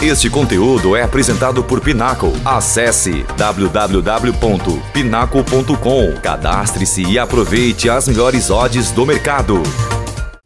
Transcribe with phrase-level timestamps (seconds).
[0.00, 2.28] Este conteúdo é apresentado por Pinaco.
[2.44, 6.20] Acesse www.pinaco.com.
[6.22, 9.54] Cadastre-se e aproveite as melhores odds do mercado.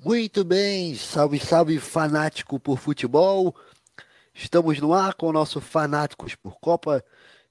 [0.03, 3.54] Muito bem, salve, salve fanático por futebol.
[4.33, 7.05] Estamos no ar com o nosso Fanáticos por Copa.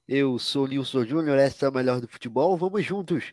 [0.08, 2.58] Eu sou Nilson Júnior, essa é a melhor do futebol.
[2.58, 3.26] Vamos juntos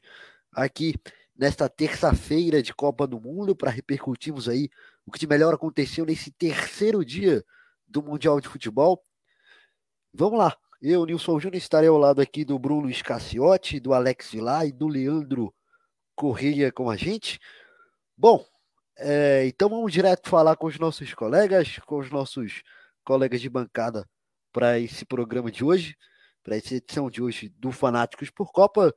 [0.52, 0.94] aqui
[1.34, 4.68] nesta terça-feira de Copa do Mundo para repercutirmos aí
[5.06, 7.42] o que de melhor aconteceu nesse terceiro dia
[7.88, 9.02] do Mundial de Futebol.
[10.12, 10.56] Vamos lá.
[10.80, 14.86] Eu, Nilson Júnior, estarei ao lado aqui do Bruno Scacciotti, do Alex Vilar e do
[14.86, 15.52] Leandro
[16.14, 17.40] Correia com a gente.
[18.16, 18.44] Bom,
[18.96, 22.62] é, então vamos direto falar com os nossos colegas, com os nossos
[23.04, 24.08] colegas de bancada
[24.52, 25.96] para esse programa de hoje,
[26.42, 28.94] para essa edição de hoje do Fanáticos por Copa.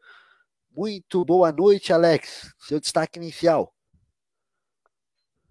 [0.71, 2.53] Muito boa noite, Alex.
[2.59, 3.75] Seu destaque inicial.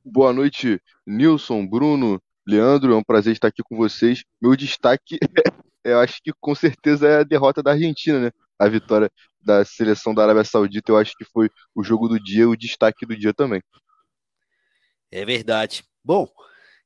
[0.05, 4.25] Boa noite, Nilson, Bruno, Leandro, é um prazer estar aqui com vocês.
[4.43, 5.19] Meu destaque,
[5.85, 8.30] eu acho que com certeza é a derrota da Argentina, né?
[8.59, 12.49] A vitória da seleção da Arábia Saudita, eu acho que foi o jogo do dia,
[12.49, 13.63] o destaque do dia também.
[15.13, 15.85] É verdade.
[16.05, 16.29] Bom,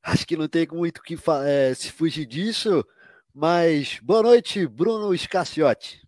[0.02, 1.16] acho que não tem muito que
[1.46, 2.84] é, se fugir disso,
[3.32, 6.02] mas boa noite, Bruno Scacciotti.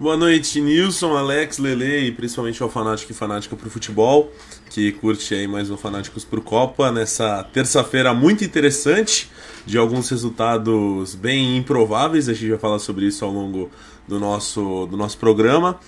[0.00, 4.32] Boa noite, Nilson, Alex, Lele e principalmente ao fanático e fanática pro futebol,
[4.70, 9.28] que curte aí mais um Fanáticos pro Copa, nessa terça-feira muito interessante,
[9.66, 13.72] de alguns resultados bem improváveis, a gente vai falar sobre isso ao longo
[14.06, 15.80] do nosso, do nosso programa.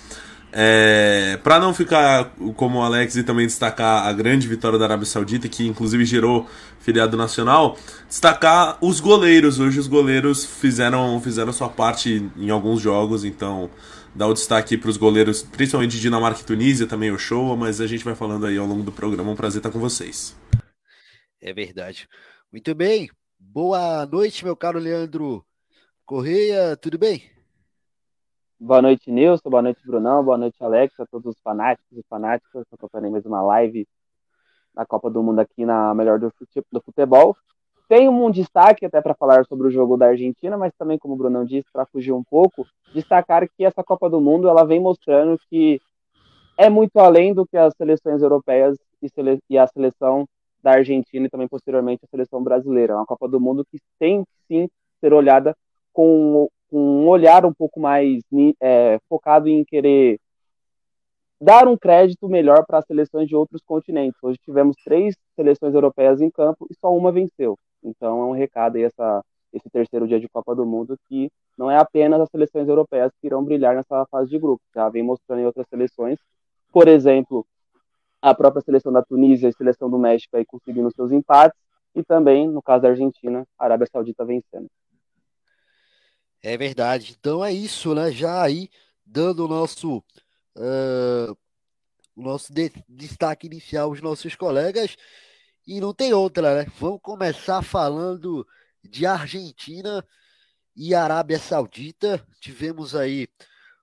[0.52, 5.06] É, para não ficar como o Alex e também destacar a grande vitória da Arábia
[5.06, 6.48] Saudita, que inclusive gerou
[6.80, 7.76] feriado nacional,
[8.08, 9.60] destacar os goleiros.
[9.60, 13.70] Hoje os goleiros fizeram, fizeram sua parte em alguns jogos, então
[14.14, 17.80] dar o destaque para os goleiros, principalmente de Dinamarca e Tunísia, também o show, mas
[17.80, 19.30] a gente vai falando aí ao longo do programa.
[19.30, 20.36] Um prazer estar com vocês.
[21.40, 22.08] É verdade.
[22.52, 23.08] Muito bem.
[23.38, 25.44] Boa noite, meu caro Leandro
[26.04, 27.22] Correia, tudo bem?
[28.58, 29.48] Boa noite, Nilson.
[29.48, 30.22] Boa noite, Brunão.
[30.22, 30.98] Boa noite, Alex.
[31.00, 32.62] A todos os fanáticos e fanáticas.
[32.62, 33.88] Estou acompanhando mais uma live
[34.74, 36.30] da Copa do Mundo aqui na Melhor do
[36.84, 37.34] Futebol.
[37.90, 41.16] Tem um destaque até para falar sobre o jogo da Argentina, mas também, como o
[41.16, 42.64] Brunão disse, para fugir um pouco,
[42.94, 45.80] destacar que essa Copa do Mundo ela vem mostrando que
[46.56, 50.24] é muito além do que as seleções europeias e, sele e a seleção
[50.62, 52.92] da Argentina e também posteriormente a seleção brasileira.
[52.92, 54.68] É uma Copa do Mundo que tem sim
[55.00, 55.52] ser olhada
[55.92, 58.22] com, com um olhar um pouco mais
[58.62, 60.20] é, focado em querer
[61.40, 64.22] dar um crédito melhor para as seleções de outros continentes.
[64.22, 67.58] Hoje tivemos três seleções europeias em campo e só uma venceu.
[67.82, 71.70] Então é um recado aí essa, esse terceiro dia de Copa do Mundo que não
[71.70, 75.40] é apenas as seleções europeias que irão brilhar nessa fase de grupo, já vem mostrando
[75.40, 76.18] em outras seleções,
[76.72, 77.46] por exemplo,
[78.22, 81.58] a própria seleção da Tunísia e a seleção do México aí conseguindo seus empates,
[81.94, 84.68] e também, no caso da Argentina, a Arábia Saudita vencendo.
[86.42, 87.16] É verdade.
[87.18, 88.10] Então é isso, né?
[88.12, 88.70] Já aí,
[89.04, 89.98] dando o nosso,
[90.56, 91.36] uh,
[92.16, 94.96] o nosso de destaque inicial aos nossos colegas.
[95.66, 96.72] E não tem outra, né?
[96.78, 98.46] Vamos começar falando
[98.82, 100.04] de Argentina
[100.74, 102.24] e Arábia Saudita.
[102.40, 103.28] Tivemos aí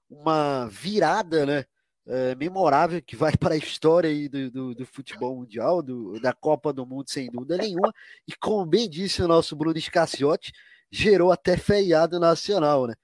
[0.10, 1.66] uma virada, né?
[2.10, 6.34] É, memorável que vai para a história aí do, do, do, futebol mundial, do, da
[6.34, 7.94] Copa do Mundo, sem dúvida nenhuma.
[8.28, 10.54] E como bem disse o nosso Bruno Scacciotti,
[10.92, 12.96] gerou até feriado nacional, né?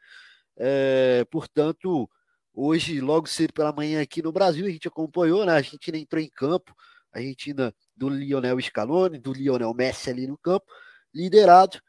[0.58, 2.10] É, portanto,
[2.54, 5.54] hoje, logo cedo pela manhã aqui no Brasil, a gente acompanhou, né?
[5.54, 6.74] A Argentina entrou em campo,
[7.14, 10.66] Argentina do Lionel Scaloni, do Lionel Messi ali no campo,
[11.14, 11.80] liderado.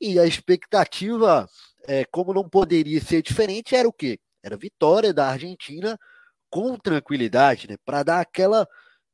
[0.00, 1.46] E a expectativa,
[1.86, 4.18] é, como não poderia ser diferente, era o quê?
[4.42, 5.98] Era vitória da Argentina
[6.48, 7.76] com tranquilidade, né?
[7.84, 8.66] Para dar aquela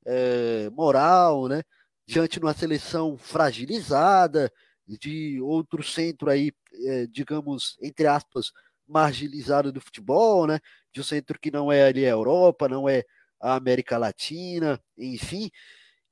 [0.06, 1.62] é, moral, né?
[2.06, 4.50] Diante de uma seleção fragilizada,
[4.86, 6.52] de outro centro aí,
[6.86, 8.52] é, digamos, entre aspas,
[8.86, 10.60] marginalizado do futebol, né?
[10.92, 13.04] De um centro que não é ali a Europa, não é
[13.40, 15.50] a América Latina, enfim.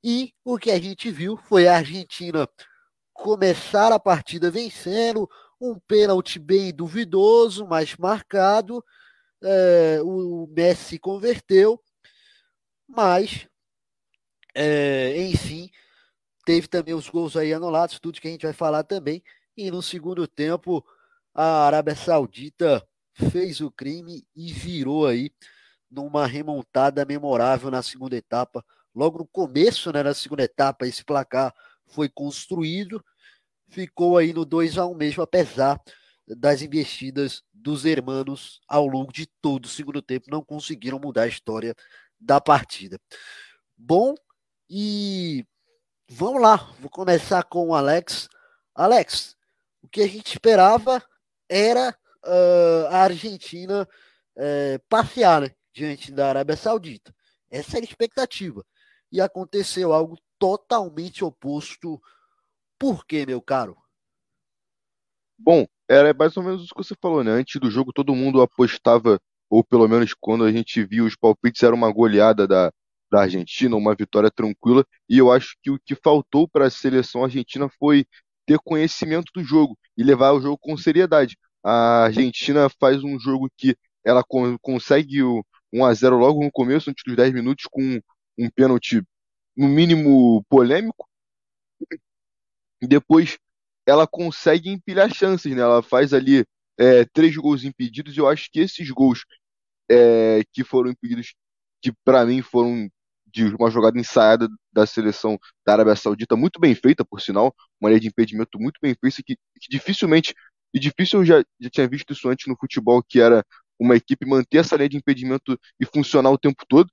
[0.03, 2.47] E o que a gente viu foi a Argentina
[3.13, 5.29] começar a partida vencendo,
[5.59, 8.83] um pênalti bem duvidoso, mas marcado.
[9.43, 11.79] É, o Messi converteu,
[12.87, 13.47] mas,
[14.55, 15.69] é, enfim,
[16.45, 19.23] teve também os gols aí anulados, tudo que a gente vai falar também.
[19.57, 20.85] E no segundo tempo,
[21.33, 25.31] a Arábia Saudita fez o crime e virou aí
[25.89, 28.63] numa remontada memorável na segunda etapa,
[28.95, 31.53] Logo no começo, né, na segunda etapa, esse placar
[31.85, 33.03] foi construído,
[33.67, 35.81] ficou aí no 2 a 1 mesmo, apesar
[36.25, 41.27] das investidas dos hermanos ao longo de todo o segundo tempo, não conseguiram mudar a
[41.27, 41.75] história
[42.17, 42.97] da partida.
[43.77, 44.15] Bom,
[44.69, 45.45] e
[46.09, 48.29] vamos lá, vou começar com o Alex.
[48.73, 49.35] Alex,
[49.81, 51.03] o que a gente esperava
[51.49, 51.93] era
[52.23, 53.87] uh, a Argentina
[54.37, 57.13] uh, passear né, diante da Arábia Saudita.
[57.51, 58.65] Essa era a expectativa.
[59.11, 62.01] E aconteceu algo totalmente oposto.
[62.79, 63.77] Por quê, meu caro?
[65.37, 67.31] Bom, era mais ou menos o que você falou, né?
[67.31, 69.19] Antes do jogo, todo mundo apostava,
[69.49, 72.71] ou pelo menos quando a gente viu os palpites, era uma goleada da,
[73.11, 74.85] da Argentina, uma vitória tranquila.
[75.09, 78.05] E eu acho que o que faltou para a seleção argentina foi
[78.45, 81.37] ter conhecimento do jogo e levar o jogo com seriedade.
[81.63, 83.75] A Argentina faz um jogo que
[84.05, 84.23] ela
[84.61, 85.43] consegue o
[85.75, 87.99] 1 a 0 logo no começo, antes dos 10 minutos, com
[88.37, 89.03] um pênalti
[89.55, 91.07] no mínimo polêmico.
[92.81, 93.37] Depois
[93.85, 95.61] ela consegue empilhar chances, né?
[95.61, 96.45] Ela faz ali
[96.77, 98.15] é, três gols impedidos.
[98.15, 99.25] E eu acho que esses gols
[99.89, 101.33] é, que foram impedidos,
[101.81, 102.89] que para mim foram
[103.27, 107.89] de uma jogada ensaiada da seleção da Arábia Saudita, muito bem feita, por sinal, uma
[107.89, 110.33] linha de impedimento muito bem feita, que, que dificilmente,
[110.73, 113.45] e difícil eu já, já tinha visto isso antes no futebol, que era
[113.79, 116.89] uma equipe manter essa linha de impedimento e funcionar o tempo todo,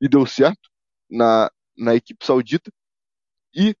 [0.00, 0.70] e deu certo
[1.10, 2.72] na, na equipe saudita.
[3.54, 3.76] E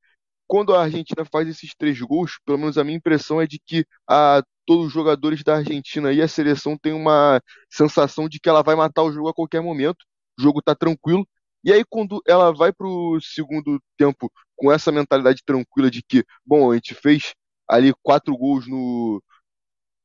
[0.46, 3.86] quando a Argentina faz esses três gols, pelo menos a minha impressão é de que
[4.08, 7.40] a, todos os jogadores da Argentina e a seleção têm uma
[7.70, 10.04] sensação de que ela vai matar o jogo a qualquer momento.
[10.38, 11.26] O jogo está tranquilo.
[11.64, 16.24] E aí, quando ela vai para o segundo tempo com essa mentalidade tranquila de que,
[16.44, 17.34] bom, a gente fez
[17.68, 19.22] ali quatro gols no,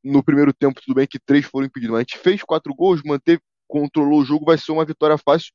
[0.07, 3.01] no primeiro tempo, tudo bem que três foram impedidos, mas a gente fez quatro gols,
[3.03, 5.51] manteve, controlou o jogo, vai ser uma vitória fácil.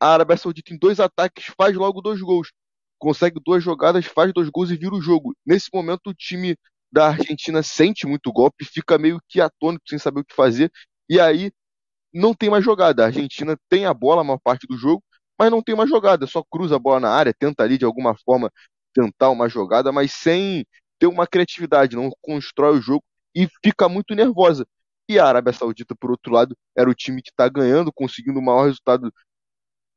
[0.00, 2.52] A Arábia Saudita, em dois ataques, faz logo dois gols.
[2.98, 5.34] Consegue duas jogadas, faz dois gols e vira o jogo.
[5.44, 6.56] Nesse momento, o time
[6.92, 10.70] da Argentina sente muito golpe, fica meio que atônito, sem saber o que fazer,
[11.08, 11.52] e aí
[12.12, 13.02] não tem mais jogada.
[13.02, 15.02] A Argentina tem a bola a maior parte do jogo,
[15.38, 18.16] mas não tem mais jogada, só cruza a bola na área, tenta ali de alguma
[18.24, 18.50] forma
[18.92, 20.64] tentar uma jogada, mas sem
[20.98, 23.02] ter uma criatividade, não constrói o jogo
[23.34, 24.66] e fica muito nervosa.
[25.08, 28.42] E a Arábia Saudita, por outro lado, era o time que está ganhando, conseguindo o
[28.42, 29.12] maior resultado,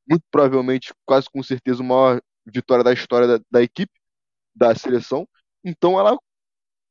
[0.09, 3.93] muito provavelmente, quase com certeza, o maior vitória da história da, da equipe,
[4.55, 5.27] da seleção.
[5.63, 6.17] Então ela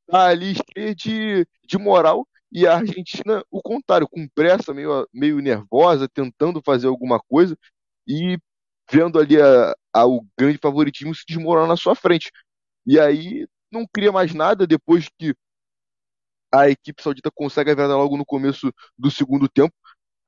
[0.07, 5.41] tá ali cheia de, de moral e a Argentina, o contrário, com pressa, meio, meio
[5.41, 7.57] nervosa, tentando fazer alguma coisa
[8.07, 8.39] e
[8.91, 12.31] vendo ali a, a, o grande favoritismo se desmoronar na sua frente.
[12.87, 15.35] E aí não cria mais nada depois que
[16.53, 19.75] a equipe saudita consegue a virada logo no começo do segundo tempo.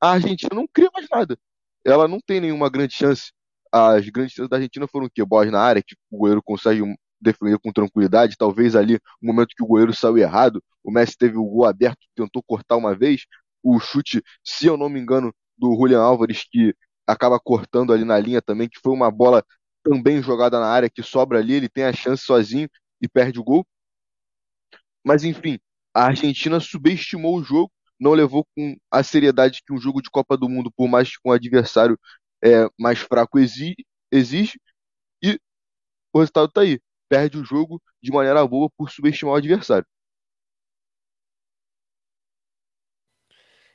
[0.01, 1.39] A Argentina não cria mais nada.
[1.85, 3.33] Ela não tem nenhuma grande chance.
[3.73, 5.25] As grandes chances da Argentina foram o quê?
[5.25, 6.83] Bolas na área, que o goleiro consegue
[7.21, 8.37] defender com tranquilidade.
[8.39, 11.99] Talvez ali, no momento que o goleiro saiu errado, o Messi teve o gol aberto,
[12.15, 13.27] tentou cortar uma vez.
[13.63, 16.75] O chute, se eu não me engano, do Julian Álvares, que
[17.07, 19.45] acaba cortando ali na linha também, que foi uma bola
[19.83, 22.69] também jogada na área, que sobra ali, ele tem a chance sozinho
[23.01, 23.67] e perde o gol.
[25.05, 25.59] Mas enfim,
[25.95, 30.37] a Argentina subestimou o jogo, não levou com a seriedade que um jogo de Copa
[30.37, 31.99] do Mundo, por mais que um adversário
[32.45, 33.77] é, mais fraco exige,
[34.13, 34.61] exige,
[35.23, 35.39] e
[36.13, 36.81] o resultado está aí.
[37.09, 39.87] Perde o jogo de maneira boa por subestimar o adversário.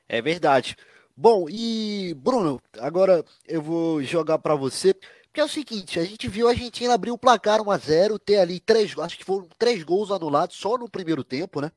[0.08, 0.76] É verdade.
[1.16, 4.96] Bom, e Bruno, agora eu vou jogar para você.
[5.40, 8.20] Porque é o seguinte, a gente viu a Argentina abrir o placar 1 a 0
[8.20, 11.72] ter ali três, acho que foram três gols anulados só no primeiro tempo, né?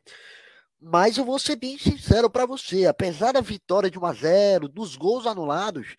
[0.80, 4.68] Mas eu vou ser bem sincero para você, apesar da vitória de 1 a 0
[4.68, 5.94] dos gols anulados,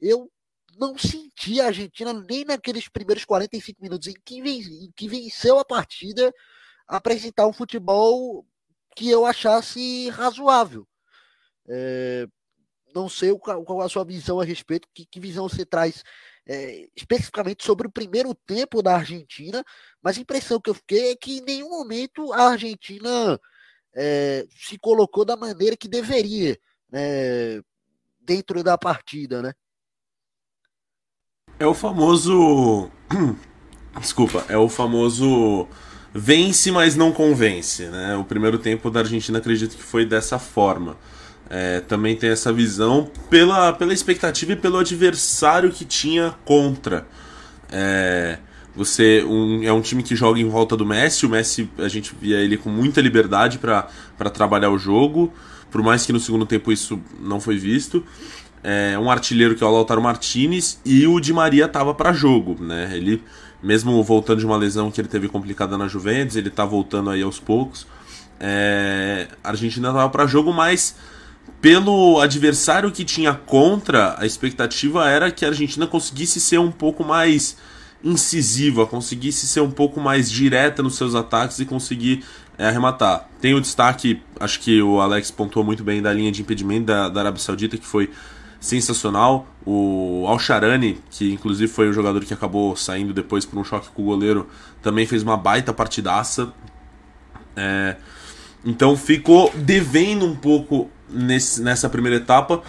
[0.00, 0.28] eu
[0.76, 6.34] não senti a Argentina nem naqueles primeiros 45 minutos em que, que venceu a partida
[6.88, 8.44] apresentar um futebol
[8.96, 10.84] que eu achasse razoável.
[11.68, 12.26] É,
[12.92, 16.02] não sei qual, qual a sua visão a respeito, que, que visão você traz
[16.48, 19.62] é, especificamente sobre o primeiro tempo da Argentina,
[20.02, 23.38] mas a impressão que eu fiquei é que em nenhum momento a Argentina
[23.94, 26.58] é, se colocou da maneira que deveria
[26.90, 27.60] né,
[28.20, 29.52] dentro da partida, né?
[31.58, 32.90] É o famoso.
[34.00, 35.68] Desculpa, é o famoso
[36.14, 37.86] vence, mas não convence.
[37.86, 38.16] Né?
[38.16, 40.96] O primeiro tempo da Argentina acredito que foi dessa forma
[41.50, 47.06] é, também tem essa visão pela, pela expectativa e pelo adversário que tinha contra.
[47.70, 48.38] É,
[48.74, 51.26] você um, é um time que joga em volta do Messi.
[51.26, 55.32] O Messi, a gente via ele com muita liberdade para trabalhar o jogo,
[55.70, 58.04] por mais que no segundo tempo isso não foi visto.
[58.62, 62.56] É, um artilheiro que é o Lautaro Martinez e o Di Maria estava para jogo,
[62.62, 62.90] né?
[62.92, 63.22] Ele
[63.62, 67.22] mesmo voltando de uma lesão que ele teve complicada na Juventus, ele está voltando aí
[67.22, 67.86] aos poucos.
[68.38, 70.94] É, a Argentina estava para jogo, mas
[71.60, 77.04] pelo adversário que tinha contra, a expectativa era que a Argentina conseguisse ser um pouco
[77.04, 77.56] mais
[78.02, 82.24] incisiva, conseguisse ser um pouco mais direta nos seus ataques e conseguir
[82.58, 83.28] é arrematar.
[83.40, 87.08] Tem o destaque, acho que o Alex pontuou muito bem da linha de impedimento da,
[87.08, 88.10] da Arábia Saudita, que foi
[88.60, 89.46] sensacional.
[89.64, 94.02] O Al-Sharani, que inclusive foi o jogador que acabou saindo depois por um choque com
[94.02, 94.48] o goleiro,
[94.82, 96.52] também fez uma baita partidaça.
[97.56, 97.94] É,
[98.64, 102.62] então ficou devendo um pouco nesse, nessa primeira etapa.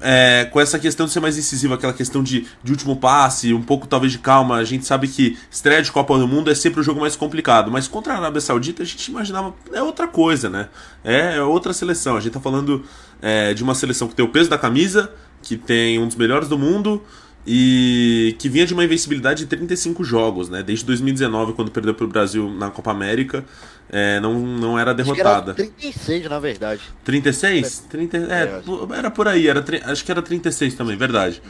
[0.00, 3.62] É, com essa questão de ser mais incisivo, aquela questão de, de último passe, um
[3.62, 4.56] pouco talvez de calma.
[4.56, 7.70] A gente sabe que estreia de Copa do Mundo é sempre o jogo mais complicado,
[7.70, 10.68] mas contra a Arábia Saudita a gente imaginava é outra coisa, né?
[11.02, 12.16] É, é outra seleção.
[12.16, 12.84] A gente tá falando
[13.22, 15.10] é, de uma seleção que tem o peso da camisa,
[15.42, 17.02] que tem um dos melhores do mundo
[17.46, 20.62] e que vinha de uma invencibilidade de 35 jogos, né?
[20.62, 23.44] Desde 2019, quando perdeu para o Brasil na Copa América,
[23.90, 25.52] é, não, não era derrotada.
[25.52, 26.80] Era 36, na verdade.
[27.04, 27.84] 36?
[27.90, 28.62] 30, é,
[28.96, 31.42] era por aí, era, acho que era 36 também, verdade.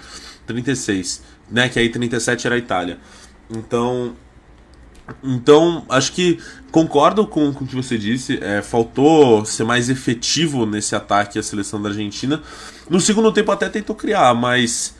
[0.46, 1.68] 36, né?
[1.68, 2.98] Que aí 37 era a Itália.
[3.48, 4.16] Então,
[5.22, 6.38] então, acho que
[6.70, 8.38] concordo com, com o que você disse.
[8.42, 12.42] É, faltou ser mais efetivo nesse ataque à seleção da Argentina.
[12.88, 14.94] No segundo tempo até tentou criar, mas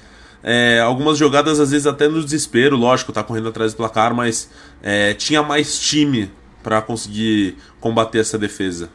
[0.45, 4.51] é, algumas jogadas às vezes até no desespero, lógico, tá correndo atrás do placar, mas
[4.83, 6.31] é, tinha mais time
[6.63, 8.91] para conseguir combater essa defesa.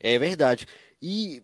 [0.00, 0.66] É verdade.
[1.00, 1.42] E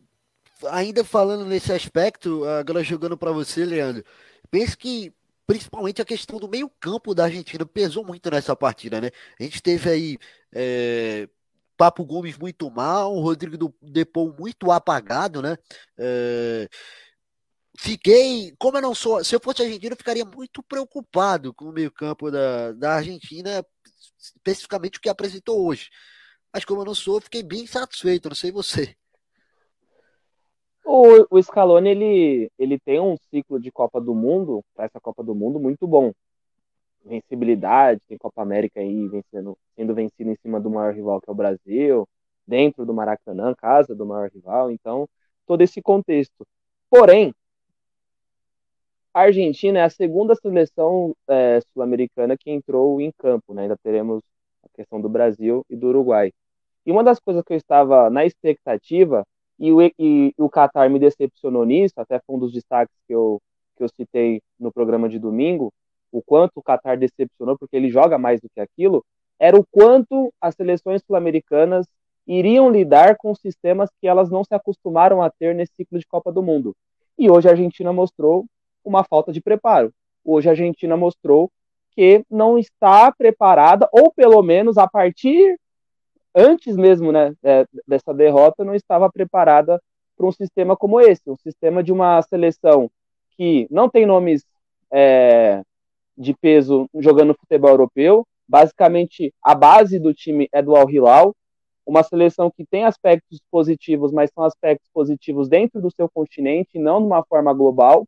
[0.70, 4.04] ainda falando nesse aspecto, agora jogando para você, Leandro,
[4.50, 5.12] penso que
[5.46, 9.10] principalmente a questão do meio-campo da Argentina pesou muito nessa partida, né?
[9.38, 10.18] A gente teve aí
[10.52, 11.28] é,
[11.76, 15.56] Papo Gomes muito mal, Rodrigo do Depou muito apagado, né?
[15.96, 16.68] É,
[17.78, 21.73] fiquei, como eu não sou, se eu fosse argentino, eu ficaria muito preocupado com o
[21.73, 23.64] meio-campo da, da Argentina,
[24.18, 25.90] especificamente o que apresentou hoje.
[26.52, 28.97] Mas como eu não sou, fiquei bem satisfeito, não sei você.
[30.85, 35.23] O, o Scaloni, ele, ele tem um ciclo de Copa do Mundo, para essa Copa
[35.23, 36.12] do Mundo, muito bom.
[37.04, 41.33] Vencibilidade, tem Copa América aí vencendo, sendo vencido em cima do maior rival que é
[41.33, 42.09] o Brasil,
[42.47, 45.09] dentro do Maracanã, casa do maior rival, então,
[45.45, 46.47] todo esse contexto.
[46.88, 47.35] Porém,
[49.16, 53.62] a Argentina é a segunda seleção é, sul-americana que entrou em campo, né?
[53.62, 54.23] ainda teremos
[54.62, 56.30] a questão do Brasil e do Uruguai.
[56.85, 59.26] E uma das coisas que eu estava na expectativa
[59.58, 63.40] e o, e o Qatar me decepcionou nisso, até foi um dos destaques que eu,
[63.75, 65.73] que eu citei no programa de domingo,
[66.12, 69.02] o quanto o Qatar decepcionou, porque ele joga mais do que aquilo,
[69.38, 71.87] era o quanto as seleções sul-americanas
[72.26, 76.30] iriam lidar com sistemas que elas não se acostumaram a ter nesse ciclo de Copa
[76.30, 76.76] do Mundo.
[77.18, 78.44] E hoje a Argentina mostrou
[78.86, 79.92] uma falta de preparo.
[80.24, 81.50] Hoje a Argentina mostrou
[81.90, 85.58] que não está preparada, ou pelo menos a partir
[86.34, 89.80] antes mesmo né, é, dessa derrota, não estava preparada
[90.16, 92.90] para um sistema como esse, um sistema de uma seleção
[93.30, 94.44] que não tem nomes
[94.90, 95.62] é,
[96.16, 98.26] de peso jogando futebol europeu.
[98.46, 101.34] Basicamente, a base do time é do Al Hilal,
[101.86, 107.00] uma seleção que tem aspectos positivos, mas são aspectos positivos dentro do seu continente, não
[107.00, 108.06] de uma forma global.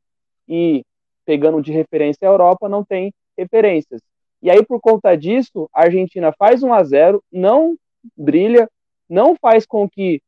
[0.48, 0.84] E
[1.24, 4.00] pegando de referência a Europa, não tem referências.
[4.40, 7.76] E aí, por conta disso, a Argentina faz 1 a 0 não
[8.16, 8.68] brilha,
[9.08, 10.22] não faz com que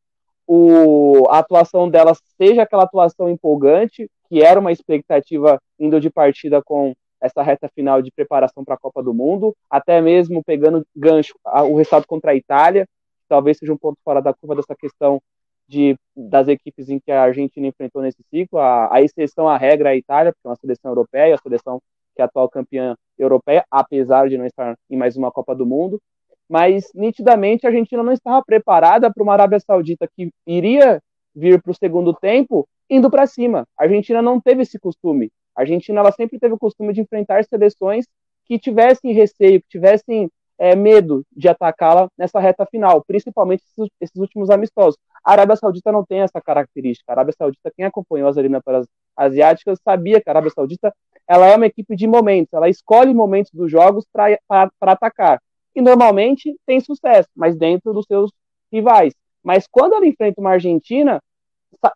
[0.47, 6.61] o, a atuação dela seja aquela atuação empolgante, que era uma expectativa indo de partida
[6.63, 11.35] com essa reta final de preparação para a Copa do Mundo, até mesmo pegando gancho
[11.45, 12.89] o resultado contra a Itália,
[13.29, 15.23] talvez seja um ponto fora da curva dessa questão
[15.71, 19.91] de, das equipes em que a Argentina enfrentou nesse ciclo, a, a exceção à regra
[19.91, 21.81] é a Itália, porque é uma seleção europeia, a seleção
[22.15, 25.65] que é a atual campeã europeia, apesar de não estar em mais uma Copa do
[25.65, 26.01] Mundo,
[26.49, 31.01] mas nitidamente a Argentina não estava preparada para uma Arábia Saudita que iria
[31.33, 33.65] vir para o segundo tempo indo para cima.
[33.79, 35.31] A Argentina não teve esse costume.
[35.55, 38.07] A Argentina ela sempre teve o costume de enfrentar seleções
[38.45, 40.29] que tivessem receio, que tivessem
[40.61, 44.99] é, medo de atacá-la nessa reta final, principalmente esses, esses, últimos amistosos.
[45.25, 47.11] A Arábia Saudita não tem essa característica.
[47.11, 48.87] A Arábia Saudita, quem acompanhou as eliminatórias
[49.17, 50.95] asiáticas, sabia que a Arábia Saudita
[51.27, 54.39] ela é uma equipe de momentos, ela escolhe momentos dos jogos para
[54.83, 55.41] atacar
[55.75, 58.31] e normalmente tem sucesso, mas dentro dos seus
[58.71, 59.15] rivais.
[59.43, 61.23] Mas quando ela enfrenta uma Argentina,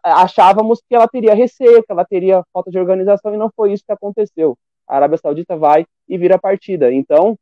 [0.03, 3.85] achávamos que ela teria receio, que ela teria falta de organização, e não foi isso
[3.85, 4.57] que aconteceu.
[4.89, 6.91] A Arábia Saudita vai e vira a partida.
[6.93, 7.37] Então,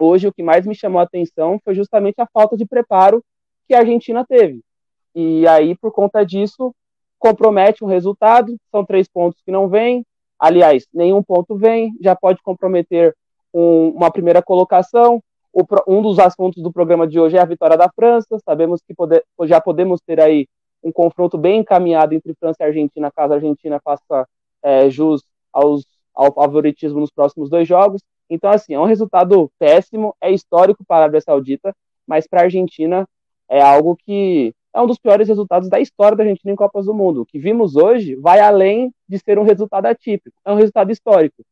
[0.00, 3.22] hoje o que mais me chamou a atenção foi justamente a falta de preparo
[3.68, 4.60] que a Argentina teve.
[5.14, 6.74] E aí, por conta disso,
[7.18, 10.04] compromete um resultado, são três pontos que não vêm,
[10.38, 13.14] aliás, nenhum ponto vem, já pode comprometer
[13.52, 17.76] um, uma primeira colocação, o, um dos assuntos do programa de hoje é a vitória
[17.76, 18.38] da França.
[18.44, 20.46] Sabemos que poder, já podemos ter aí
[20.82, 24.26] um confronto bem encaminhado entre França e Argentina, caso a Argentina faça
[24.62, 28.00] é, jus aos, ao favoritismo nos próximos dois jogos.
[28.30, 31.74] Então, assim, é um resultado péssimo, é histórico para a Arábia Saudita,
[32.06, 33.06] mas para a Argentina
[33.48, 36.94] é algo que é um dos piores resultados da história da Argentina em Copas do
[36.94, 37.22] Mundo.
[37.22, 41.44] O que vimos hoje vai além de ser um resultado atípico, é um resultado histórico.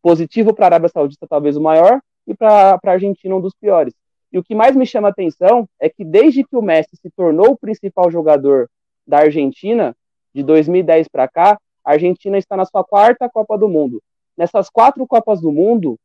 [0.00, 3.92] Positivo para a Arábia Saudita, talvez o maior, e para a Argentina, um dos piores.
[4.32, 7.10] E o que mais me chama a atenção é que desde que o Messi se
[7.10, 8.70] tornou o principal jogador
[9.06, 9.94] da Argentina,
[10.32, 14.00] de 2010 para cá, a Argentina está na sua quarta Copa do Mundo.
[14.36, 15.98] Nessas quatro Copas do Mundo,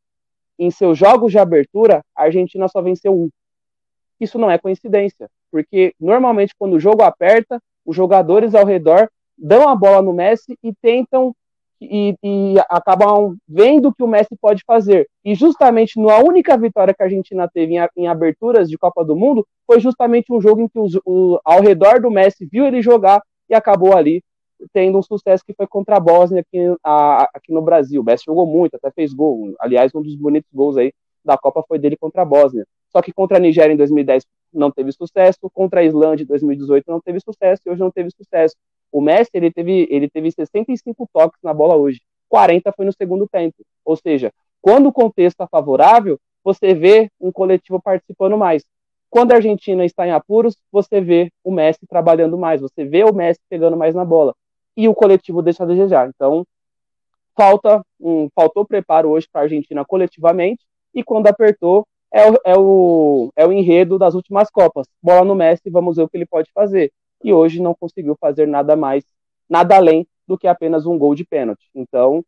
[0.58, 3.28] em seus jogos de abertura, a Argentina só venceu um.
[4.20, 9.68] Isso não é coincidência, porque normalmente quando o jogo aperta, os jogadores ao redor dão
[9.68, 11.34] a bola no Messi e tentam
[11.80, 15.08] e, e, acabam vendo o que o Messi pode fazer.
[15.24, 19.14] E justamente na única vitória que a Argentina teve em, em aberturas de Copa do
[19.14, 22.82] Mundo foi justamente um jogo em que os, o, ao redor do Messi viu ele
[22.82, 24.22] jogar e acabou ali
[24.72, 28.00] tendo um sucesso que foi contra a Bósnia aqui, a, aqui no Brasil.
[28.00, 29.54] O Messi jogou muito, até fez gol.
[29.60, 30.92] Aliás, um dos bonitos gols aí
[31.24, 32.66] da Copa foi dele contra a Bósnia.
[32.90, 36.84] Só que contra a Nigéria em 2010 não teve sucesso, contra a Islândia em 2018
[36.88, 38.56] não teve sucesso e hoje não teve sucesso.
[38.90, 43.28] O Messi ele teve, ele teve 65 toques na bola hoje, 40 foi no segundo
[43.28, 43.56] tempo.
[43.84, 48.64] Ou seja, quando o contexto está favorável, você vê um coletivo participando mais.
[49.10, 53.12] Quando a Argentina está em apuros, você vê o Messi trabalhando mais, você vê o
[53.12, 54.34] Messi pegando mais na bola.
[54.78, 56.08] E o coletivo deixa a desejar.
[56.08, 56.46] Então,
[57.36, 62.56] falta um, faltou preparo hoje para a Argentina coletivamente, e quando apertou, é o, é,
[62.56, 64.86] o, é o enredo das últimas Copas.
[65.02, 66.92] Bola no Messi, vamos ver o que ele pode fazer
[67.22, 69.04] e hoje não conseguiu fazer nada mais,
[69.48, 71.68] nada além do que apenas um gol de pênalti.
[71.74, 72.24] Então,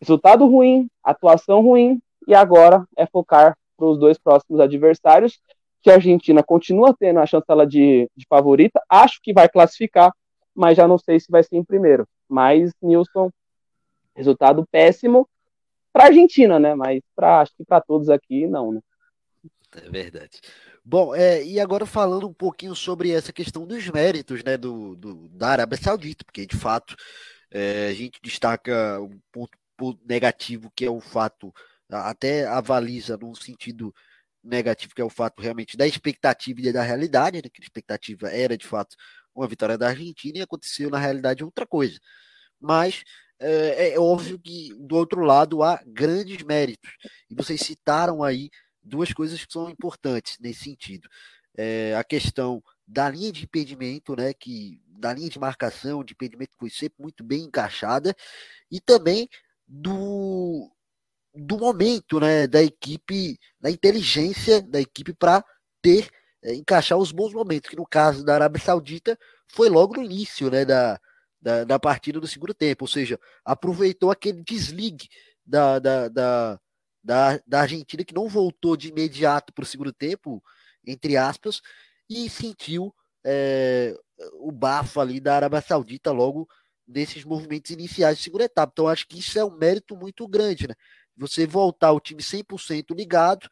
[0.00, 5.40] resultado ruim, atuação ruim, e agora é focar para os dois próximos adversários,
[5.82, 10.12] que a Argentina continua tendo a chancela de, de favorita, acho que vai classificar,
[10.56, 12.08] mas já não sei se vai ser em primeiro.
[12.28, 13.30] Mas, Nilson,
[14.14, 15.28] resultado péssimo
[15.92, 16.74] para a Argentina, né?
[16.74, 18.80] Mas pra, acho que para todos aqui, não, né?
[19.74, 20.40] É verdade.
[20.84, 25.28] Bom, é, e agora falando um pouquinho sobre essa questão dos méritos né, do, do
[25.28, 26.94] da Arábia Saudita, porque de fato
[27.50, 31.52] é, a gente destaca um ponto, ponto, negativo que é o fato,
[31.90, 33.92] até avaliza num sentido
[34.42, 38.28] negativo, que é o fato realmente da expectativa e da realidade, né, que a expectativa
[38.28, 38.96] era de fato
[39.36, 41.98] uma vitória da Argentina e aconteceu na realidade outra coisa.
[42.60, 43.04] Mas
[43.38, 46.90] é, é óbvio que do outro lado há grandes méritos,
[47.30, 48.50] e vocês citaram aí
[48.82, 51.08] duas coisas que são importantes nesse sentido.
[51.56, 56.52] É, a questão da linha de impedimento, né, que da linha de marcação, de impedimento
[56.58, 58.14] foi sempre muito bem encaixada,
[58.70, 59.28] e também
[59.66, 60.70] do,
[61.34, 65.44] do momento, né, da equipe, da inteligência da equipe para
[65.82, 66.08] ter
[66.46, 70.50] é, encaixar os bons momentos, que no caso da Arábia Saudita foi logo no início,
[70.50, 70.98] né, da,
[71.40, 75.08] da, da partida do segundo tempo, ou seja, aproveitou aquele desligue
[75.44, 76.60] da, da, da
[77.06, 80.42] da, da Argentina, que não voltou de imediato para o segundo tempo,
[80.84, 81.62] entre aspas,
[82.10, 82.92] e sentiu
[83.24, 83.96] é,
[84.40, 86.48] o bafo ali da Arábia Saudita logo
[86.86, 88.72] nesses movimentos iniciais de segunda etapa.
[88.72, 90.74] Então, acho que isso é um mérito muito grande, né?
[91.16, 93.48] Você voltar o time 100% ligado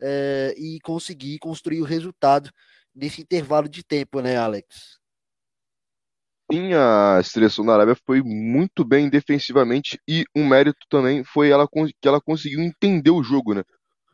[0.00, 2.50] é, e conseguir construir o resultado
[2.94, 4.98] nesse intervalo de tempo, né, Alex?
[6.52, 11.66] Sim, a seleção da Arábia foi muito bem defensivamente e um mérito também foi ela
[11.68, 13.62] que ela conseguiu entender o jogo, né?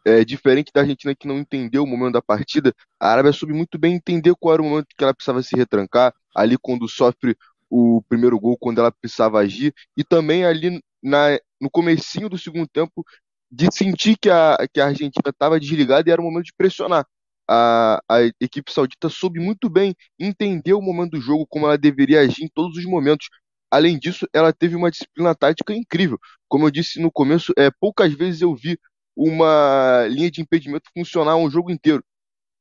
[0.04, 3.78] É, diferente da Argentina que não entendeu o momento da partida, a Arábia soube muito
[3.78, 7.36] bem entender qual era o momento que ela precisava se retrancar, ali quando sofre
[7.68, 12.66] o primeiro gol, quando ela precisava agir, e também ali na, no comecinho do segundo
[12.68, 13.04] tempo,
[13.50, 17.04] de sentir que a, que a Argentina estava desligada e era o momento de pressionar
[17.52, 22.20] a, a equipe saudita soube muito bem entender o momento do jogo, como ela deveria
[22.20, 23.28] agir em todos os momentos.
[23.68, 26.16] Além disso, ela teve uma disciplina tática incrível.
[26.48, 28.78] Como eu disse no começo, é, poucas vezes eu vi
[29.16, 32.04] uma linha de impedimento funcionar um jogo inteiro,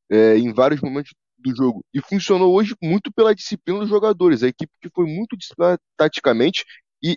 [0.10, 1.86] é, em vários momentos do jogo.
[1.93, 4.41] E funcionou hoje muito pela disciplina dos jogadores.
[4.41, 6.65] A equipe que foi muito disciplinada taticamente
[7.04, 7.15] e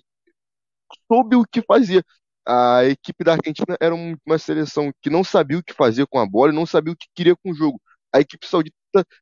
[1.11, 2.04] soube o que fazer
[2.46, 6.26] a equipe da Argentina era uma seleção que não sabia o que fazer com a
[6.26, 7.81] bola e não sabia o que queria com o jogo.
[8.12, 8.76] A equipe saudita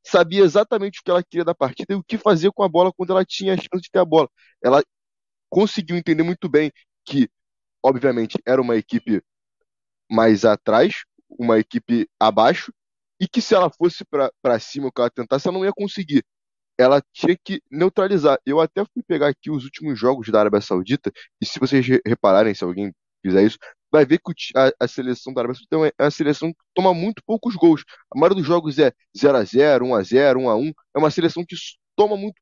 [0.04, 2.92] sabia exatamente o que ela queria da partida e o que fazer com a bola
[2.92, 4.28] quando ela tinha a chance de ter a bola.
[4.62, 4.82] Ela
[5.50, 6.72] conseguiu entender muito bem
[7.04, 7.28] que,
[7.82, 9.22] obviamente, era uma equipe
[10.10, 12.72] mais atrás, uma equipe abaixo,
[13.20, 14.04] e que se ela fosse
[14.42, 16.24] para cima, o que ela tentasse, ela não ia conseguir
[16.80, 18.38] ela tinha que neutralizar.
[18.46, 22.54] Eu até fui pegar aqui os últimos jogos da Arábia Saudita, e se vocês repararem,
[22.54, 23.58] se alguém fizer isso,
[23.90, 27.22] vai ver que a, a seleção da Arábia Saudita é uma seleção que toma muito
[27.26, 27.84] poucos gols.
[28.14, 30.98] A maioria dos jogos é 0 a 0 1 a 0 1 a 1 É
[30.98, 31.56] uma seleção que
[31.96, 32.40] toma muito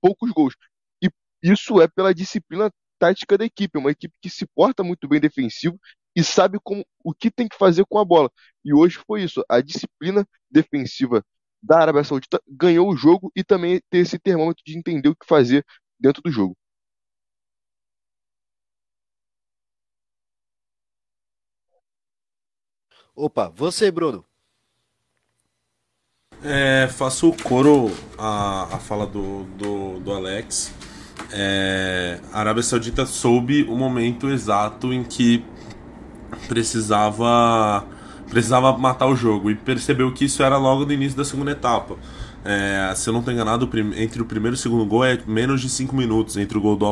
[0.00, 0.54] poucos gols.
[1.02, 1.10] E
[1.42, 3.76] isso é pela disciplina tática da equipe.
[3.76, 5.78] É uma equipe que se porta muito bem defensivo
[6.16, 8.30] e sabe como, o que tem que fazer com a bola.
[8.64, 9.44] E hoje foi isso.
[9.48, 11.24] A disciplina defensiva
[11.62, 15.26] da Arábia Saudita ganhou o jogo e também ter esse termômetro de entender o que
[15.26, 15.64] fazer
[15.98, 16.56] dentro do jogo.
[23.20, 24.24] Opa, você, Bruno.
[26.40, 30.72] É, faço coro a, a fala do, do, do Alex.
[31.32, 35.44] É, a Arábia Saudita soube o momento exato em que
[36.46, 37.84] precisava
[38.30, 41.96] precisava matar o jogo e percebeu que isso era logo no início da segunda etapa.
[42.44, 45.60] É, se eu não estou enganado, entre o primeiro e o segundo gol é menos
[45.60, 46.84] de 5 minutos entre o gol do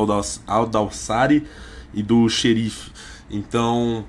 [0.45, 1.47] Al-Dawsari
[1.93, 2.91] e do Xerife.
[3.29, 4.05] Então,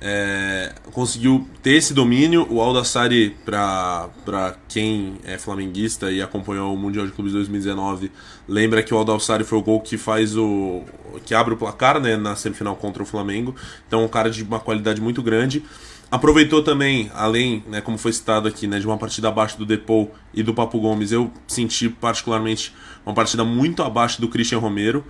[0.00, 2.46] é, conseguiu ter esse domínio.
[2.50, 8.10] O Aldassari, para quem é flamenguista e acompanhou o Mundial de Clubes 2019,
[8.48, 10.82] lembra que o Aldassari foi o gol que faz o.
[11.24, 13.54] que abre o placar né, na semifinal contra o Flamengo.
[13.86, 15.64] Então, um cara de uma qualidade muito grande.
[16.08, 20.14] Aproveitou também, além, né, como foi citado aqui, né, de uma partida abaixo do Depou
[20.32, 22.72] e do Papo Gomes, eu senti particularmente
[23.04, 25.04] uma partida muito abaixo do Christian Romero.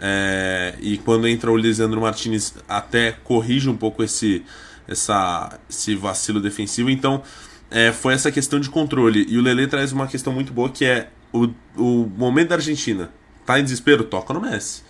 [0.00, 4.42] É, e quando entra o Lisandro Martinez, até corrige um pouco esse,
[4.88, 6.88] essa, esse vacilo defensivo.
[6.88, 7.22] Então,
[7.70, 9.26] é, foi essa questão de controle.
[9.28, 13.10] E o Lele traz uma questão muito boa que é o, o momento da Argentina.
[13.44, 14.04] Tá em desespero?
[14.04, 14.82] Toca no Messi.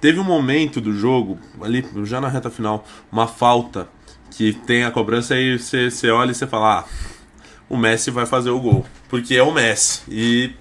[0.00, 3.86] Teve um momento do jogo, ali já na reta final, uma falta
[4.30, 6.84] que tem a cobrança e você, você olha e você fala: ah,
[7.68, 8.86] o Messi vai fazer o gol.
[9.08, 10.02] Porque é o Messi.
[10.08, 10.52] E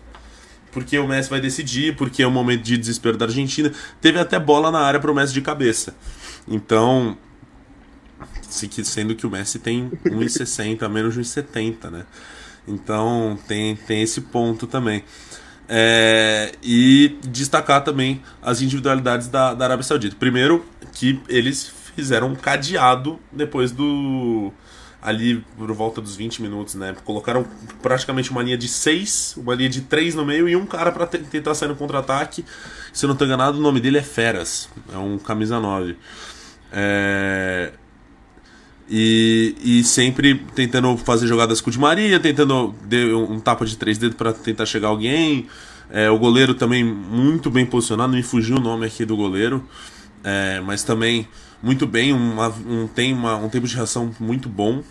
[0.71, 3.71] porque o Messi vai decidir, porque é um momento de desespero da Argentina.
[4.01, 5.95] Teve até bola na área para o Messi de cabeça.
[6.47, 7.17] Então,
[8.49, 12.05] sendo que o Messi tem 1,60, menos de 1,70, né?
[12.67, 15.03] Então tem, tem esse ponto também.
[15.67, 20.15] É, e destacar também as individualidades da, da Arábia Saudita.
[20.19, 24.51] Primeiro, que eles fizeram um cadeado depois do,
[25.01, 26.95] ali por volta dos 20 minutos, né?
[27.05, 27.45] Colocaram
[27.81, 31.07] praticamente uma linha de 6, uma linha de 3 no meio e um cara para
[31.07, 32.43] tentar sair no contra-ataque.
[32.91, 35.95] Se eu não estou enganado, o nome dele é Feras, é um camisa 9.
[36.71, 37.71] É...
[38.91, 43.77] E, e sempre tentando fazer jogadas com o Di Maria, tentando dar um tapa de
[43.77, 45.47] três dedos para tentar chegar alguém.
[45.91, 49.63] É, o goleiro também muito bem posicionado, me fugiu o nome aqui do goleiro,
[50.23, 51.27] é, mas também
[51.62, 54.82] muito bem, uma, um, tem uma, um tempo de reação muito bom.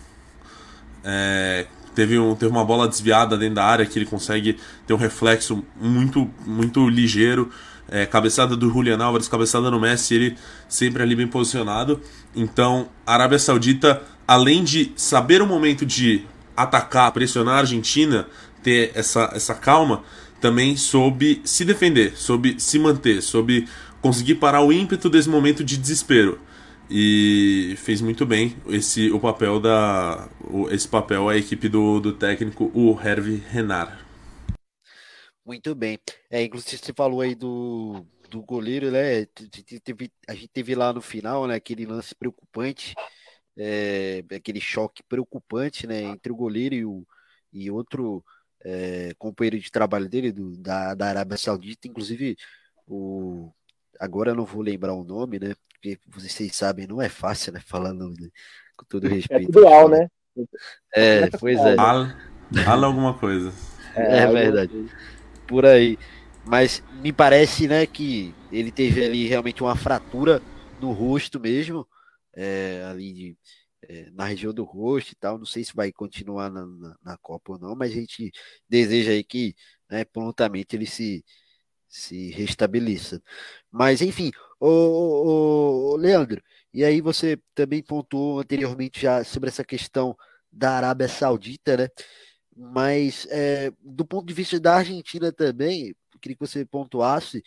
[1.03, 4.97] É, teve, um, teve uma bola desviada dentro da área que ele consegue ter um
[4.97, 7.49] reflexo muito, muito ligeiro.
[7.91, 11.99] É, cabeçada do Julian Álvares, cabeçada no Messi, ele sempre ali bem posicionado.
[12.35, 16.23] Então, a Arábia Saudita, além de saber o momento de
[16.55, 18.27] atacar, pressionar a Argentina,
[18.61, 20.03] ter essa, essa calma,
[20.39, 23.67] também soube se defender, soube se manter, soube
[24.01, 26.39] conseguir parar o ímpeto desse momento de desespero
[26.89, 32.13] e fez muito bem esse o papel da o, esse papel a equipe do, do
[32.13, 34.05] técnico o Hervé Renard.
[35.45, 35.97] Muito bem.
[36.29, 39.25] É, inclusive você falou aí do, do goleiro, né?
[40.27, 42.93] a gente teve lá no final, né, aquele lance preocupante,
[43.57, 47.05] é, aquele choque preocupante, né, entre o goleiro e o
[47.51, 48.23] e outro
[48.63, 52.37] é, companheiro de trabalho dele do, da, da Arábia Saudita, inclusive
[52.87, 53.51] o
[53.99, 55.55] agora não vou lembrar o nome, né?
[55.79, 57.61] Porque vocês sabem, não é fácil, né?
[57.65, 58.29] Falando né?
[58.75, 59.49] com todo é respeito.
[59.49, 60.07] É dual, né?
[60.93, 61.75] É, pois é.
[61.75, 63.53] Fala alguma coisa.
[63.95, 64.85] É, é verdade.
[65.47, 65.97] Por aí.
[66.45, 70.41] Mas me parece, né, que ele teve ali realmente uma fratura
[70.81, 71.87] no rosto mesmo,
[72.35, 73.37] é, ali de,
[73.83, 75.37] é, na região do rosto e tal.
[75.37, 78.31] Não sei se vai continuar na, na, na Copa ou não, mas a gente
[78.67, 79.55] deseja aí que
[79.89, 81.23] né, prontamente ele se,
[81.87, 83.21] se restabeleça.
[83.71, 84.31] Mas, enfim,
[84.67, 86.41] o, Leandro,
[86.73, 90.15] e aí você também pontuou anteriormente já sobre essa questão
[90.51, 91.89] da Arábia Saudita, né?
[92.55, 97.43] Mas é, do ponto de vista da Argentina também, queria que você pontuasse,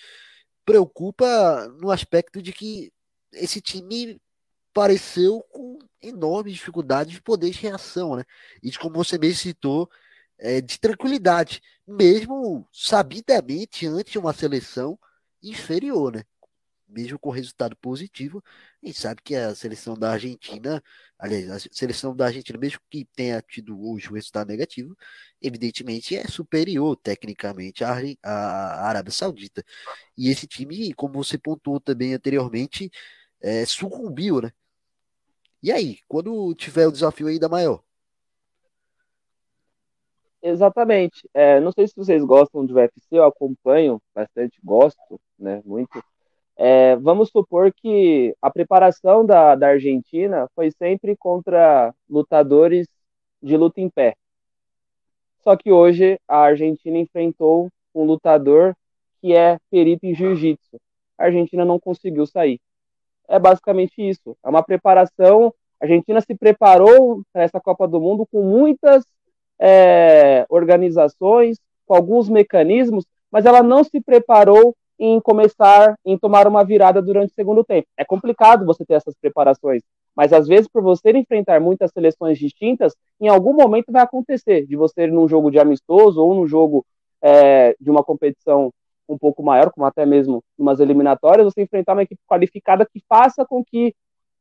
[0.65, 2.93] preocupa no aspecto de que
[3.33, 4.21] esse time
[4.73, 8.25] pareceu com enormes dificuldades de poder de reação, né?
[8.63, 9.91] E de, como você mesmo citou,
[10.39, 14.99] é, de tranquilidade, mesmo sabidamente ante uma seleção
[15.43, 16.25] inferior, né?
[16.93, 18.43] Mesmo com resultado positivo,
[18.83, 20.83] a gente sabe que a seleção da Argentina,
[21.19, 24.97] aliás, a seleção da Argentina, mesmo que tenha tido hoje um resultado negativo,
[25.41, 29.65] evidentemente é superior tecnicamente à, à Arábia Saudita.
[30.17, 32.91] E esse time, como você pontuou também anteriormente,
[33.41, 34.53] é, sucumbiu, né?
[35.63, 37.83] E aí, quando tiver o desafio ainda maior?
[40.43, 41.29] Exatamente.
[41.33, 46.03] É, não sei se vocês gostam de UFC, eu acompanho bastante, gosto, né, muito.
[46.57, 52.87] É, vamos supor que a preparação da, da Argentina foi sempre contra lutadores
[53.43, 54.15] de luta em pé.
[55.43, 58.75] Só que hoje a Argentina enfrentou um lutador
[59.21, 60.79] que é perito em jiu-jitsu.
[61.19, 62.61] A Argentina não conseguiu sair.
[63.29, 64.37] É basicamente isso.
[64.45, 65.53] É uma preparação.
[65.81, 69.05] A Argentina se preparou para essa Copa do Mundo com muitas
[69.59, 76.63] é, organizações, com alguns mecanismos, mas ela não se preparou em começar, em tomar uma
[76.65, 77.89] virada durante o segundo tempo.
[77.97, 79.83] É complicado você ter essas preparações,
[80.15, 84.77] mas às vezes, por você enfrentar muitas seleções distintas, em algum momento vai acontecer de
[84.77, 86.87] você ir num jogo de amistoso ou num jogo
[87.21, 88.71] é, de uma competição
[89.09, 93.45] um pouco maior, como até mesmo umas eliminatórias, você enfrentar uma equipe qualificada que faça
[93.45, 93.93] com que,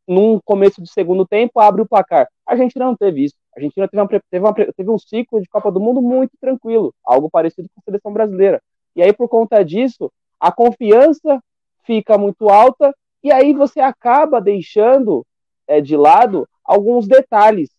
[0.07, 2.27] num começo de segundo tempo, abra o placar.
[2.47, 3.35] A gente não teve isso.
[3.55, 6.93] A Argentina teve, uma, teve, uma, teve um ciclo de Copa do Mundo muito tranquilo,
[7.03, 8.61] algo parecido com a seleção brasileira.
[8.95, 11.39] E aí, por conta disso, a confiança
[11.83, 12.91] fica muito alta
[13.23, 15.23] e aí você acaba deixando
[15.67, 17.69] é, de lado alguns detalhes.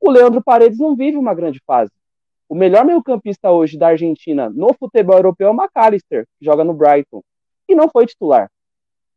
[0.00, 1.92] O Leandro Paredes não vive uma grande fase.
[2.48, 6.72] O melhor meio-campista hoje da Argentina no futebol europeu é o McAllister, que joga no
[6.72, 7.22] Brighton,
[7.68, 8.50] e não foi titular.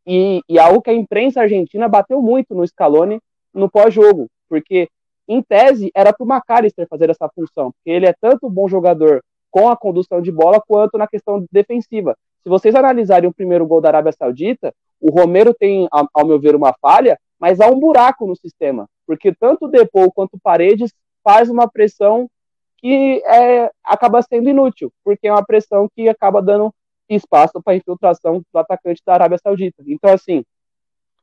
[0.06, 3.22] E, e algo que a imprensa argentina bateu muito no Scaloni
[3.54, 4.90] no pós-jogo, porque
[5.26, 9.24] em tese era para o McAllister fazer essa função, porque ele é tanto bom jogador
[9.50, 12.18] com a condução de bola quanto na questão defensiva.
[12.44, 16.56] Se vocês analisarem o primeiro gol da Arábia Saudita, o Romero tem, ao meu ver,
[16.56, 20.94] uma falha, mas há um buraco no sistema, porque tanto o Depou quanto o Paredes
[21.24, 22.30] faz uma pressão
[22.78, 26.74] que é, acaba sendo inútil, porque é uma pressão que acaba dando
[27.10, 29.84] espaço para infiltração do atacante da Arábia Saudita.
[29.86, 30.44] Então, assim,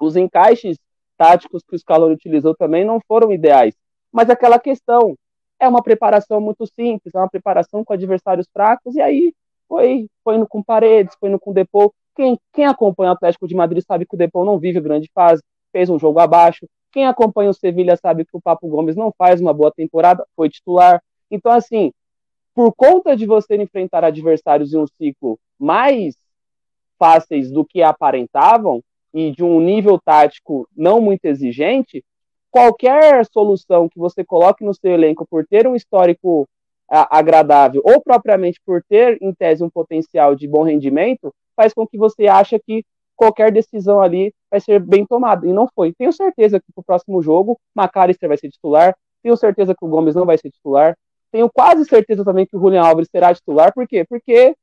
[0.01, 0.79] os encaixes
[1.17, 3.75] táticos que o Scaloni utilizou também não foram ideais,
[4.13, 5.17] mas aquela questão
[5.59, 9.35] é uma preparação muito simples, é uma preparação com adversários fracos, e aí
[9.69, 11.93] foi, foi indo com Paredes, foi indo com Depou.
[12.15, 15.43] Quem, quem acompanha o Atlético de Madrid sabe que o Depou não vive grande fase,
[15.73, 16.67] fez um jogo abaixo.
[16.93, 20.49] Quem acompanha o Sevilha sabe que o Papo Gomes não faz uma boa temporada, foi
[20.49, 21.03] titular.
[21.31, 21.93] Então, assim,
[22.55, 26.17] por conta de você enfrentar adversários em um ciclo mais
[26.99, 32.03] fáceis do que aparentavam e de um nível tático não muito exigente,
[32.51, 36.49] qualquer solução que você coloque no seu elenco por ter um histórico
[36.89, 41.99] agradável, ou propriamente por ter, em tese, um potencial de bom rendimento, faz com que
[41.99, 42.85] você ache que
[43.17, 45.47] qualquer decisão ali vai ser bem tomada.
[45.47, 45.93] E não foi.
[45.95, 48.95] Tenho certeza que pro próximo jogo, McAllister vai ser titular.
[49.23, 50.97] Tenho certeza que o Gomes não vai ser titular.
[51.33, 53.73] Tenho quase certeza também que o Julian Alves será titular.
[53.75, 54.05] Por quê?
[54.09, 54.55] Porque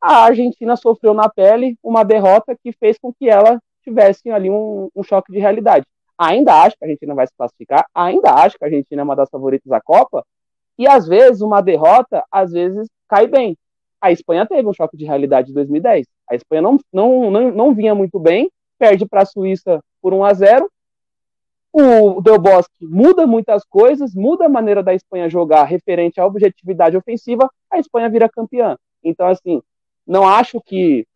[0.00, 4.88] a Argentina sofreu na pele uma derrota que fez com que ela tivesse ali um,
[4.94, 5.86] um choque de realidade.
[6.18, 9.16] Ainda acho que a Argentina vai se classificar, ainda acho que a Argentina é uma
[9.16, 10.24] das favoritas da Copa,
[10.78, 13.56] e às vezes uma derrota, às vezes cai bem.
[14.00, 16.06] A Espanha teve um choque de realidade em 2010.
[16.30, 20.24] A Espanha não, não, não, não vinha muito bem, perde para a Suíça por 1
[20.24, 20.70] a 0.
[21.72, 26.96] O Del Bosque muda muitas coisas, muda a maneira da Espanha jogar referente à objetividade
[26.96, 28.76] ofensiva, a Espanha vira campeã.
[29.02, 29.60] Então, assim,
[30.06, 31.06] não acho que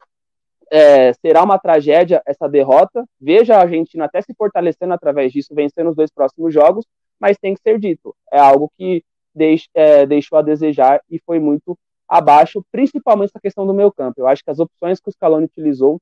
[0.70, 3.04] é, será uma tragédia essa derrota.
[3.20, 6.84] Veja a Argentina até se fortalecendo através disso, vencendo os dois próximos jogos,
[7.18, 8.14] mas tem que ser dito.
[8.32, 9.02] É algo que
[9.38, 14.20] deix, é, deixou a desejar e foi muito abaixo, principalmente essa questão do meio campo.
[14.20, 16.00] Eu acho que as opções que o Scaloni utilizou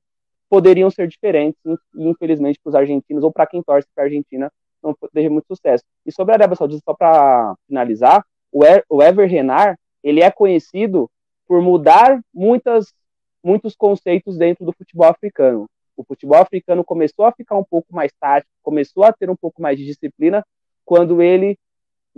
[0.49, 4.51] poderiam ser diferentes e, infelizmente, para os argentinos ou para quem torce para a Argentina,
[4.81, 5.83] não teve muito sucesso.
[6.05, 10.31] E sobre a Arábia Saudita, só para finalizar, o, er, o Ever Renard, ele é
[10.31, 11.09] conhecido
[11.45, 12.93] por mudar muitas,
[13.43, 15.67] muitos conceitos dentro do futebol africano.
[15.95, 19.61] O futebol africano começou a ficar um pouco mais tático, começou a ter um pouco
[19.61, 20.45] mais de disciplina
[20.85, 21.57] quando ele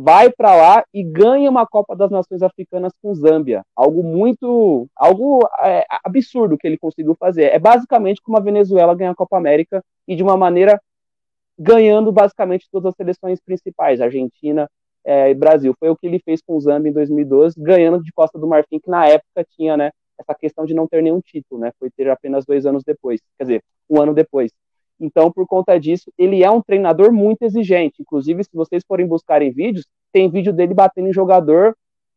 [0.01, 3.65] vai para lá e ganha uma Copa das Nações Africanas com Zâmbia.
[3.75, 7.51] Algo muito, algo é, absurdo que ele conseguiu fazer.
[7.51, 10.81] É basicamente como a Venezuela ganha a Copa América e de uma maneira
[11.57, 14.69] ganhando basicamente todas as seleções principais, Argentina
[15.03, 15.75] é, e Brasil.
[15.77, 18.79] Foi o que ele fez com o Zâmbia em 2012, ganhando de Costa do Marfim,
[18.79, 21.73] que na época tinha, né, essa questão de não ter nenhum título, né?
[21.77, 24.53] Foi ter apenas dois anos depois, quer dizer, um ano depois.
[24.99, 28.01] Então, por conta disso, ele é um treinador muito exigente.
[28.01, 31.75] Inclusive, se vocês forem buscarem vídeos, tem vídeo dele batendo em jogador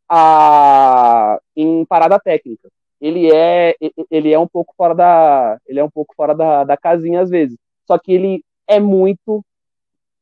[0.08, 2.68] a, em parada técnica.
[3.00, 3.74] Ele é,
[4.10, 7.30] ele é um pouco fora da, ele é um pouco fora da, da casinha às
[7.30, 7.56] vezes.
[7.86, 9.44] Só que ele é muito,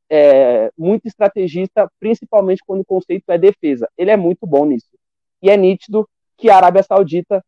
[0.09, 3.89] é, muito estrategista, principalmente quando o conceito é defesa.
[3.97, 4.89] Ele é muito bom nisso.
[5.43, 7.45] E é nítido que a Arábia Saudita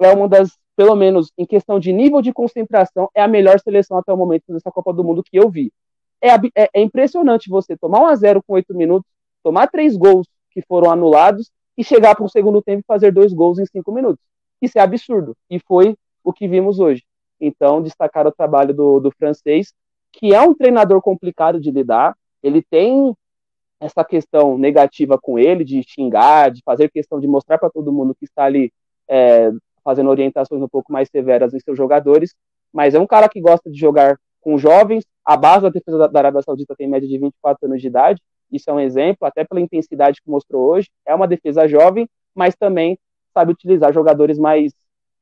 [0.00, 3.96] é uma das pelo menos em questão de nível de concentração, é a melhor seleção
[3.96, 5.72] até o momento dessa Copa do Mundo que eu vi.
[6.20, 9.10] É, é, é impressionante você tomar 1 a 0 com 8 minutos,
[9.42, 13.32] tomar três gols que foram anulados e chegar para o segundo tempo e fazer dois
[13.32, 14.24] gols em cinco minutos.
[14.60, 15.36] Isso é absurdo.
[15.50, 17.04] E foi o que vimos hoje.
[17.40, 19.72] Então, destacar o trabalho do, do francês,
[20.12, 22.16] que é um treinador complicado de lidar.
[22.42, 23.14] Ele tem
[23.78, 28.14] essa questão negativa com ele, de xingar, de fazer questão de mostrar para todo mundo
[28.14, 28.72] que está ali
[29.06, 29.50] é,
[29.86, 32.34] fazendo orientações um pouco mais severas em seus jogadores,
[32.72, 35.04] mas é um cara que gosta de jogar com jovens.
[35.24, 38.20] A base da defesa da Arábia Saudita tem média de 24 anos de idade,
[38.50, 40.90] isso é um exemplo, até pela intensidade que mostrou hoje.
[41.06, 42.98] É uma defesa jovem, mas também
[43.32, 44.72] sabe utilizar jogadores mais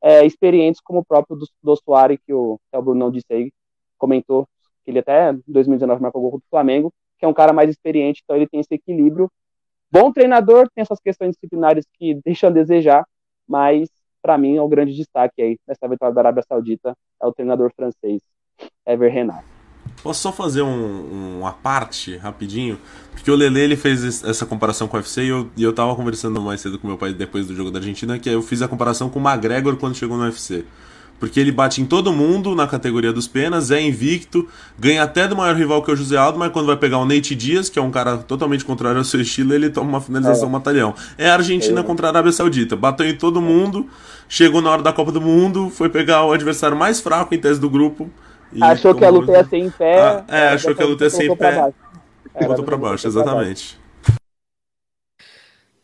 [0.02, 3.52] é, experientes, como o próprio do, do Soares, que o, que o Bruno disse aí,
[3.98, 4.48] comentou,
[4.82, 8.22] que ele até em 2019 marcou gol do Flamengo, que é um cara mais experiente,
[8.24, 9.30] então ele tem esse equilíbrio.
[9.90, 13.06] Bom treinador, tem essas questões disciplinares que deixam a desejar,
[13.46, 13.90] mas
[14.24, 17.70] para mim é o grande destaque aí nessa vitória da Arábia Saudita é o treinador
[17.76, 18.22] francês
[18.86, 19.44] Ever Renard.
[20.02, 22.78] Posso só fazer um, uma parte rapidinho?
[23.12, 25.94] Porque o Lele ele fez essa comparação com o UFC e eu, e eu tava
[25.94, 28.68] conversando mais cedo com meu pai depois do jogo da Argentina, que eu fiz a
[28.68, 30.64] comparação com o McGregor quando chegou no UFC.
[31.18, 34.46] Porque ele bate em todo mundo na categoria dos penas, é invicto,
[34.78, 37.04] ganha até do maior rival que é o José Aldo, mas quando vai pegar o
[37.04, 40.48] Nate Dias, que é um cara totalmente contrário ao seu estilo, ele toma uma finalização
[40.48, 40.52] é.
[40.52, 40.94] batalhão.
[41.16, 41.82] É a Argentina é.
[41.82, 42.76] contra a Arábia Saudita.
[42.76, 43.86] Bateu em todo mundo,
[44.28, 47.60] chegou na hora da Copa do Mundo, foi pegar o adversário mais fraco em tese
[47.60, 48.10] do grupo.
[48.60, 50.00] Achou que a luta ia ser em pé.
[50.00, 51.72] Ah, é, achou que a luta ia ser em pé.
[52.46, 53.83] Botou pra baixo, exatamente.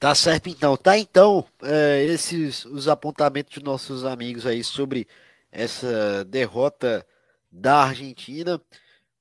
[0.01, 0.79] Tá certo então.
[0.79, 5.07] Tá então, é, esses os apontamentos dos nossos amigos aí sobre
[5.53, 7.07] essa derrota
[7.53, 8.59] da Argentina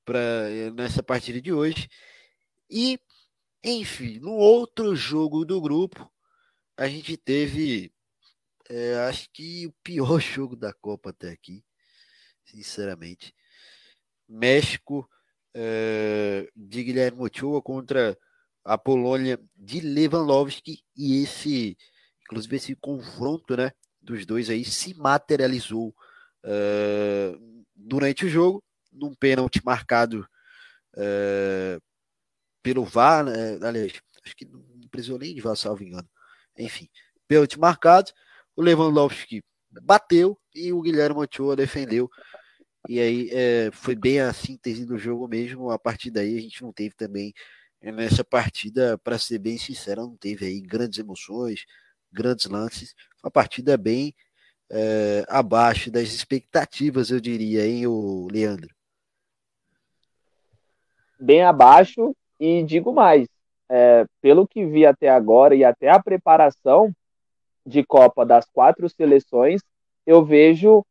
[0.06, 1.86] para nessa partida de hoje.
[2.70, 2.98] E,
[3.62, 6.10] enfim, no outro jogo do grupo,
[6.78, 7.92] a gente teve,
[8.70, 11.62] é, acho que o pior jogo da Copa até aqui,
[12.42, 13.34] sinceramente.
[14.26, 15.06] México
[15.52, 18.16] é, de Guilherme Ochoa contra
[18.64, 21.76] a Polônia de Lewandowski e esse,
[22.22, 25.94] inclusive esse confronto, né, dos dois aí se materializou
[26.44, 30.26] uh, durante o jogo, num pênalti marcado
[30.96, 31.82] uh,
[32.62, 33.92] pelo VAR, né, aliás,
[34.24, 36.08] acho que não precisou nem de VAR, salvo engano.
[36.58, 36.88] Enfim,
[37.26, 38.10] pênalti marcado,
[38.56, 39.42] o Lewandowski
[39.82, 42.10] bateu e o Guilherme Ochoa defendeu.
[42.88, 45.70] E aí é, foi bem a síntese do jogo mesmo.
[45.70, 47.32] A partir daí a gente não teve também
[47.82, 51.64] nessa partida, para ser bem sincero, não teve aí grandes emoções,
[52.12, 52.94] grandes lances.
[53.22, 54.14] Uma partida bem
[54.70, 58.74] é, abaixo das expectativas, eu diria, hein, o Leandro?
[61.18, 63.28] Bem abaixo, e digo mais,
[63.68, 66.92] é, pelo que vi até agora e até a preparação
[67.64, 69.60] de Copa das quatro seleções,
[70.06, 70.84] eu vejo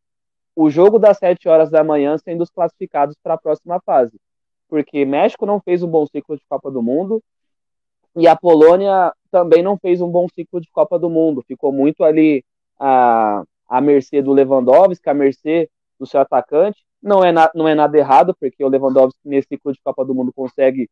[0.56, 4.19] o jogo das sete horas da manhã sendo os classificados para a próxima fase.
[4.69, 7.21] Porque México não fez um bom ciclo de Copa do Mundo
[8.15, 11.43] e a Polônia também não fez um bom ciclo de Copa do Mundo.
[11.47, 12.43] Ficou muito ali
[12.79, 16.84] a, à mercê do Lewandowski, à mercê do seu atacante.
[17.01, 20.13] Não é, na, não é nada errado, porque o Lewandowski, nesse ciclo de Copa do
[20.13, 20.89] Mundo, consegue,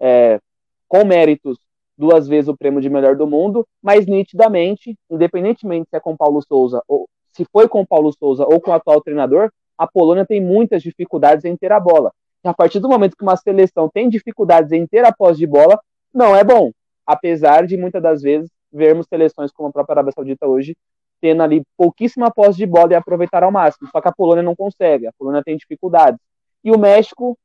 [0.00, 0.40] é,
[0.88, 1.58] com méritos,
[1.96, 6.42] duas vezes o prêmio de melhor do mundo, mas nitidamente, independentemente se é com Paulo
[6.42, 10.40] Souza, ou se foi com Paulo Souza ou com o atual treinador, a Polônia tem
[10.40, 12.12] muitas dificuldades em ter a bola.
[12.44, 15.78] A partir do momento que uma seleção tem dificuldades em ter a posse de bola,
[16.12, 16.72] não é bom.
[17.06, 20.74] Apesar de muitas das vezes vermos seleções como a própria Arábia Saudita hoje
[21.22, 23.88] tendo ali pouquíssima posse de bola e aproveitar ao máximo.
[23.92, 26.18] Só que a Polônia não consegue, a Polônia tem dificuldades.
[26.64, 27.38] E o México,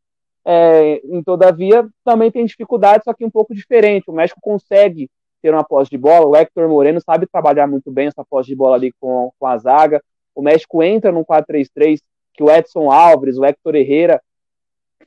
[0.43, 4.10] é, em todavia, também tem dificuldades, só que um pouco diferente.
[4.10, 5.07] O México consegue
[5.43, 8.55] ter uma posse de bola, o Hector Moreno sabe trabalhar muito bem essa posse de
[8.55, 10.01] bola ali com, com a zaga.
[10.33, 11.99] O México entra num 4-3-3,
[12.33, 14.19] que o Edson Alves, o Hector Herrera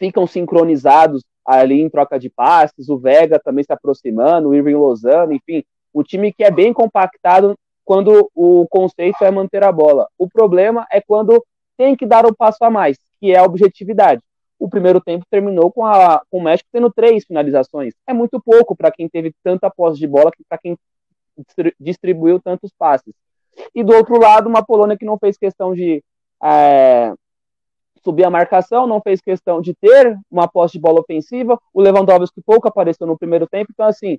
[0.01, 5.33] ficam sincronizados ali em troca de passes, o Vega também se aproximando, o Irving Lozano,
[5.33, 10.09] enfim, o time que é bem compactado quando o conceito é manter a bola.
[10.17, 11.45] O problema é quando
[11.77, 14.23] tem que dar um passo a mais, que é a objetividade.
[14.59, 17.95] O primeiro tempo terminou com, a, com o México tendo três finalizações.
[18.07, 20.79] É muito pouco para quem teve tanta posse de bola, para quem
[21.79, 23.13] distribuiu tantos passes.
[23.75, 26.03] E do outro lado, uma Polônia que não fez questão de
[26.43, 27.13] é,
[28.03, 31.59] subir a marcação, não fez questão de ter uma posse de bola ofensiva.
[31.73, 33.71] O Lewandowski pouco apareceu no primeiro tempo.
[33.73, 34.19] Então, assim,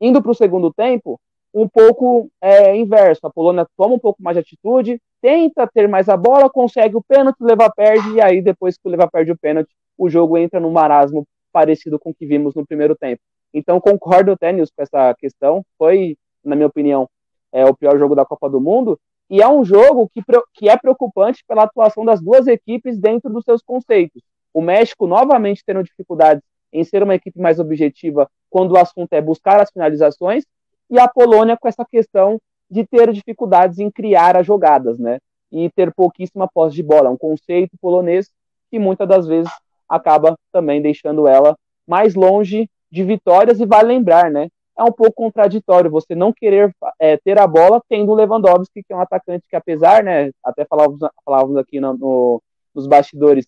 [0.00, 1.20] indo para o segundo tempo,
[1.54, 3.26] um pouco é, inverso.
[3.26, 7.02] A Polônia toma um pouco mais de atitude, tenta ter mais a bola, consegue o
[7.02, 10.58] pênalti, leva perde, e aí depois que o leva perde o pênalti, o jogo entra
[10.58, 13.20] num marasmo parecido com o que vimos no primeiro tempo.
[13.52, 15.64] Então concordo Nilson, com essa questão.
[15.78, 17.08] Foi, na minha opinião,
[17.52, 18.98] é o pior jogo da Copa do Mundo.
[19.32, 20.22] E é um jogo que,
[20.54, 24.22] que é preocupante pela atuação das duas equipes dentro dos seus conceitos.
[24.54, 29.20] O México novamente tendo dificuldades em ser uma equipe mais objetiva quando o assunto é
[29.20, 30.44] buscar as finalizações,
[30.88, 32.38] e a Polônia com essa questão
[32.70, 35.18] de ter dificuldades em criar as jogadas, né?
[35.52, 37.08] e ter pouquíssima posse de bola.
[37.08, 38.30] É um conceito polonês
[38.70, 39.52] que muitas das vezes
[39.86, 41.54] acaba também deixando ela
[41.86, 44.48] mais longe de vitórias e vale lembrar, né?
[44.78, 48.92] É um pouco contraditório você não querer é, ter a bola tendo o Lewandowski, que
[48.92, 52.42] é um atacante que, apesar, né, até falávamos, falávamos aqui no, no,
[52.74, 53.46] nos bastidores,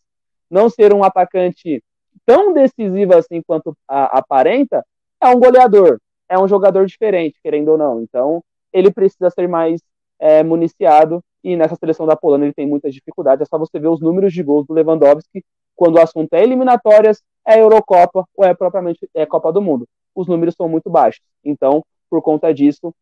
[0.51, 1.83] não ser um atacante
[2.27, 4.85] tão decisivo assim quanto a, aparenta,
[5.21, 5.99] é um goleador,
[6.29, 8.03] é um jogador diferente, querendo ou não.
[8.03, 9.81] Então, ele precisa ser mais
[10.19, 13.43] é, municiado e nessa seleção da Polônia ele tem muitas dificuldades.
[13.43, 15.45] É só você ver os números de gols do Lewandowski
[15.77, 19.87] quando o assunto é eliminatórias, é Eurocopa ou é propriamente é Copa do Mundo.
[20.15, 21.23] Os números são muito baixos.
[21.45, 22.95] Então, por conta disso,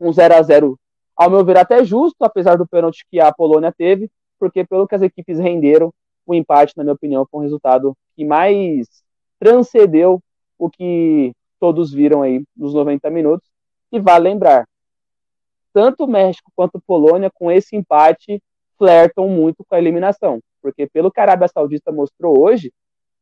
[0.00, 0.78] um 0 a 0
[1.16, 4.94] ao meu ver até justo, apesar do pênalti que a Polônia teve, porque pelo que
[4.94, 5.92] as equipes renderam,
[6.26, 8.86] o empate, na minha opinião, foi um resultado que mais
[9.38, 10.22] transcendeu
[10.58, 13.48] o que todos viram aí nos 90 minutos.
[13.92, 14.66] E vale lembrar,
[15.72, 18.42] tanto México quanto Polônia, com esse empate,
[18.78, 20.40] flertam muito com a eliminação.
[20.62, 22.72] Porque, pelo que a Arábia Saudita mostrou hoje,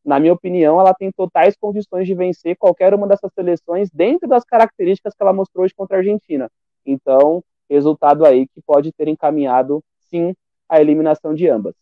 [0.09, 4.43] na minha opinião, ela tem totais condições de vencer qualquer uma dessas seleções dentro das
[4.43, 6.51] características que ela mostrou hoje contra a Argentina.
[6.87, 10.35] Então, resultado aí que pode ter encaminhado, sim,
[10.67, 11.75] a eliminação de ambas.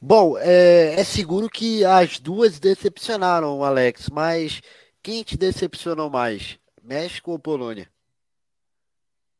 [0.00, 4.62] Bom, é, é, seguro que as duas decepcionaram, Alex, mas
[5.02, 6.60] quem te decepcionou mais?
[6.80, 7.90] México ou Polônia?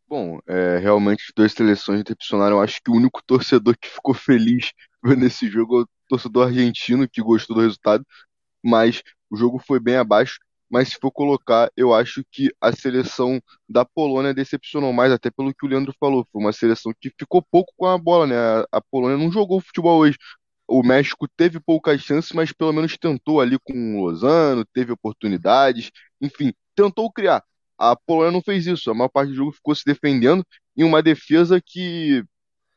[0.09, 2.61] Bom, é, realmente as duas seleções decepcionaram.
[2.61, 7.23] Acho que o único torcedor que ficou feliz vendo esse jogo é torcedor argentino, que
[7.23, 8.05] gostou do resultado,
[8.63, 10.39] mas o jogo foi bem abaixo.
[10.69, 15.53] Mas se for colocar, eu acho que a seleção da Polônia decepcionou mais, até pelo
[15.53, 16.25] que o Leandro falou.
[16.31, 18.37] Foi uma seleção que ficou pouco com a bola, né?
[18.71, 20.17] A Polônia não jogou futebol hoje.
[20.69, 25.91] O México teve poucas chances, mas pelo menos tentou ali com o Lozano, teve oportunidades,
[26.21, 27.43] enfim, tentou criar.
[27.77, 30.45] A Polônia não fez isso, a maior parte do jogo ficou se defendendo
[30.77, 32.23] em uma defesa que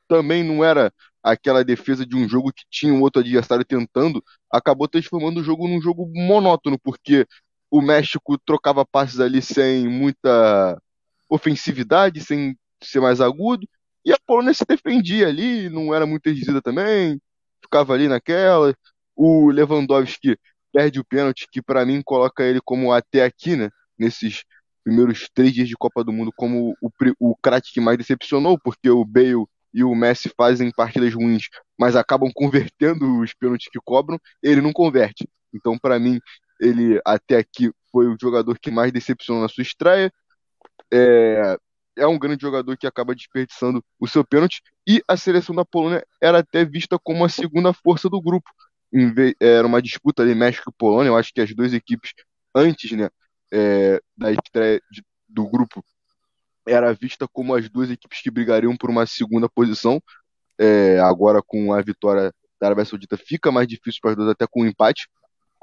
[0.07, 0.91] também não era
[1.23, 5.67] aquela defesa de um jogo que tinha um outro adversário tentando, acabou transformando o jogo
[5.67, 7.25] num jogo monótono, porque
[7.71, 10.77] o México trocava passes ali sem muita
[11.29, 13.67] ofensividade, sem ser mais agudo,
[14.05, 17.19] e a Polônia se defendia ali, não era muito exigida também,
[17.61, 18.75] ficava ali naquela.
[19.15, 20.37] O Lewandowski
[20.73, 23.69] perde o pênalti, que para mim coloca ele como até aqui, né?
[23.97, 24.43] Nesses
[24.83, 28.89] primeiros três dias de Copa do Mundo, como o, o craque que mais decepcionou, porque
[28.89, 34.19] o Bale e o Messi fazem partidas ruins, mas acabam convertendo os pênaltis que cobram,
[34.41, 35.27] ele não converte.
[35.53, 36.19] Então, para mim,
[36.59, 40.11] ele até aqui foi o jogador que mais decepcionou na sua estreia.
[40.91, 41.57] É,
[41.97, 44.61] é um grande jogador que acaba desperdiçando o seu pênalti.
[44.87, 48.49] E a seleção da Polônia era até vista como a segunda força do grupo.
[49.39, 51.09] Era uma disputa ali México e Polônia.
[51.09, 52.13] Eu acho que as duas equipes,
[52.55, 53.09] antes né,
[53.51, 55.83] é, da estreia de, do grupo,
[56.67, 60.01] era vista como as duas equipes que brigariam por uma segunda posição.
[60.57, 64.45] É, agora, com a vitória da Arábia Saudita, fica mais difícil para as duas, até
[64.47, 65.07] com o um empate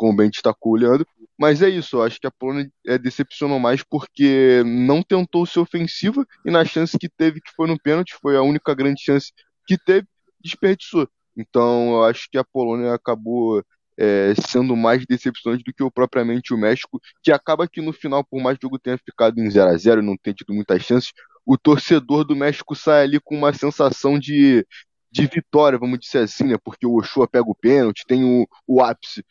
[0.01, 1.07] como bem destacou o Leandro.
[1.39, 5.61] Mas é isso, eu acho que a Polônia é, decepcionou mais porque não tentou ser
[5.61, 9.31] ofensiva e na chance que teve, que foi no pênalti, foi a única grande chance
[9.67, 10.07] que teve,
[10.43, 11.07] desperdiçou.
[11.37, 13.63] Então eu acho que a Polônia acabou
[14.01, 18.25] é, sendo mais decepcionante do que o, propriamente o México, que acaba que no final,
[18.25, 20.55] por mais que o jogo tenha ficado em 0 a 0 e não tenha tido
[20.55, 21.13] muitas chances,
[21.45, 24.67] o torcedor do México sai ali com uma sensação de,
[25.11, 26.57] de vitória, vamos dizer assim, né?
[26.63, 29.25] Porque o Ochoa pega o pênalti, tem o, o ápice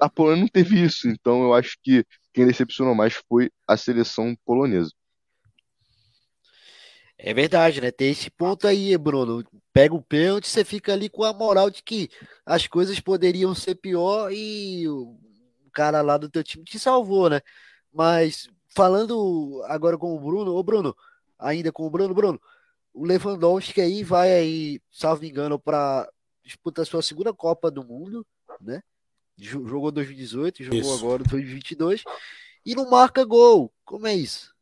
[0.00, 4.36] a Polônia não teve isso, então eu acho que quem decepcionou mais foi a seleção
[4.44, 4.90] polonesa.
[7.18, 7.90] É verdade, né?
[7.90, 9.44] Tem esse ponto aí, Bruno.
[9.72, 12.08] Pega o pênalti, você fica ali com a moral de que
[12.46, 15.18] as coisas poderiam ser pior e o
[15.72, 17.40] cara lá do teu time te salvou, né?
[17.92, 20.96] Mas falando agora com o Bruno, ô Bruno,
[21.36, 22.40] ainda com o Bruno, Bruno,
[22.94, 26.08] o Lewandowski aí vai aí, salvo engano, para
[26.44, 28.24] disputar sua segunda Copa do Mundo,
[28.60, 28.80] né?
[29.36, 30.94] Jogou 2018, jogou isso.
[30.94, 32.02] agora 2022
[32.64, 33.72] e não marca gol.
[33.84, 34.54] Como é isso?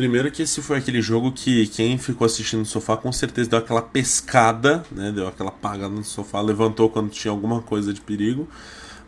[0.00, 3.58] Primeiro que esse foi aquele jogo que quem ficou assistindo no sofá com certeza deu
[3.58, 5.12] aquela pescada, né?
[5.12, 8.48] Deu aquela apagada no sofá, levantou quando tinha alguma coisa de perigo.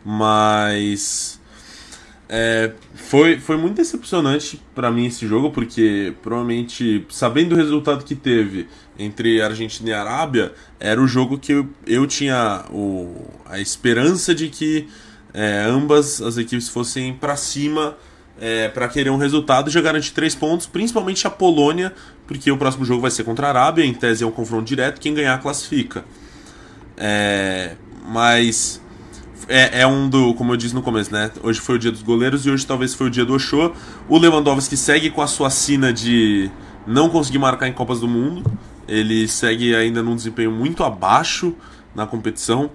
[0.05, 1.41] Mas
[2.29, 8.13] é, foi, foi muito decepcionante para mim esse jogo, porque provavelmente, sabendo o resultado que
[8.13, 8.67] teve
[8.99, 14.47] entre Argentina e Arábia, era o jogo que eu, eu tinha o, a esperança de
[14.47, 14.87] que
[15.33, 17.97] é, ambas as equipes fossem para cima
[18.39, 21.93] é, para querer um resultado já garantir três pontos, principalmente a Polônia,
[22.27, 24.99] porque o próximo jogo vai ser contra a Arábia, em tese é um confronto direto,
[24.99, 26.03] quem ganhar classifica.
[26.97, 27.75] É,
[28.07, 28.81] mas
[29.47, 31.31] é, é, um do, como eu disse no começo, né?
[31.41, 33.71] Hoje foi o dia dos goleiros e hoje talvez foi o dia do Oshô.
[34.07, 36.49] O Lewandowski segue com a sua sina de,
[36.85, 38.43] não conseguir marcar em Copas do Mundo.
[38.87, 41.55] Ele segue ainda num desempenho muito abaixo
[41.95, 42.69] na competição.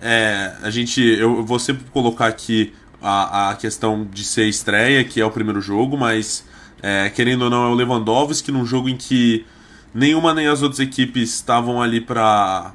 [0.00, 2.72] É, a gente, eu vou sempre colocar aqui
[3.04, 6.42] a, a questão de ser estreia, que é o primeiro jogo, mas
[6.82, 9.44] é, querendo ou não é o Lewandowski num jogo em que
[9.92, 12.72] nenhuma nem as outras equipes estavam ali para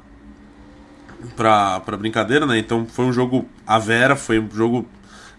[1.36, 2.58] para brincadeira, né?
[2.58, 4.86] Então foi um jogo a vera, foi um jogo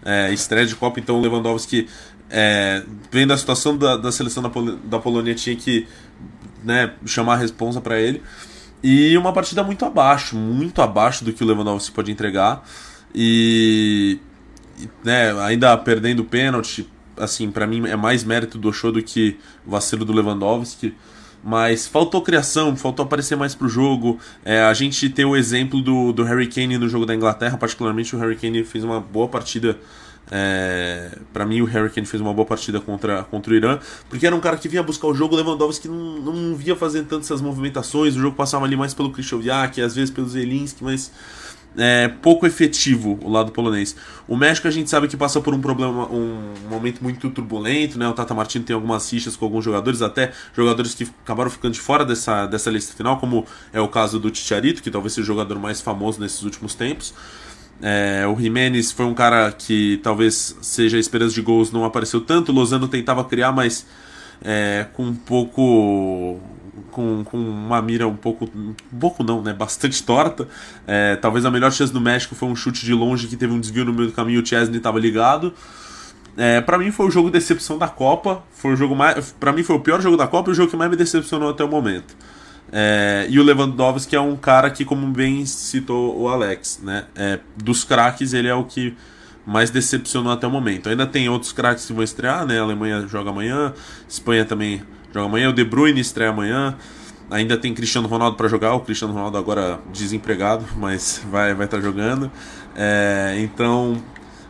[0.03, 1.87] é, estreia de Copa, então o Lewandowski
[2.29, 5.87] é, vendo a situação da, da seleção da, Pol da Polônia tinha que
[6.63, 8.21] né, chamar a responsa para ele.
[8.83, 12.63] E uma partida muito abaixo, muito abaixo do que o Lewandowski pode entregar.
[13.13, 14.19] E,
[15.03, 19.71] né, ainda perdendo pênalti, assim, para mim é mais mérito do Oshô do que o
[19.71, 20.93] vacilo do Lewandowski.
[21.43, 24.19] Mas faltou criação, faltou aparecer mais pro jogo.
[24.45, 28.15] É, a gente tem o exemplo do, do Harry Kane no jogo da Inglaterra, particularmente
[28.15, 29.79] o Harry Kane fez uma boa partida
[30.34, 33.79] é, para mim, o Harry Kane fez uma boa partida contra, contra o Irã,
[34.09, 35.36] porque era um cara que vinha buscar o jogo.
[35.36, 38.15] O Lewandowski não, não via fazendo tantas movimentações.
[38.15, 41.11] O jogo passava ali mais pelo Krychowiak, às vezes pelo Zelinski, mas
[41.78, 43.95] é, pouco efetivo o lado polonês.
[44.28, 48.07] O México a gente sabe que passa por um problema, um momento muito turbulento, né?
[48.07, 51.80] O Tata Martino tem algumas rixas com alguns jogadores, até jogadores que acabaram ficando de
[51.80, 55.28] fora dessa, dessa lista final, como é o caso do Ticharito, que talvez seja o
[55.28, 57.13] jogador mais famoso nesses últimos tempos.
[57.82, 62.22] É, o Jimenez foi um cara que talvez seja a esperança de gols, não apareceu
[62.22, 62.51] tanto.
[62.51, 63.86] O Lozano tentava criar, mas
[64.43, 66.39] é, com um pouco
[66.91, 68.49] com, com uma mira um pouco.
[68.55, 69.53] Um pouco não, né?
[69.53, 70.47] Bastante torta.
[70.85, 73.59] É, talvez a melhor chance do México foi um chute de longe que teve um
[73.59, 75.53] desvio no meio do caminho o Chesney estava ligado.
[76.37, 78.43] É, para mim foi o jogo de decepção da Copa.
[78.51, 79.33] Foi o jogo mais.
[79.39, 81.49] para mim foi o pior jogo da Copa e o jogo que mais me decepcionou
[81.49, 82.15] até o momento.
[82.71, 87.05] É, e o Lewandowski é um cara que, como bem citou o Alex, né?
[87.15, 88.95] É, dos craques, ele é o que
[89.45, 90.87] mais decepcionou até o momento.
[90.87, 92.59] Ainda tem outros craques que vão estrear, né?
[92.59, 93.73] A Alemanha joga amanhã,
[94.07, 94.81] Espanha também
[95.14, 96.78] joga amanhã, o De Bruyne estreia amanhã.
[97.30, 101.78] Ainda tem Cristiano Ronaldo para jogar, o Cristiano Ronaldo agora desempregado, mas vai vai estar
[101.78, 102.32] tá jogando.
[102.76, 104.01] É, então,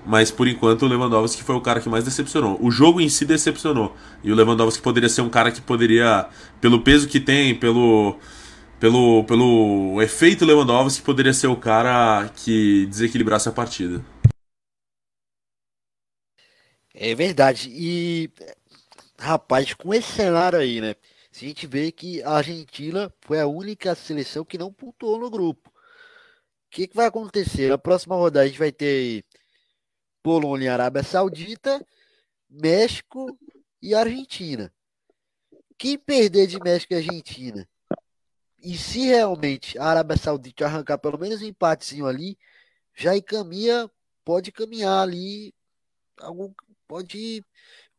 [0.05, 2.57] mas por enquanto o Lewandowski foi o cara que mais decepcionou.
[2.62, 3.95] O jogo em si decepcionou.
[4.24, 6.28] E o Lewandowski poderia ser um cara que poderia,
[6.59, 8.18] pelo peso que tem, pelo
[8.80, 14.03] pelo pelo efeito Lewandowski, poderia ser o cara que desequilibrasse a partida.
[16.93, 17.70] É verdade.
[17.72, 18.30] E
[19.22, 20.95] rapaz, com esse cenário aí, né?
[21.32, 25.30] Se a gente vê que a Argentina foi a única seleção que não pontuou no
[25.30, 25.69] grupo.
[25.69, 25.74] O
[26.72, 27.69] que, que vai acontecer?
[27.69, 29.24] Na próxima rodada a gente vai ter
[30.24, 31.86] Polônia e Arábia Saudita,
[32.49, 33.38] México
[33.82, 34.74] e Argentina.
[35.78, 37.67] Quem perder de México e Argentina,
[38.59, 42.38] e se realmente a Arábia Saudita arrancar pelo menos um empatezinho ali,
[42.95, 43.89] já encaminha,
[44.24, 45.53] pode caminhar ali,
[46.19, 46.53] algum,
[46.88, 47.43] pode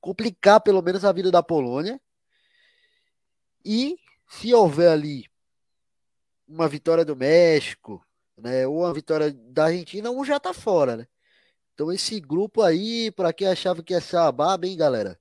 [0.03, 1.99] complicar pelo menos a vida da Polônia.
[3.65, 3.97] E
[4.29, 5.25] se houver ali
[6.47, 8.05] uma vitória do México,
[8.37, 11.07] né, ou uma vitória da Argentina, um já tá fora, né?
[11.73, 15.19] Então esse grupo aí, para quem achava que ia ser a baba, hein, galera?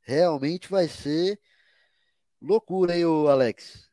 [0.00, 1.38] Realmente vai ser
[2.40, 3.88] loucura, hein, Alex?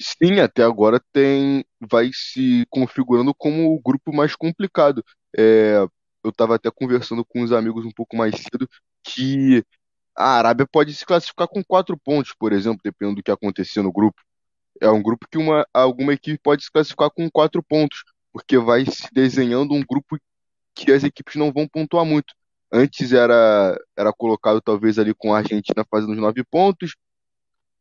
[0.00, 5.04] Sim, até agora tem, vai se configurando como o grupo mais complicado.
[5.36, 5.86] É,
[6.22, 8.68] eu estava até conversando com uns amigos um pouco mais cedo
[9.04, 9.64] que
[10.16, 13.92] a Arábia pode se classificar com quatro pontos, por exemplo, dependendo do que acontecer no
[13.92, 14.20] grupo.
[14.80, 18.84] É um grupo que uma, alguma equipe pode se classificar com quatro pontos, porque vai
[18.86, 20.18] se desenhando um grupo
[20.74, 22.34] que as equipes não vão pontuar muito.
[22.72, 26.96] Antes era, era colocado talvez ali com a Argentina fazendo os nove pontos,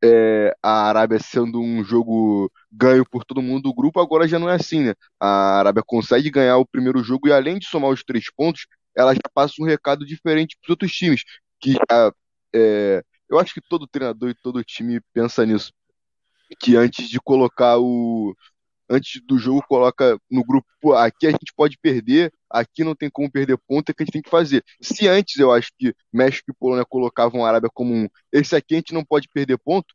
[0.03, 4.49] é, a Arábia sendo um jogo ganho por todo mundo do grupo, agora já não
[4.49, 4.93] é assim, né?
[5.19, 9.13] A Arábia consegue ganhar o primeiro jogo e além de somar os três pontos, ela
[9.13, 11.23] já passa um recado diferente para os outros times,
[11.59, 12.13] que já,
[12.53, 15.71] é, eu acho que todo treinador e todo time pensa nisso,
[16.59, 18.35] que antes de colocar o,
[18.89, 23.31] antes do jogo coloca no grupo, aqui a gente pode perder, aqui não tem como
[23.31, 24.63] perder ponto, é que a gente tem que fazer.
[24.81, 28.75] Se antes eu acho que México e Polônia colocavam a Arábia como um, esse aqui
[28.75, 29.93] a gente não pode perder ponto,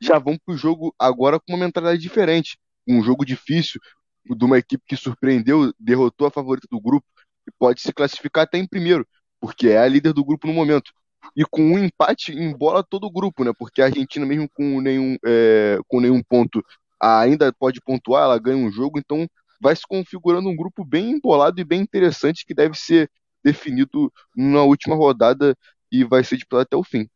[0.00, 3.80] já vão pro jogo agora com uma mentalidade diferente, um jogo difícil,
[4.24, 7.06] de uma equipe que surpreendeu, derrotou a favorita do grupo
[7.46, 9.06] e pode se classificar até em primeiro,
[9.40, 10.92] porque é a líder do grupo no momento.
[11.36, 13.52] E com um empate embola todo o grupo, né?
[13.58, 16.64] Porque a Argentina, mesmo com nenhum, é, com nenhum ponto,
[17.00, 19.28] ainda pode pontuar, ela ganha um jogo, então
[19.60, 23.10] vai se configurando um grupo bem embolado e bem interessante que deve ser
[23.42, 25.56] definido na última rodada
[25.90, 27.08] e vai ser disputado até o fim.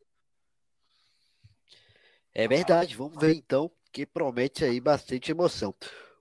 [2.32, 5.74] É verdade, vamos ver então, que promete aí bastante emoção.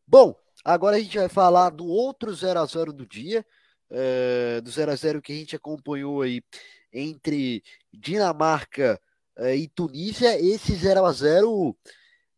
[0.07, 0.35] Bom,
[0.65, 3.45] agora a gente vai falar do outro 0 a 0 do dia,
[3.91, 6.41] é, do 0 a 0 que a gente acompanhou aí
[6.91, 7.63] entre
[7.93, 8.99] Dinamarca
[9.37, 11.77] é, e Tunísia, esse 0 a 0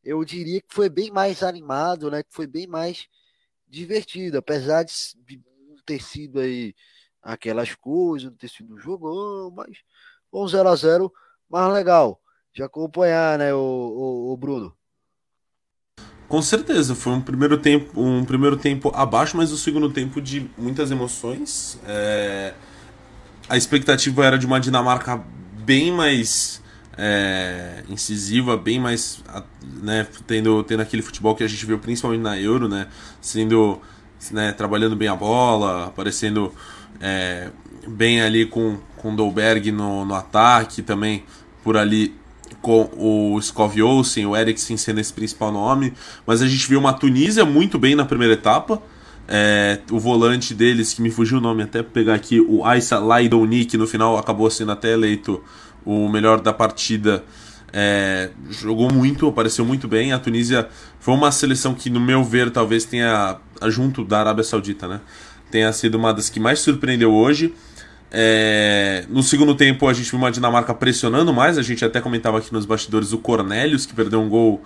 [0.04, 2.24] eu diria que foi bem mais animado, né?
[2.24, 3.08] Que foi bem mais
[3.68, 6.76] divertido, apesar de não ter sido aí
[7.22, 9.78] aquelas coisas, não ter sido um jogão, mas
[10.34, 11.14] um 0 a 0
[11.50, 12.22] mais legal
[12.54, 14.76] de acompanhar, né, o, o, o Bruno?
[16.32, 20.22] Com certeza, foi um primeiro tempo, um primeiro tempo abaixo, mas o um segundo tempo
[20.22, 21.78] de muitas emoções.
[21.86, 22.54] É...
[23.50, 25.22] A expectativa era de uma Dinamarca
[25.66, 26.64] bem mais
[26.98, 29.22] é, incisiva, bem mais,
[29.84, 32.88] né, tendo, tendo aquele futebol que a gente viu principalmente na Euro, né,
[33.20, 33.82] sendo,
[34.32, 36.54] né, trabalhando bem a bola, aparecendo
[37.02, 37.50] é,
[37.86, 41.26] bem ali com com Dolberg no, no ataque também
[41.62, 42.16] por ali
[42.62, 45.94] com o Skov Olsen, o Eriksen sendo esse principal nome,
[46.26, 48.82] mas a gente viu uma Tunísia muito bem na primeira etapa.
[49.28, 53.66] É, o volante deles, que me fugiu o nome, até pegar aqui, o Aissa Laidoni,
[53.66, 55.42] que no final acabou sendo até eleito
[55.86, 57.24] o melhor da partida,
[57.72, 60.12] é, jogou muito, apareceu muito bem.
[60.12, 60.68] A Tunísia
[61.00, 63.38] foi uma seleção que, no meu ver, talvez tenha,
[63.68, 65.00] junto da Arábia Saudita, né,
[65.50, 67.54] tenha sido uma das que mais surpreendeu hoje.
[68.14, 72.38] É, no segundo tempo a gente viu uma Dinamarca pressionando mais, a gente até comentava
[72.40, 74.62] aqui nos bastidores o Cornelius, que perdeu um gol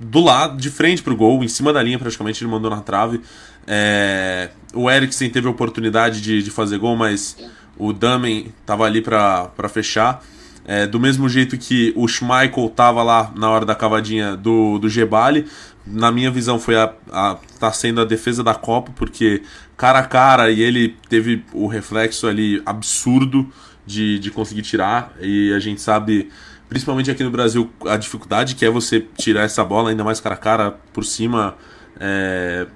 [0.00, 2.80] do lado, de frente para o gol, em cima da linha praticamente, ele mandou na
[2.80, 3.20] trave.
[3.66, 7.36] É, o Eriksen teve a oportunidade de, de fazer gol, mas
[7.76, 10.22] o Damen estava ali para fechar.
[10.64, 14.88] É, do mesmo jeito que o Schmeichel estava lá na hora da cavadinha do, do
[14.88, 15.46] Gebali,
[15.86, 19.42] na minha visão foi a, a tá sendo a defesa da Copa, porque
[19.78, 23.48] cara a cara e ele teve o reflexo ali absurdo
[23.86, 25.14] de, de conseguir tirar.
[25.20, 26.28] E a gente sabe,
[26.68, 30.34] principalmente aqui no Brasil, a dificuldade que é você tirar essa bola, ainda mais cara
[30.34, 31.56] a cara por cima.
[31.98, 32.66] É...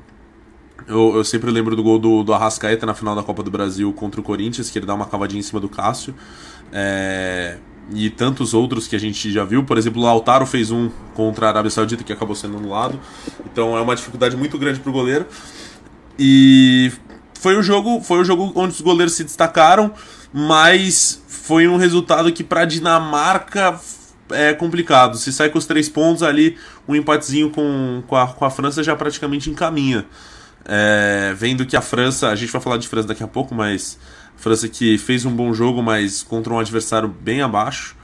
[0.87, 3.93] Eu, eu, sempre lembro do gol do, do Arrascaeta na final da Copa do Brasil
[3.93, 6.15] contra o Corinthians, que ele dá uma cavadinha em cima do Cássio.
[6.73, 7.59] É
[7.91, 9.65] e tantos outros que a gente já viu.
[9.65, 12.99] Por exemplo, o Lautaro fez um contra a Arábia Saudita que acabou sendo anulado.
[13.51, 15.27] Então é uma dificuldade muito grande para o goleiro.
[16.19, 16.93] E
[17.35, 19.93] foi um jogo, foi um jogo onde os goleiros se destacaram,
[20.33, 23.79] mas foi um resultado que para a Dinamarca
[24.31, 25.17] é complicado.
[25.17, 26.57] Se sai com os três pontos ali,
[26.87, 30.07] um empatezinho com, com, a, com a França já praticamente encaminha.
[30.65, 33.99] É, vendo que a França, a gente vai falar de França daqui a pouco, mas
[34.37, 37.97] França que fez um bom jogo, mas contra um adversário bem abaixo.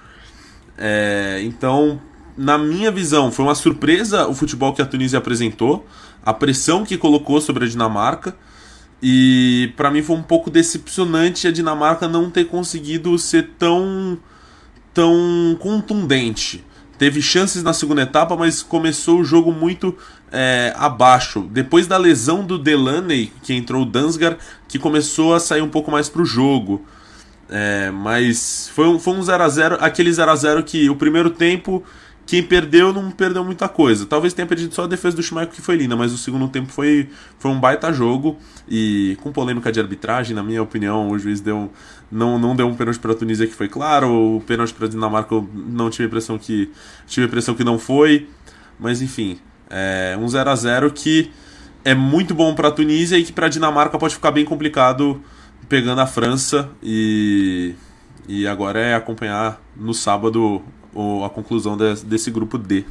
[0.76, 2.00] É, então,
[2.36, 5.86] na minha visão, foi uma surpresa o futebol que a Tunísia apresentou,
[6.24, 8.36] a pressão que colocou sobre a Dinamarca.
[9.02, 14.18] E para mim foi um pouco decepcionante a Dinamarca não ter conseguido ser tão
[14.92, 16.64] tão contundente.
[16.98, 19.96] Teve chances na segunda etapa, mas começou o jogo muito
[20.32, 21.46] é, abaixo.
[21.48, 25.92] Depois da lesão do Delaney, que entrou o Dansgar, que começou a sair um pouco
[25.92, 26.84] mais pro jogo.
[27.48, 31.84] É, mas foi um, foi um 0x0, aquele 0x0 que o primeiro tempo,
[32.28, 34.04] quem perdeu não perdeu muita coisa.
[34.04, 36.70] Talvez tenha perdido só a defesa do Schmeichel que foi linda, mas o segundo tempo
[36.70, 37.08] foi,
[37.38, 38.36] foi um baita jogo.
[38.68, 41.72] E com polêmica de arbitragem, na minha opinião, o juiz deu,
[42.12, 44.88] não, não deu um pênalti para a Tunísia que foi claro, o pênalti para a
[44.90, 46.70] Dinamarca eu não tive a impressão que
[47.06, 48.28] tive a impressão que não foi,
[48.78, 49.38] mas enfim,
[49.70, 51.30] é um 0 a 0 que
[51.82, 55.18] é muito bom para a Tunísia e que para a Dinamarca pode ficar bem complicado
[55.66, 56.68] pegando a França.
[56.82, 57.74] E,
[58.28, 60.62] e agora é acompanhar no sábado
[61.24, 62.84] a conclusão desse grupo D.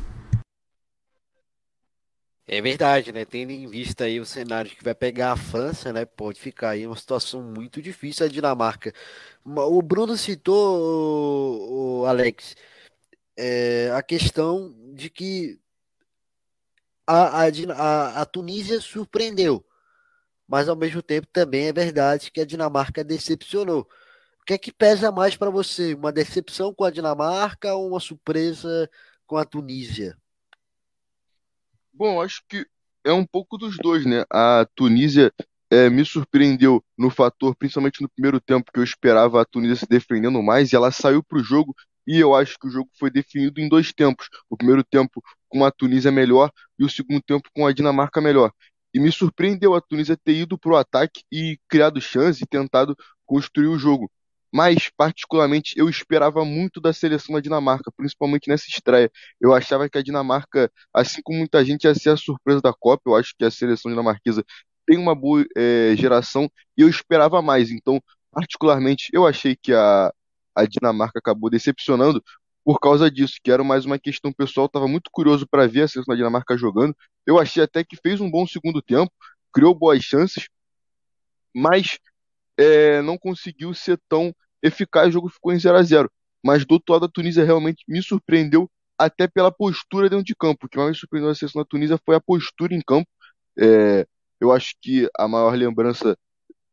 [2.49, 3.25] É verdade, né?
[3.25, 6.05] Tendo em vista aí o cenário que vai pegar a França, né?
[6.05, 8.93] Pode ficar aí uma situação muito difícil a Dinamarca.
[9.43, 12.55] O Bruno citou, o Alex,
[13.35, 15.59] é, a questão de que
[17.05, 19.65] a, a, a Tunísia surpreendeu,
[20.47, 23.87] mas ao mesmo tempo também é verdade que a Dinamarca decepcionou.
[24.47, 25.93] Que é que pesa mais para você?
[25.93, 28.89] Uma decepção com a Dinamarca ou uma surpresa
[29.25, 30.17] com a Tunísia?
[31.93, 32.65] Bom, acho que
[33.03, 34.23] é um pouco dos dois, né?
[34.31, 35.33] A Tunísia
[35.69, 39.85] é, me surpreendeu no fator, principalmente no primeiro tempo, que eu esperava a Tunísia se
[39.85, 41.75] defendendo mais, e ela saiu para o jogo
[42.07, 44.29] e eu acho que o jogo foi definido em dois tempos.
[44.49, 48.53] O primeiro tempo com a Tunísia melhor e o segundo tempo com a Dinamarca melhor.
[48.93, 52.95] E me surpreendeu a Tunísia ter ido para o ataque e criado chance e tentado
[53.25, 54.09] construir o jogo.
[54.53, 59.11] Mas, particularmente, eu esperava muito da seleção da Dinamarca, principalmente nessa estreia.
[59.39, 63.03] Eu achava que a Dinamarca, assim como muita gente, ia ser a surpresa da Copa.
[63.07, 64.43] Eu acho que a seleção dinamarquesa
[64.85, 67.71] tem uma boa é, geração e eu esperava mais.
[67.71, 70.11] Então, particularmente, eu achei que a,
[70.55, 72.23] a Dinamarca acabou decepcionando
[72.63, 74.67] por causa disso, que era mais uma questão pessoal.
[74.67, 76.95] Estava muito curioso para ver a seleção da Dinamarca jogando.
[77.25, 79.11] Eu achei até que fez um bom segundo tempo,
[79.53, 80.47] criou boas chances,
[81.55, 81.97] mas
[82.57, 85.09] é, não conseguiu ser tão eficaz.
[85.09, 86.11] O jogo ficou em 0 a 0
[86.43, 90.65] mas do outro lado a Tunísia realmente me surpreendeu até pela postura dentro de campo.
[90.65, 93.09] O que mais me surpreendeu na seleção da Tunísia foi a postura em campo.
[93.59, 94.05] É,
[94.39, 96.17] eu acho que a maior lembrança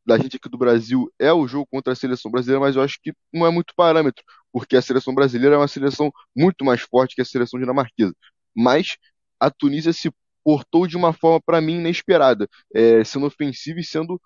[0.07, 2.99] da gente aqui do Brasil é o jogo contra a seleção brasileira, mas eu acho
[3.03, 4.23] que não é muito parâmetro,
[4.53, 8.15] porque a seleção brasileira é uma seleção muito mais forte que a seleção dinamarquesa.
[8.55, 8.97] Mas
[9.41, 10.11] a Tunísia se
[10.45, 14.21] portou de uma forma, para mim, inesperada, é, sendo ofensiva e sendo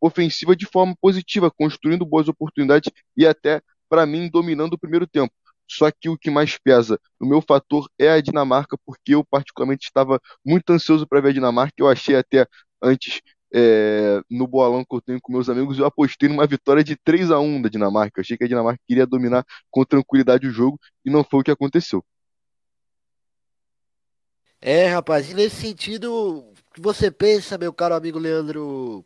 [0.00, 5.32] ofensiva de forma positiva, construindo boas oportunidades e até, para mim, dominando o primeiro tempo.
[5.68, 9.86] Só que o que mais pesa no meu fator é a Dinamarca, porque eu particularmente
[9.86, 11.74] estava muito ansioso para ver a Dinamarca.
[11.78, 12.46] Eu achei até
[12.80, 13.20] antes
[13.52, 17.30] é, no bolão que eu tenho com meus amigos, eu apostei numa vitória de 3
[17.30, 18.20] a 1 da Dinamarca.
[18.20, 21.42] Eu achei que a Dinamarca queria dominar com tranquilidade o jogo e não foi o
[21.42, 22.04] que aconteceu.
[24.60, 29.04] É, rapaz, e nesse sentido, o que você pensa, meu caro amigo Leandro?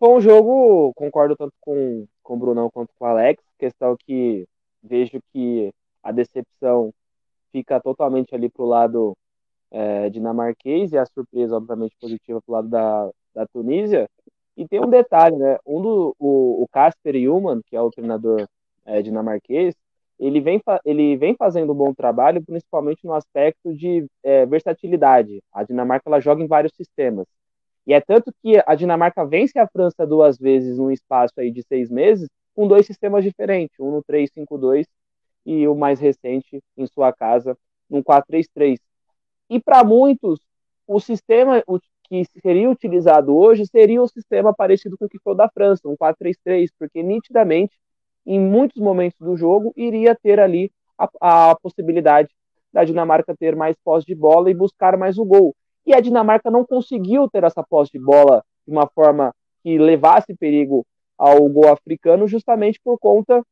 [0.00, 4.46] Um jogo, concordo tanto com, com o Brunão quanto com o Alex, questão que
[4.82, 5.70] vejo que
[6.02, 6.90] a decepção
[7.52, 9.14] fica totalmente ali pro lado
[9.70, 14.08] é, dinamarquês e a surpresa, obviamente, positiva pro lado da, da Tunísia.
[14.56, 15.58] E tem um detalhe, né?
[15.66, 18.48] Um do, o Casper Human, que é o treinador
[18.86, 19.74] é, dinamarquês,
[20.18, 25.42] ele vem, ele vem fazendo um bom trabalho, principalmente no aspecto de é, versatilidade.
[25.52, 27.26] A Dinamarca ela joga em vários sistemas.
[27.86, 31.62] E é tanto que a Dinamarca vence a França duas vezes num espaço aí de
[31.62, 34.86] seis meses, com dois sistemas diferentes, um no 3-5-2
[35.46, 37.56] e o mais recente em sua casa,
[37.88, 38.78] no 4-3-3.
[39.48, 40.40] E para muitos,
[40.86, 41.62] o sistema
[42.04, 45.88] que seria utilizado hoje seria o sistema parecido com o que foi o da França,
[45.88, 47.76] um 4-3-3, porque nitidamente
[48.26, 52.28] em muitos momentos do jogo, iria ter ali a, a possibilidade
[52.72, 55.54] da Dinamarca ter mais posse de bola e buscar mais o gol.
[55.86, 60.34] E a Dinamarca não conseguiu ter essa posse de bola de uma forma que levasse
[60.34, 60.86] perigo
[61.18, 63.42] ao gol africano, justamente por conta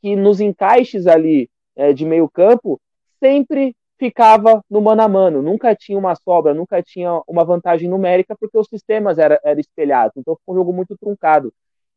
[0.00, 2.80] que nos encaixes ali é, de meio campo
[3.20, 8.36] sempre ficava no mano a mano, nunca tinha uma sobra, nunca tinha uma vantagem numérica,
[8.38, 11.52] porque os sistemas eram era espelhados, então foi um jogo muito truncado.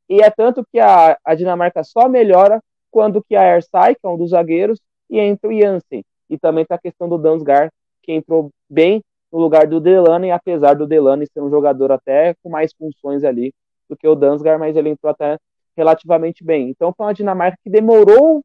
[0.09, 4.09] E é tanto que a, a Dinamarca só melhora quando que a Ersai, que é
[4.09, 4.79] um dos zagueiros,
[5.09, 6.03] e entra o Jansen.
[6.29, 7.71] E também está a questão do Dansgaard,
[8.01, 12.49] que entrou bem no lugar do Delaney, apesar do Delaney ser um jogador até com
[12.49, 13.53] mais funções ali
[13.89, 15.37] do que o Dansgaard, mas ele entrou até
[15.75, 16.69] relativamente bem.
[16.69, 18.43] Então foi uma Dinamarca que demorou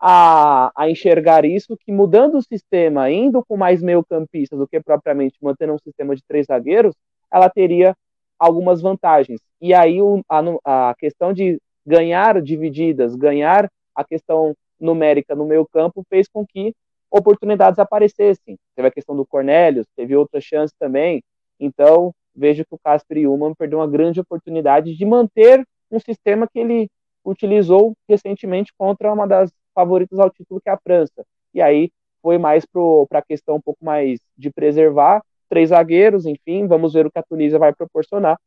[0.00, 4.80] a, a enxergar isso, que mudando o sistema, indo com mais meio campistas do que
[4.80, 6.94] propriamente mantendo um sistema de três zagueiros,
[7.32, 7.96] ela teria
[8.38, 9.40] algumas vantagens.
[9.60, 15.66] E aí o, a, a questão de ganhar divididas, ganhar a questão numérica no meio
[15.66, 16.72] campo fez com que
[17.10, 18.58] oportunidades aparecessem.
[18.74, 21.22] Teve a questão do Cornelius, teve outras chances também.
[21.58, 26.58] Então, vejo que o Casper Ullmann perdeu uma grande oportunidade de manter um sistema que
[26.58, 26.88] ele
[27.24, 31.24] utilizou recentemente contra uma das favoritas ao título, que é a França.
[31.52, 31.90] E aí
[32.22, 37.06] foi mais para a questão um pouco mais de preservar três zagueiros, enfim, vamos ver
[37.06, 38.38] o que a Tunísia vai proporcionar.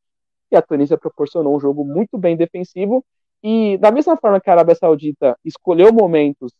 [0.51, 3.03] E a Tunísia proporcionou um jogo muito bem defensivo.
[3.43, 6.51] E da mesma forma que a Arábia Saudita escolheu momentos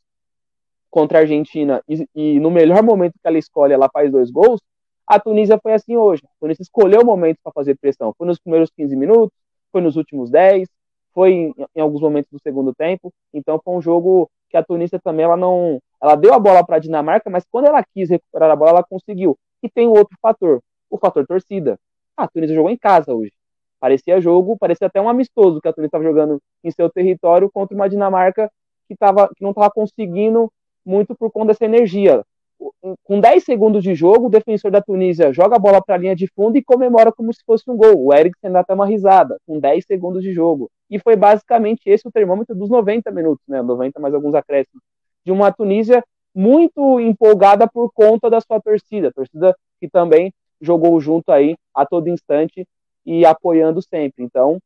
[0.92, 4.62] contra a Argentina e, e no melhor momento que ela escolhe, ela faz dois gols,
[5.08, 6.22] a Tunísia foi assim hoje.
[6.26, 8.14] A Tunísia escolheu momentos para fazer pressão.
[8.18, 9.36] Foi nos primeiros 15 minutos,
[9.72, 10.70] foi nos últimos 10,
[11.14, 13.12] foi em, em, alguns momentos do segundo tempo.
[13.34, 16.76] Então foi um jogo que a Tunísia também ela não, ela deu a bola para
[16.76, 19.38] a Dinamarca, mas quando ela quis recuperar a bola, ela conseguiu.
[19.64, 21.80] E tem outro fator, o fator torcida.
[22.16, 23.32] A Tunísia jogou em casa hoje.
[23.80, 27.76] Parecia jogo, parecia até um amistoso que a Tunísia estava jogando em seu território contra
[27.76, 28.52] uma Dinamarca
[28.88, 30.52] que, tava, que não estava conseguindo
[30.86, 32.24] muito por conta dessa energia.
[33.04, 36.16] Com 10 segundos de jogo, o defensor da Tunísia joga a bola para a linha
[36.16, 38.06] de fundo e comemora como se fosse um gol.
[38.06, 40.70] O Eriksen dá até uma risada, com 10 segundos de jogo.
[40.90, 43.62] E foi basicamente esse o termômetro dos 90 minutos, né?
[43.62, 44.84] 90 mais alguns acréscimos.
[45.26, 46.04] De uma Tunísia
[46.34, 52.10] muito empolgada por conta da sua torcida, torcida que também jogou junto aí a todo
[52.10, 52.66] instante
[53.06, 54.24] e apoiando sempre.
[54.24, 54.60] Então,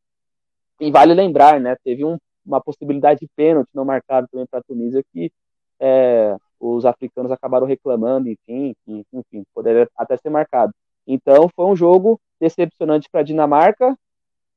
[0.79, 4.63] e vale lembrar, né, teve um, uma possibilidade de pênalti não marcado também para a
[4.63, 5.31] Tunísia que
[5.79, 10.73] é, os africanos acabaram reclamando, enfim, enfim, poderia até ser marcado.
[11.05, 13.97] Então, foi um jogo decepcionante para a Dinamarca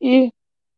[0.00, 0.32] e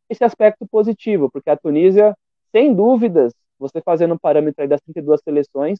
[0.09, 2.15] esse aspecto positivo, porque a Tunísia,
[2.51, 5.79] sem dúvidas, você fazendo um parâmetro das 32 seleções,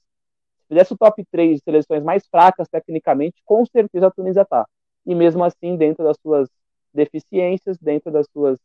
[0.69, 4.65] fizesse o top 3 de seleções mais fracas tecnicamente, com certeza a Tunísia está.
[5.05, 6.47] E mesmo assim, dentro das suas
[6.93, 8.57] deficiências, dentro das suas.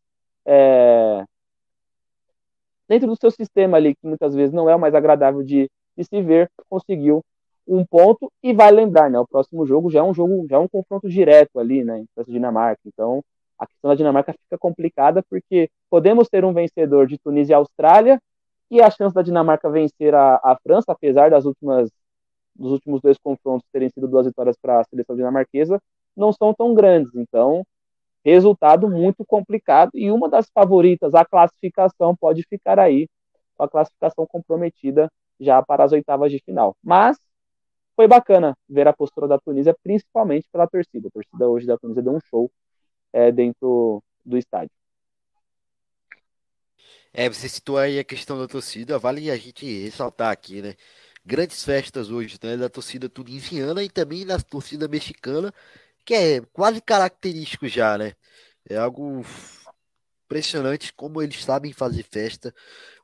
[0.45, 1.25] É...
[2.89, 6.05] dentro do seu sistema ali, que muitas vezes não é o mais agradável de, de
[6.05, 7.25] se ver, conseguiu
[7.67, 9.19] um ponto e vai lembrar, né?
[9.19, 12.05] O próximo jogo já é um jogo, já é um confronto direto ali, né?
[12.17, 12.81] A Dinamarca.
[12.87, 13.23] Então,
[13.59, 18.21] A questão da Dinamarca fica complicada porque podemos ter um vencedor de Tunísia e Austrália
[18.71, 21.91] e a chance da Dinamarca vencer a, a França, apesar das últimas
[22.55, 25.81] dos últimos dois confrontos terem sido duas vitórias para a seleção dinamarquesa,
[26.17, 27.15] não são tão grandes.
[27.15, 27.65] Então,
[28.25, 33.09] resultado muito complicado e uma das favoritas, a classificação, pode ficar aí
[33.57, 36.76] com a classificação comprometida já para as oitavas de final.
[36.82, 37.18] Mas
[37.95, 41.09] foi bacana ver a postura da Tunísia, principalmente pela torcida.
[41.09, 42.51] A torcida hoje da Tunísia deu um show
[43.12, 44.70] é, dentro do estádio.
[47.12, 50.74] É, você citou aí a questão da torcida, vale a gente ressaltar aqui, né?
[51.24, 52.59] Grandes festas hoje, né?
[52.59, 55.53] Da torcida tunisiana e também da torcida mexicana,
[56.05, 58.12] que é quase característico já, né?
[58.68, 59.22] É algo
[60.27, 62.55] impressionante como eles sabem fazer festa.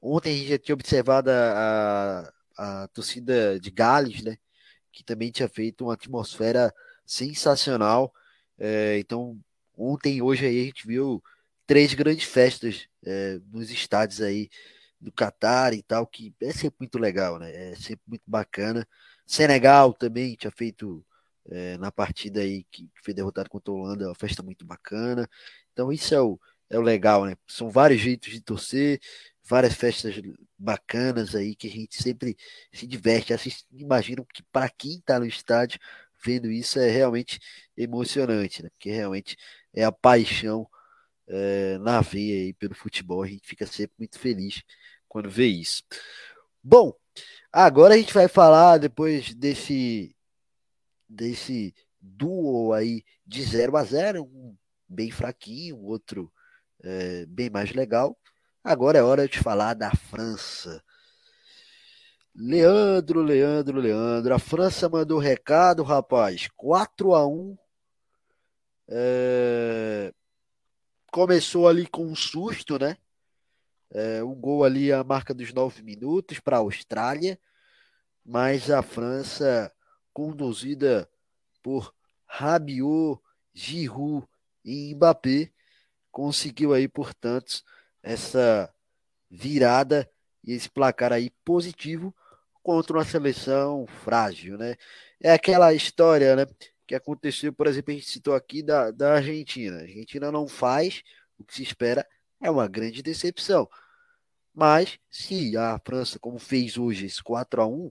[0.02, 4.36] Ontem a gente já tinha observado a, a, a torcida de Gales, né?
[4.92, 6.74] Que também tinha feito uma atmosfera
[7.06, 8.12] sensacional.
[8.58, 9.38] É, então,
[9.76, 11.22] ontem e hoje aí a gente viu
[11.66, 14.50] três grandes festas é, nos estádios aí
[15.00, 17.72] do Catar e tal, que é sempre muito legal, né?
[17.72, 18.86] É sempre muito bacana.
[19.26, 21.04] Senegal também tinha feito
[21.50, 25.28] é, na partida aí que foi derrotado contra a Holanda, uma festa muito bacana.
[25.72, 26.38] Então isso é o,
[26.72, 27.36] é o legal, né?
[27.46, 28.98] São vários jeitos de torcer,
[29.44, 30.14] várias festas
[30.58, 32.34] bacanas aí que a gente sempre
[32.72, 33.34] se diverte.
[33.34, 35.78] Assiste, imagino que para quem está no estádio
[36.24, 37.38] vendo isso é realmente
[37.76, 38.70] emocionante, né?
[38.70, 39.36] Porque realmente
[39.74, 40.66] é a paixão
[41.28, 43.22] é, na veia aí pelo futebol.
[43.22, 44.62] A gente fica sempre muito feliz
[45.08, 45.82] quando vê isso.
[46.62, 46.94] Bom,
[47.52, 50.16] agora a gente vai falar depois desse
[51.06, 54.56] desse duo aí de 0 a 0, um
[54.88, 56.32] bem fraquinho, outro
[56.82, 58.16] é, bem mais legal.
[58.62, 60.82] Agora é hora de falar da França.
[62.34, 64.34] Leandro, Leandro, Leandro.
[64.34, 66.48] A França mandou recado, rapaz.
[66.56, 67.56] 4 a 1
[68.88, 70.12] é...
[71.10, 72.96] Começou ali com um susto, né?
[73.90, 77.38] É, um gol ali a marca dos 9 minutos para a Austrália.
[78.24, 79.70] Mas a França
[80.12, 81.08] conduzida
[81.62, 81.94] por
[82.26, 83.20] Rabiot,
[83.52, 84.26] Giroud
[84.64, 85.50] e Mbappé,
[86.12, 87.62] conseguiu aí, portanto,
[88.02, 88.72] essa
[89.30, 90.08] virada
[90.44, 92.14] e esse placar aí positivo
[92.62, 94.76] contra uma seleção frágil, né?
[95.20, 96.46] É aquela história, né,
[96.86, 99.78] que aconteceu, por exemplo, a gente citou aqui da, da Argentina.
[99.78, 101.02] A Argentina não faz
[101.38, 102.06] o que se espera,
[102.40, 103.68] é uma grande decepção.
[104.54, 107.90] Mas se a França, como fez hoje esse 4 a 1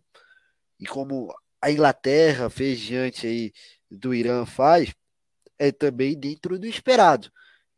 [0.80, 3.54] e como a Inglaterra fez diante aí
[3.90, 4.94] do Irã faz,
[5.58, 7.32] é também dentro do esperado.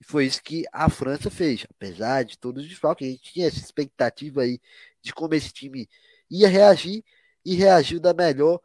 [0.04, 3.48] E foi isso que a França fez, apesar de todos os desfalques, a gente tinha
[3.48, 4.60] essa expectativa aí
[5.02, 5.88] de como esse time
[6.30, 7.06] ia reagir
[7.46, 8.60] e reagiu da melhor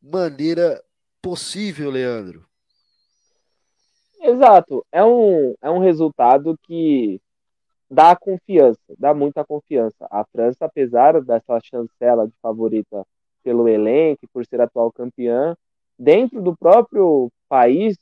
[0.00, 0.82] maneira
[1.20, 2.48] possível, Leandro.
[4.18, 7.20] Exato, é um, é um resultado que
[7.90, 10.08] dá confiança, dá muita confiança.
[10.10, 13.06] A França, apesar dessa chancela de favorita
[13.42, 15.54] pelo elenco, por ser atual campeã,
[15.98, 17.98] dentro do próprio país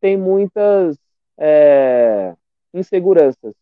[0.00, 0.96] tem muitas
[1.38, 2.34] é,
[2.74, 3.54] inseguranças,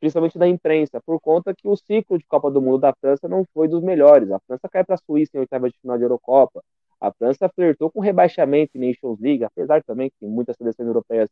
[0.00, 3.44] principalmente da imprensa, por conta que o ciclo de Copa do Mundo da França não
[3.54, 4.30] foi dos melhores.
[4.30, 6.62] A França cai para a Suíça em oitava de final de Eurocopa.
[7.00, 11.28] A França flertou com rebaixamento em Nations League, apesar também que muitas seleções europeias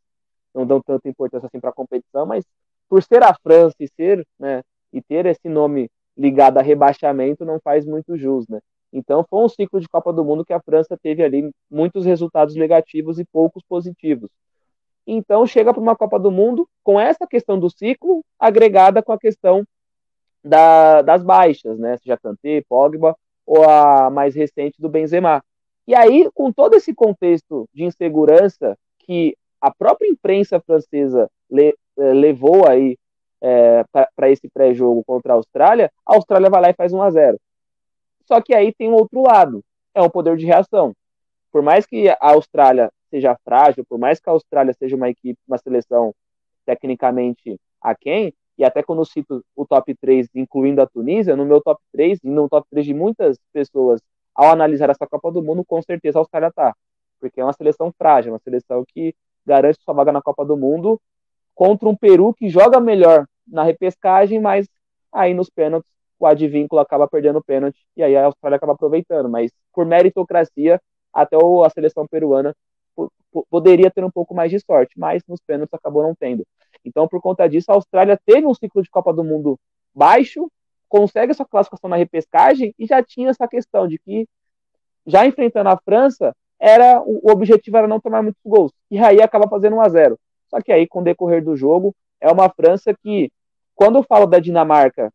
[0.53, 2.45] não dão tanta importância assim para a competição, mas
[2.89, 4.63] por ser a França e ser, né,
[4.93, 8.59] e ter esse nome ligado a rebaixamento não faz muito jus, né?
[8.91, 12.55] Então foi um ciclo de Copa do Mundo que a França teve ali muitos resultados
[12.55, 14.29] negativos e poucos positivos.
[15.07, 19.19] Então chega para uma Copa do Mundo com essa questão do ciclo agregada com a
[19.19, 19.65] questão
[20.43, 21.97] da, das baixas, né?
[21.97, 25.41] Seja Kanté, Pogba ou a mais recente do Benzema.
[25.87, 32.13] E aí, com todo esse contexto de insegurança que a própria imprensa francesa le, eh,
[32.13, 32.97] levou aí
[33.41, 33.85] é,
[34.15, 37.39] para esse pré-jogo contra a Austrália, a Austrália vai lá e faz 1 a 0
[38.27, 39.63] só que aí tem um outro lado,
[39.95, 40.93] é um poder de reação.
[41.49, 45.39] Por mais que a Austrália seja frágil, por mais que a Austrália seja uma equipe,
[45.47, 46.13] uma seleção
[46.65, 51.61] tecnicamente aquém, e até quando eu cito o top 3, incluindo a Tunísia, no meu
[51.61, 54.01] top 3 e no top 3 de muitas pessoas,
[54.33, 56.75] ao analisar essa Copa do Mundo, com certeza a Austrália tá.
[57.19, 59.15] Porque é uma seleção frágil, uma seleção que
[59.45, 60.99] garante sua vaga na Copa do Mundo
[61.55, 64.67] contra um Peru que joga melhor na repescagem, mas
[65.11, 65.89] aí nos pênaltis
[66.19, 69.29] o advínculo acaba perdendo o pênalti e aí a Austrália acaba aproveitando.
[69.29, 70.79] Mas por meritocracia,
[71.13, 72.55] até a seleção peruana
[73.49, 76.45] poderia ter um pouco mais de sorte, mas nos pênaltis acabou não tendo.
[76.83, 79.59] Então, por conta disso, a Austrália teve um ciclo de Copa do Mundo
[79.93, 80.49] baixo,
[80.87, 84.27] consegue essa classificação na repescagem e já tinha essa questão de que,
[85.05, 88.71] já enfrentando a França, era o objetivo era não tomar muitos gols.
[88.89, 90.19] E aí acaba fazendo 1 a 0
[90.49, 93.31] Só que aí, com o decorrer do jogo, é uma França que,
[93.75, 95.11] quando eu falo da Dinamarca,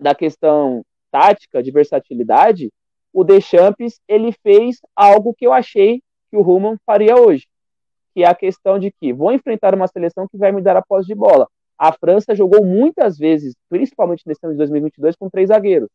[0.00, 2.70] da questão tática, de versatilidade,
[3.12, 7.46] o Deschamps ele fez algo que eu achei que o Ruman faria hoje,
[8.14, 10.82] que é a questão de que vou enfrentar uma seleção que vai me dar a
[10.82, 11.48] posse de bola.
[11.78, 15.88] A França jogou muitas vezes, principalmente nesse ano de 2022, com três zagueiros.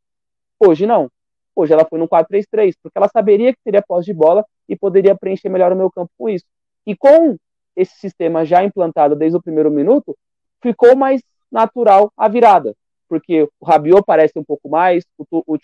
[0.60, 1.10] Hoje não.
[1.56, 5.16] Hoje ela foi no 4-3-3, porque ela saberia que teria posse de bola e poderia
[5.16, 6.46] preencher melhor o meu campo com isso.
[6.86, 7.36] E com
[7.76, 10.16] esse sistema já implantado desde o primeiro minuto,
[10.62, 11.22] ficou mais
[11.52, 12.74] natural a virada
[13.14, 15.58] porque o Rabiot aparece um pouco mais, o, o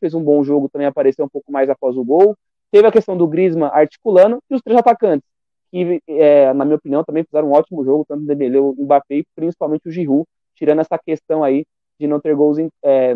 [0.00, 2.34] fez um bom jogo, também apareceu um pouco mais após o gol.
[2.74, 5.24] Teve a questão do Griezmann articulando e os três atacantes,
[5.70, 9.18] que, é, na minha opinião, também fizeram um ótimo jogo, tanto o Dembélé, o Mbappé
[9.18, 11.64] e principalmente o Giroud, tirando essa questão aí
[12.00, 13.14] de não ter gols em, é,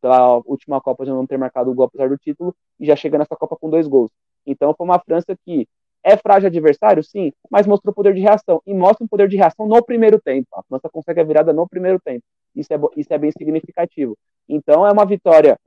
[0.00, 3.18] pela última Copa, de não ter marcado o gol apesar do título, e já chega
[3.18, 4.12] nessa Copa com dois gols.
[4.46, 5.66] Então foi uma França que
[6.04, 8.62] é frágil adversário, sim, mas mostrou poder de reação.
[8.64, 10.46] E mostra um poder de reação no primeiro tempo.
[10.54, 12.22] A França consegue a virada no primeiro tempo.
[12.54, 14.16] Isso é, isso é bem significativo.
[14.48, 15.58] Então é uma vitória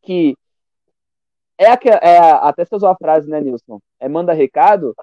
[0.00, 0.34] que
[1.58, 3.80] é, a, é a, até você usou a frase, né, Nilson?
[4.00, 4.94] É manda recado.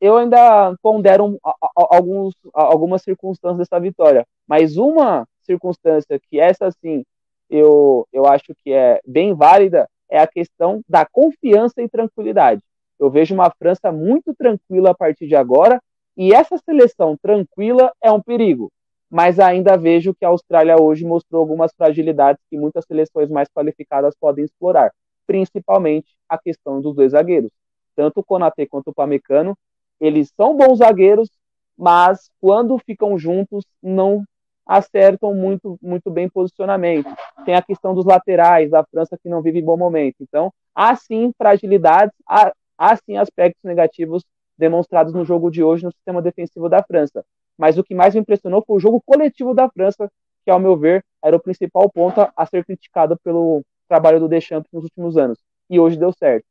[0.00, 1.38] Eu ainda pondero
[1.74, 7.04] alguns, algumas circunstâncias dessa vitória, mas uma circunstância que essa sim
[7.50, 12.62] eu, eu acho que é bem válida é a questão da confiança e tranquilidade.
[12.98, 15.80] Eu vejo uma França muito tranquila a partir de agora,
[16.16, 18.70] e essa seleção tranquila é um perigo.
[19.10, 24.14] Mas ainda vejo que a Austrália hoje mostrou algumas fragilidades que muitas seleções mais qualificadas
[24.18, 24.92] podem explorar,
[25.28, 27.50] principalmente a questão dos dois zagueiros.
[27.94, 29.56] Tanto o Konaté quanto o Pamecano,
[30.00, 31.28] eles são bons zagueiros,
[31.76, 34.24] mas quando ficam juntos não
[34.66, 37.08] acertam muito, muito bem posicionamento.
[37.44, 40.16] Tem a questão dos laterais, da França que não vive bom momento.
[40.20, 44.24] Então, há sim fragilidades, há, há sim aspectos negativos
[44.56, 47.24] demonstrados no jogo de hoje no sistema defensivo da França.
[47.56, 50.10] Mas o que mais me impressionou foi o jogo coletivo da França,
[50.44, 54.70] que, ao meu ver, era o principal ponto a ser criticado pelo trabalho do Deschamps
[54.72, 55.38] nos últimos anos.
[55.68, 56.44] E hoje deu certo.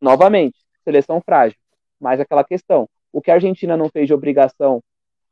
[0.00, 1.56] Novamente, seleção frágil.
[2.00, 4.82] Mas aquela questão, o que a Argentina não fez de obrigação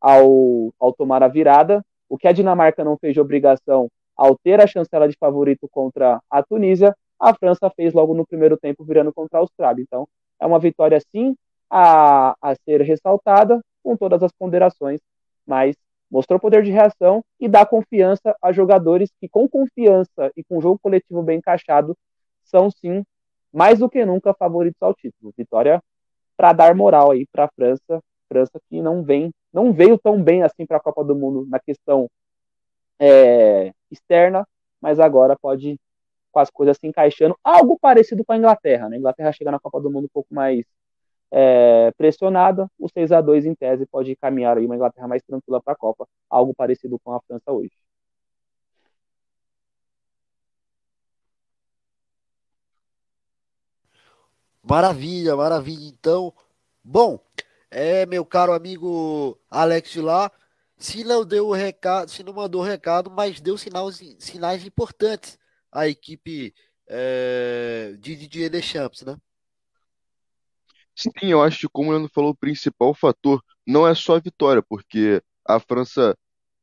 [0.00, 4.60] ao, ao tomar a virada, o que a Dinamarca não fez de obrigação ao ter
[4.60, 9.12] a chancela de favorito contra a Tunísia, a França fez logo no primeiro tempo virando
[9.12, 9.82] contra a Austrália.
[9.82, 10.08] Então,
[10.38, 11.36] é uma vitória sim
[11.68, 15.00] a, a ser ressaltada com todas as ponderações,
[15.46, 15.76] mas
[16.10, 20.78] mostrou poder de reação e dá confiança a jogadores que com confiança e com jogo
[20.78, 21.96] coletivo bem encaixado
[22.42, 23.04] são sim
[23.52, 25.32] mais do que nunca favoritos ao título.
[25.36, 25.82] Vitória
[26.36, 30.42] para dar moral aí para a França, França que não vem, não veio tão bem
[30.42, 32.08] assim para a Copa do Mundo na questão
[32.98, 34.46] é, externa,
[34.80, 35.78] mas agora pode
[36.32, 38.88] com as coisas se encaixando, algo parecido com a Inglaterra.
[38.88, 38.96] Né?
[38.96, 40.64] A Inglaterra chega na Copa do Mundo um pouco mais
[41.30, 45.62] é, pressionada, o 6 a 2 em tese pode caminhar aí uma Inglaterra mais tranquila
[45.62, 47.72] para a Copa, algo parecido com a França hoje.
[54.62, 55.86] Maravilha, maravilha.
[55.86, 56.32] Então,
[56.84, 57.18] bom,
[57.70, 60.30] é meu caro amigo Alex lá,
[60.76, 65.38] se não deu o recado, se não mandou o recado, mas deu sinais, sinais importantes
[65.72, 66.54] a equipe
[66.88, 69.16] é, de Didier Deschamps, né?
[70.96, 74.20] Sim, eu acho que, como o Leandro falou, o principal fator não é só a
[74.20, 76.16] vitória, porque a França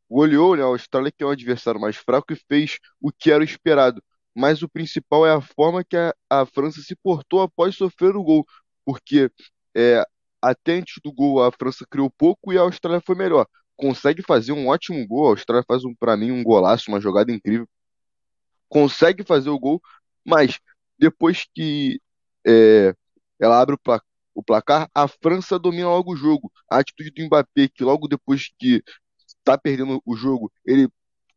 [0.09, 3.43] goleou né, a Austrália, que é um adversário mais fraco, e fez o que era
[3.43, 4.03] esperado.
[4.35, 8.23] Mas o principal é a forma que a, a França se portou após sofrer o
[8.23, 8.45] gol,
[8.85, 9.31] porque
[9.75, 10.03] é,
[10.41, 13.47] até antes do gol a França criou pouco e a Austrália foi melhor.
[13.75, 17.31] Consegue fazer um ótimo gol, a Austrália faz, um, para mim, um golaço, uma jogada
[17.31, 17.67] incrível
[18.69, 19.81] consegue fazer o gol,
[20.25, 20.59] mas
[20.99, 22.01] depois que
[22.45, 22.93] é,
[23.39, 24.01] ela abre o, pla
[24.37, 26.51] o, placar, a França domina logo o jogo.
[26.69, 28.83] A atitude do Mbappé, que logo depois que
[29.25, 30.87] está perdendo o jogo, ele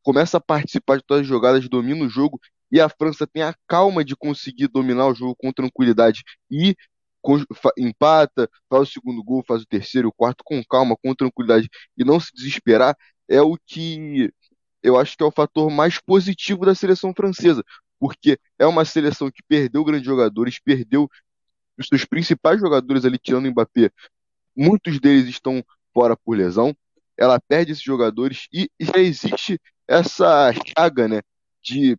[0.02, 2.38] começa a participar de todas as jogadas, domina o jogo,
[2.70, 6.76] e a França tem a calma de conseguir dominar o jogo com tranquilidade e
[7.78, 12.04] empata, faz o segundo gol, faz o terceiro, o quarto com calma, com tranquilidade e
[12.04, 12.94] não se desesperar,
[13.28, 14.30] é o que
[14.82, 17.62] eu acho que é o fator mais positivo da seleção francesa,
[17.98, 21.08] porque é uma seleção que perdeu grandes jogadores, perdeu
[21.80, 23.90] os seus principais jogadores ali, tirando o Mbappé,
[24.56, 26.74] muitos deles estão fora por lesão,
[27.16, 31.20] ela perde esses jogadores e já existe essa chaga, né,
[31.62, 31.96] de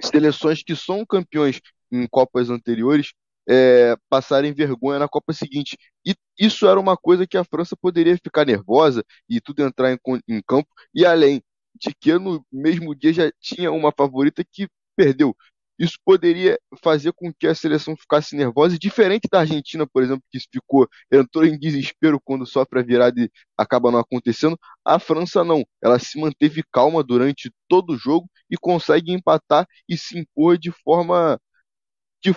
[0.00, 3.12] seleções que são campeões em Copas anteriores
[3.48, 5.76] é, passarem vergonha na Copa seguinte.
[6.06, 9.98] E isso era uma coisa que a França poderia ficar nervosa e tudo entrar em,
[10.28, 10.68] em campo.
[10.94, 11.42] E além
[11.74, 15.34] de que no mesmo dia já tinha uma favorita que perdeu.
[15.78, 20.22] Isso poderia fazer com que a seleção ficasse nervosa, e diferente da Argentina, por exemplo,
[20.30, 24.58] que ficou, entrou em desespero quando sofre a virada e acaba não acontecendo.
[24.84, 29.96] A França não, ela se manteve calma durante todo o jogo e consegue empatar e
[29.96, 31.38] se impor de forma
[32.22, 32.34] de,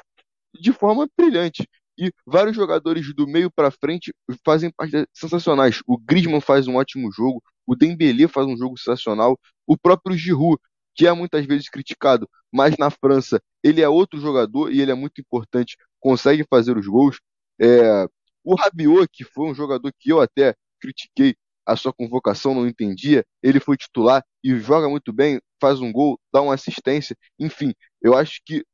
[0.59, 1.67] de forma brilhante.
[1.97, 4.13] E vários jogadores do meio para frente
[4.45, 5.81] fazem partidas sensacionais.
[5.85, 10.57] O Griezmann faz um ótimo jogo, o Dembélé faz um jogo sensacional, o próprio Giroud,
[10.95, 14.95] que é muitas vezes criticado, mas na França ele é outro jogador e ele é
[14.95, 17.19] muito importante, consegue fazer os gols.
[17.59, 18.05] É,
[18.43, 21.35] o Rabiot, que foi um jogador que eu até critiquei
[21.65, 26.19] a sua convocação, não entendia, ele foi titular e joga muito bem, faz um gol,
[26.33, 28.65] dá uma assistência, enfim, eu acho que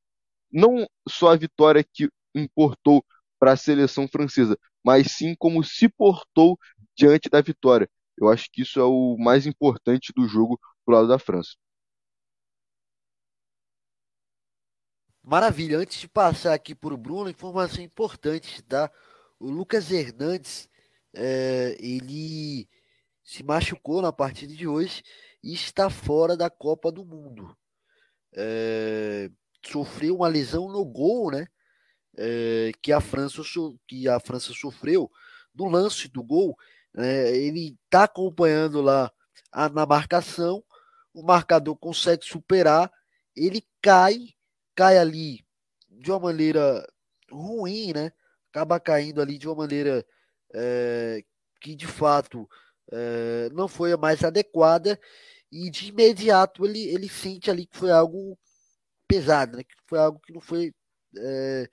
[0.52, 3.04] não só a vitória que importou
[3.40, 6.58] para a seleção francesa, mas sim como se portou
[6.96, 7.90] diante da vitória.
[8.18, 11.52] Eu acho que isso é o mais importante do jogo pro lado da França.
[15.28, 15.78] Maravilha.
[15.78, 18.90] Antes de passar aqui para o Bruno, informação importante, tá?
[19.38, 20.70] O Lucas Hernandes,
[21.14, 22.66] é, ele
[23.26, 25.04] se machucou na partida de hoje
[25.44, 27.54] e está fora da Copa do Mundo.
[28.34, 29.30] É,
[29.66, 31.46] sofreu uma lesão no gol, né?
[32.18, 33.42] É, que a França
[33.86, 35.12] que a França sofreu
[35.54, 36.58] no lance do gol.
[36.96, 39.12] É, ele está acompanhando lá
[39.52, 40.64] a, na marcação,
[41.14, 42.90] o marcador consegue superar,
[43.36, 44.37] ele cai,
[44.78, 45.44] cai ali
[45.90, 46.88] de uma maneira
[47.32, 48.12] ruim, né?
[48.52, 50.06] Acaba caindo ali de uma maneira
[50.54, 51.24] é,
[51.60, 52.48] que de fato
[52.92, 55.00] é, não foi a mais adequada
[55.52, 58.38] e de imediato ele, ele sente ali que foi algo
[59.08, 59.64] pesado, né?
[59.64, 60.72] Que foi algo que não foi
[61.18, 61.70] é,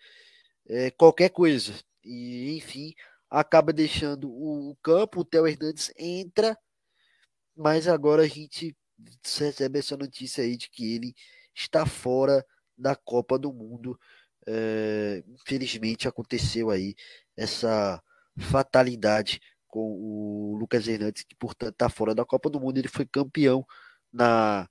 [0.66, 1.74] é, qualquer coisa.
[2.02, 2.94] E, enfim,
[3.28, 6.56] acaba deixando o, campo, o Theo Hernandes entra,
[7.54, 8.74] mas agora a gente
[9.38, 11.14] recebe essa notícia aí de que ele
[11.54, 12.44] está fora
[12.76, 13.98] da Copa do Mundo.
[14.46, 16.94] É, infelizmente aconteceu aí
[17.36, 18.02] essa
[18.38, 22.78] fatalidade com o Lucas Hernandes, que portanto está fora da Copa do Mundo.
[22.78, 23.66] Ele foi campeão
[24.12, 24.68] na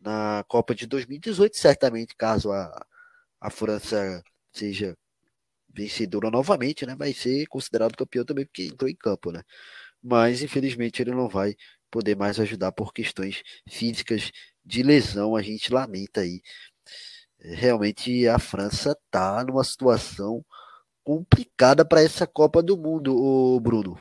[0.00, 2.86] na Copa de 2018, certamente, caso a,
[3.40, 4.22] a França
[4.52, 4.96] seja
[5.74, 9.42] vencedora novamente, né, vai ser considerado campeão também porque entrou em campo, né?
[10.02, 11.54] Mas infelizmente ele não vai
[11.90, 14.32] poder mais ajudar por questões físicas
[14.64, 16.42] de lesão, a gente lamenta aí.
[17.42, 20.44] Realmente a França tá numa situação
[21.02, 23.98] complicada para essa Copa do Mundo, o Bruno.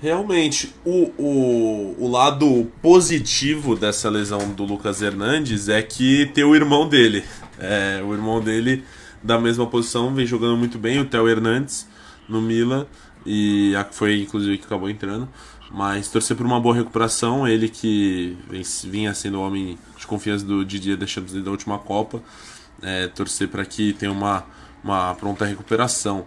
[0.00, 6.56] Realmente, o, o, o lado positivo dessa lesão do Lucas Hernandes é que tem o
[6.56, 7.24] irmão dele.
[7.58, 8.84] É, o irmão dele,
[9.22, 11.88] da mesma posição, vem jogando muito bem, o Theo Hernandes,
[12.28, 12.86] no Milan,
[13.24, 15.28] e foi inclusive que acabou entrando.
[15.72, 18.36] Mas torcer por uma boa recuperação, ele que
[18.84, 22.22] vinha sendo o homem de confiança do Didier Deschamps da última Copa,
[22.82, 24.44] é, torcer para que tenha uma,
[24.84, 26.26] uma pronta recuperação.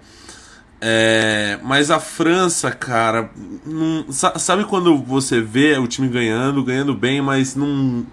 [0.81, 3.29] É, mas a França, cara,
[3.65, 8.05] não, sabe quando você vê o time ganhando, ganhando bem, mas não,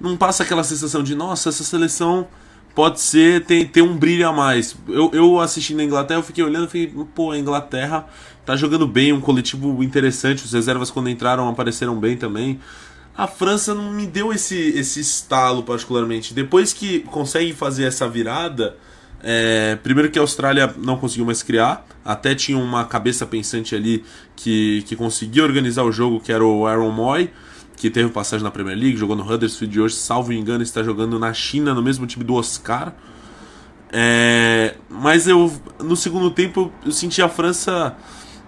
[0.00, 2.28] não passa aquela sensação de nossa, essa seleção
[2.76, 4.76] pode ser, tem, tem um brilho a mais.
[4.86, 8.06] Eu, eu assistindo Inglaterra, eu fiquei olhando e falei, pô, a Inglaterra
[8.44, 12.60] tá jogando bem, um coletivo interessante, os reservas quando entraram apareceram bem também.
[13.16, 16.34] A França não me deu esse, esse estalo particularmente.
[16.34, 18.76] Depois que consegue fazer essa virada
[19.22, 24.04] é, primeiro que a Austrália não conseguiu mais criar, até tinha uma cabeça pensante ali
[24.36, 27.30] que, que conseguia organizar o jogo, que era o Aaron Moy,
[27.76, 31.18] que teve passagem na Premier League, jogou no Huddersfield e hoje, salvo engano, está jogando
[31.18, 32.94] na China, no mesmo time do Oscar.
[33.92, 37.96] É, mas eu no segundo tempo eu senti a França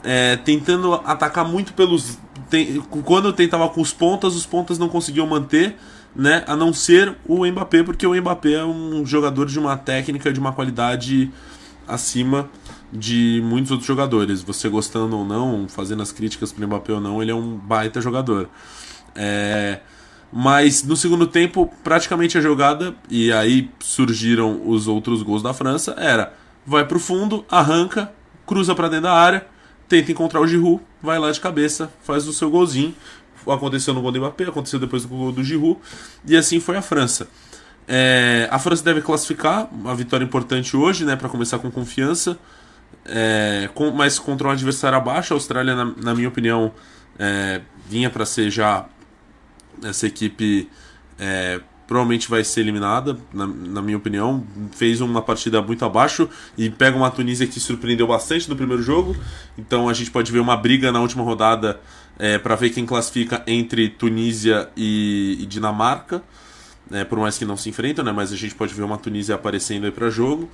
[0.03, 2.19] é, tentando atacar muito pelos.
[2.51, 5.77] Tem, quando tentava com os pontas, os pontas não conseguiam manter
[6.15, 6.43] né?
[6.47, 10.41] A não ser o Mbappé, porque o Mbappé é um jogador de uma técnica, de
[10.41, 11.31] uma qualidade
[11.87, 12.51] acima
[12.93, 14.43] de muitos outros jogadores.
[14.43, 17.57] Você gostando ou não, fazendo as críticas para o Mbappé ou não, ele é um
[17.57, 18.49] baita jogador.
[19.19, 19.81] É...
[20.33, 25.95] Mas no segundo tempo, praticamente a jogada, e aí surgiram os outros gols da França,
[25.99, 26.35] era
[26.67, 28.13] vai para o fundo, arranca,
[28.47, 29.47] cruza para dentro da área,
[29.89, 32.95] tenta encontrar o Giroud, vai lá de cabeça, faz o seu golzinho
[33.47, 35.79] aconteceu no gol do Mbappé, aconteceu depois do gol do Giroud,
[36.27, 37.29] e assim foi a França.
[37.87, 42.39] É, a França deve classificar, uma vitória importante hoje, né, para começar com confiança,
[43.07, 45.33] é, com, mas contra um adversário abaixo.
[45.33, 46.73] A Austrália, na, na minha opinião,
[47.19, 48.87] é, vinha para ser já
[49.85, 50.69] essa equipe
[51.19, 54.47] é, provavelmente vai ser eliminada, na, na, minha opinião.
[54.73, 59.17] Fez uma partida muito abaixo e pega uma Tunísia que surpreendeu bastante no primeiro jogo.
[59.57, 61.81] Então a gente pode ver uma briga na última rodada
[62.19, 66.23] é, para ver quem classifica entre Tunísia e, e Dinamarca.
[66.91, 68.13] é, por mais que não se enfrentam, né?
[68.13, 70.49] Mas a gente pode ver uma Tunísia aparecendo aí para jogo.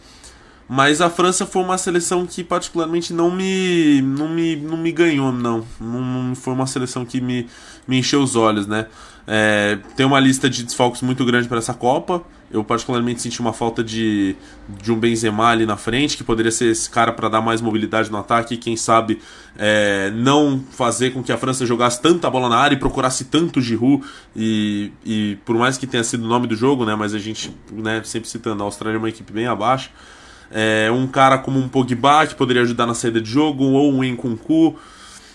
[0.68, 5.30] Mas a França foi uma seleção que particularmente não me não me, não me ganhou,
[5.30, 5.64] não.
[5.80, 7.46] Não foi uma seleção que me,
[7.86, 8.86] me encheu os olhos, né?
[9.26, 12.22] É, tem uma lista de desfalques muito grande para essa Copa.
[12.50, 14.36] Eu particularmente senti uma falta de,
[14.80, 18.12] de um Benzema ali na frente, que poderia ser esse cara para dar mais mobilidade
[18.12, 19.20] no ataque quem sabe
[19.58, 23.60] é, não fazer com que a França jogasse tanta bola na área e procurasse tanto
[23.60, 24.04] Giroud.
[24.36, 27.54] E, e por mais que tenha sido o nome do jogo, né, mas a gente
[27.72, 29.90] né, sempre citando, a Austrália é uma equipe bem abaixo.
[30.56, 34.04] É, um cara como um Pogba que poderia ajudar na saída de jogo, ou um
[34.04, 34.78] Nkunku.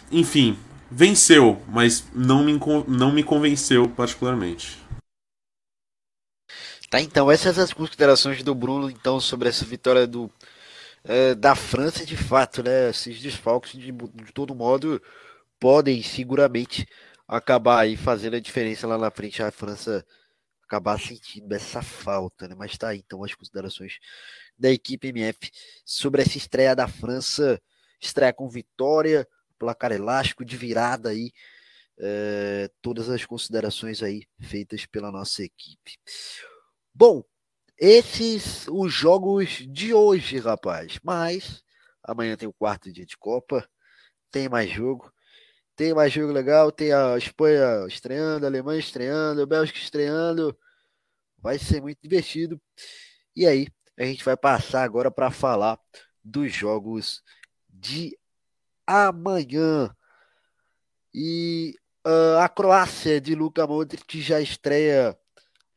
[0.10, 0.58] Enfim,
[0.90, 4.80] venceu, mas não me, não me convenceu particularmente.
[6.90, 10.32] Tá, então essas as considerações do Bruno então sobre essa vitória do
[11.04, 12.90] é, da França de fato, né?
[12.90, 15.02] Esses desfalques de, de todo modo
[15.60, 16.88] podem seguramente
[17.28, 20.06] acabar aí fazendo a diferença lá na frente a França
[20.64, 22.56] acabar sentindo essa falta, né?
[22.58, 24.00] Mas tá aí então as considerações
[24.60, 25.52] da equipe MF
[25.86, 27.62] sobre essa estreia da França,
[28.02, 29.28] estreia com vitória,
[29.58, 31.32] placar elástico de virada aí,
[31.98, 35.98] é, todas as considerações aí feitas pela nossa equipe.
[36.94, 37.24] Bom,
[37.78, 41.00] esses os jogos de hoje, rapaz.
[41.04, 41.64] Mas
[42.04, 43.68] amanhã tem o quarto dia de Copa,
[44.32, 45.12] tem mais jogo.
[45.76, 50.58] Tem mais jogo legal, tem a Espanha estreando, a Alemanha estreando, a Bélgica estreando.
[51.38, 52.62] Vai ser muito divertido.
[53.34, 53.68] E aí,
[54.00, 55.78] a gente vai passar agora para falar
[56.24, 57.22] dos jogos
[57.68, 58.18] de
[58.88, 59.94] amanhã.
[61.14, 61.76] E
[62.08, 65.18] uh, a Croácia de Luka Modric já estreia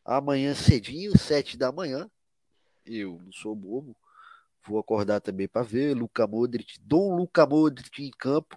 [0.05, 2.09] amanhã cedinho, sete da manhã.
[2.86, 3.97] Eu não sou bobo.
[4.65, 5.94] Vou acordar também para ver.
[5.94, 8.57] Luca Modric, Dom Luca Modric em campo.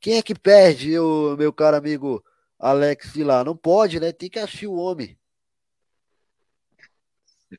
[0.00, 2.24] Quem é que perde, eu, meu caro amigo
[2.56, 3.44] Alex Vilar?
[3.44, 4.12] Não pode, né?
[4.12, 5.18] Tem que assistir o homem.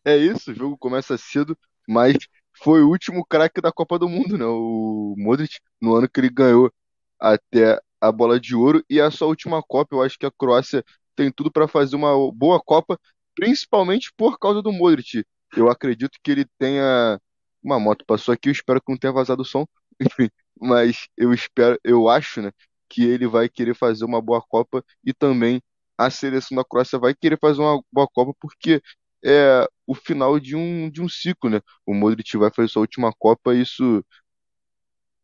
[0.06, 1.58] É isso, o jogo começa cedo,
[1.88, 2.16] mas
[2.64, 4.46] foi o último craque da Copa do Mundo, né?
[4.46, 6.72] O Modric, no ano que ele ganhou
[7.20, 10.84] até a bola de ouro, e a sua última Copa, eu acho que a Croácia
[11.16, 13.00] tem tudo para fazer uma boa Copa,
[13.36, 15.24] principalmente por causa do Modric.
[15.56, 17.20] Eu acredito que ele tenha
[17.64, 19.66] uma moto passou aqui, eu espero que não tenha vazado o som,
[20.02, 20.30] enfim,
[20.60, 22.52] mas eu espero, eu acho, né,
[22.90, 25.62] que ele vai querer fazer uma boa Copa e também
[25.98, 28.82] a seleção da Croácia vai querer fazer uma boa Copa porque
[29.24, 31.62] é o final de um, de um ciclo, né?
[31.84, 34.06] O Modric vai fazer sua última Copa e isso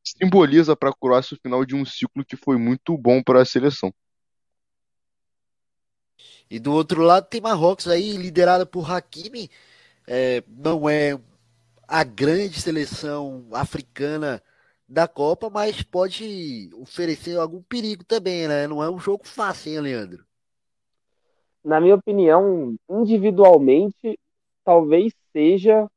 [0.04, 3.46] simboliza para a Croácia o final de um ciclo que foi muito bom para a
[3.46, 3.94] seleção.
[6.50, 9.52] E do outro lado tem Marrocos aí, liderada por Hakimi.
[10.08, 11.20] É, não é
[11.88, 14.42] a grande seleção africana
[14.90, 18.66] da Copa, mas pode oferecer algum perigo também, né?
[18.66, 20.26] Não é um jogo fácil, hein, Leandro?
[21.64, 24.20] Na minha opinião, individualmente,
[24.66, 25.88] talvez seja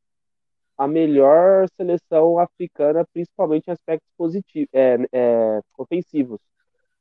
[0.76, 6.38] a melhor seleção africana, principalmente em aspectos positivos, é, é, ofensivos.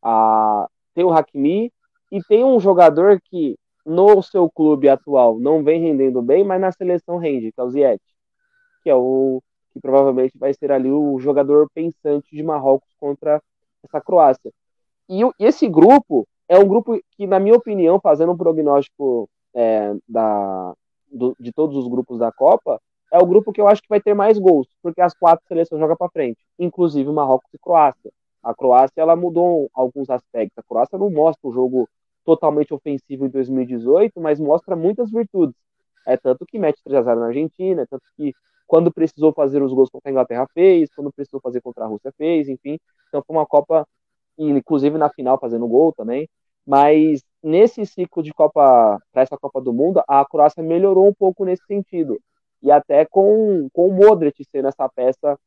[0.02, 1.72] Ah, tem o Hakimi,
[2.11, 6.72] e tem um jogador que no seu clube atual não vem rendendo bem, mas na
[6.72, 8.03] seleção rende, que é o Ziyech,
[8.84, 9.41] que é o
[9.72, 13.41] que provavelmente vai ser ali o jogador pensante de Marrocos contra
[13.84, 14.52] essa Croácia.
[15.10, 20.73] E, esse grupo é um grupo que, na minha opinião, fazendo um prognóstico é, da,
[21.12, 22.82] do, de todos os grupos da Copa,
[23.12, 25.80] é o grupo que eu acho que vai ter mais gols, porque as quatro seleções
[25.80, 28.12] jogam para frente, inclusive Marrocos e Croácia.
[28.44, 30.58] A Croácia ela mudou alguns aspectos.
[30.58, 31.90] A Croácia não mostra o jogo
[32.24, 35.56] totalmente ofensivo em 2018, mas mostra muitas virtudes.
[36.06, 38.34] É tanto que mete 3 a 0 na Argentina, é tanto que
[38.66, 42.14] quando precisou fazer os gols contra a Inglaterra fez, quando precisou fazer contra a Rússia
[42.18, 42.78] fez, enfim.
[43.08, 43.88] Então foi uma Copa,
[44.38, 46.30] inclusive na final fazendo gol também.
[46.66, 51.46] Mas nesse ciclo de Copa, para essa Copa do Mundo, a Croácia melhorou um pouco
[51.46, 52.20] nesse sentido.
[52.62, 55.38] E até com, com o Modric sendo essa peça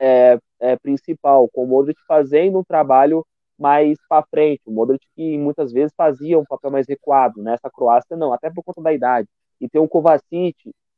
[0.00, 3.24] é, é, principal, com o Modric fazendo um trabalho
[3.58, 4.62] mais para frente.
[4.66, 7.72] O Modric que muitas vezes fazia um papel mais recuado, nessa né?
[7.74, 9.28] Croácia não, até por conta da idade.
[9.60, 10.56] E tem o Kovacic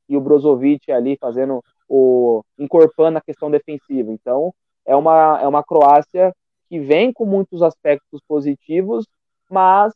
[0.08, 4.12] e o Brozovic ali fazendo o encorpando a questão defensiva.
[4.12, 4.54] Então,
[4.86, 6.32] é uma é uma Croácia
[6.68, 9.06] que vem com muitos aspectos positivos,
[9.50, 9.92] mas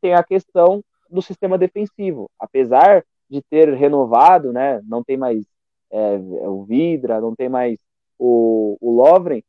[0.00, 2.30] tem a questão do sistema defensivo.
[2.38, 5.44] Apesar de ter renovado, né, não tem mais
[5.90, 6.16] é,
[6.48, 7.78] o Vidra, não tem mais
[8.18, 9.42] o, o Lovren,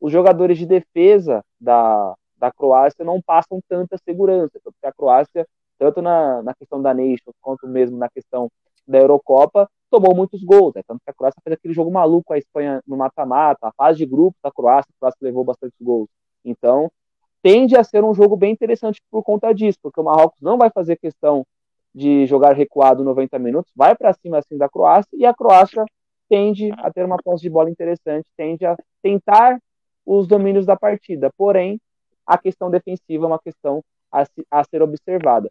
[0.00, 5.46] os jogadores de defesa da, da Croácia não passam tanta segurança, porque a Croácia,
[5.78, 8.50] tanto na, na questão da Nations, quanto mesmo na questão
[8.86, 10.82] da Eurocopa, tomou muitos gols, né?
[10.86, 14.06] tanto que a Croácia fez aquele jogo maluco a Espanha no mata-mata, a fase de
[14.06, 16.08] grupo da Croácia, a Croácia levou bastante gols.
[16.44, 16.90] Então,
[17.42, 20.70] tende a ser um jogo bem interessante por conta disso, porque o Marrocos não vai
[20.70, 21.44] fazer questão
[21.94, 25.84] de jogar recuado 90 minutos, vai para cima assim da Croácia e a Croácia
[26.28, 29.60] tende a ter uma posse de bola interessante, tende a tentar
[30.06, 31.30] os domínios da partida.
[31.36, 31.78] Porém,
[32.26, 35.50] a questão defensiva é uma questão a, a ser observada.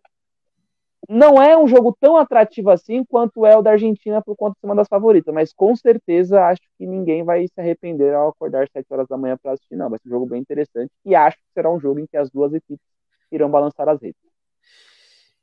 [1.09, 4.59] Não é um jogo tão atrativo assim quanto é o da Argentina por conta de
[4.59, 8.63] ser uma das favoritas, mas com certeza acho que ninguém vai se arrepender ao acordar
[8.63, 9.89] às 7 horas da manhã para assistir, não.
[9.89, 12.29] Vai ser um jogo bem interessante e acho que será um jogo em que as
[12.29, 12.85] duas equipes
[13.31, 14.21] irão balançar as redes.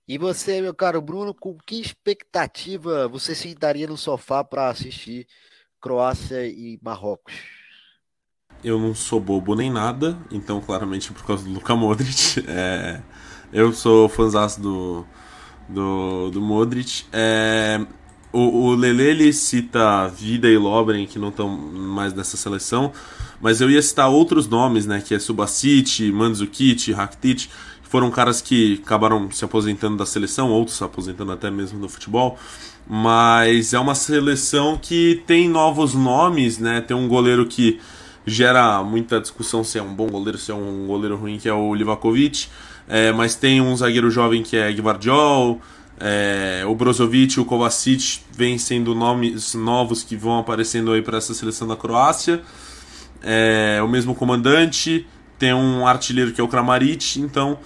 [0.06, 5.26] E você, meu caro Bruno, com que expectativa você sentaria no sofá para assistir
[5.80, 7.34] Croácia e Marrocos?
[8.64, 12.42] Eu não sou bobo nem nada, então claramente por causa do Luka Modric.
[12.48, 13.02] É,
[13.52, 15.06] eu sou fãzão do,
[15.68, 17.04] do, do Modric.
[17.12, 17.80] É,
[18.32, 22.92] o, o Lele ele cita Vida e Lobren, que não estão mais nessa seleção,
[23.40, 27.48] mas eu ia citar outros nomes, né, que é Subasic, Mandzukic, Rakitic,
[27.82, 31.88] que foram caras que acabaram se aposentando da seleção, outros se aposentando até mesmo do
[31.88, 32.38] futebol,
[32.86, 37.80] mas é uma seleção que tem novos nomes, né, tem um goleiro que
[38.26, 41.54] gera muita discussão se é um bom goleiro, se é um goleiro ruim, que é
[41.54, 42.48] o Livakovic.
[42.88, 45.60] É, mas tem um zagueiro jovem que é Gvardiol,
[46.00, 51.34] é, o Brozovic, o Kovacic vêm sendo nomes novos que vão aparecendo aí para essa
[51.34, 52.40] seleção da Croácia.
[53.22, 55.06] É, o mesmo comandante,
[55.38, 57.58] tem um artilheiro que é o Kramaric, então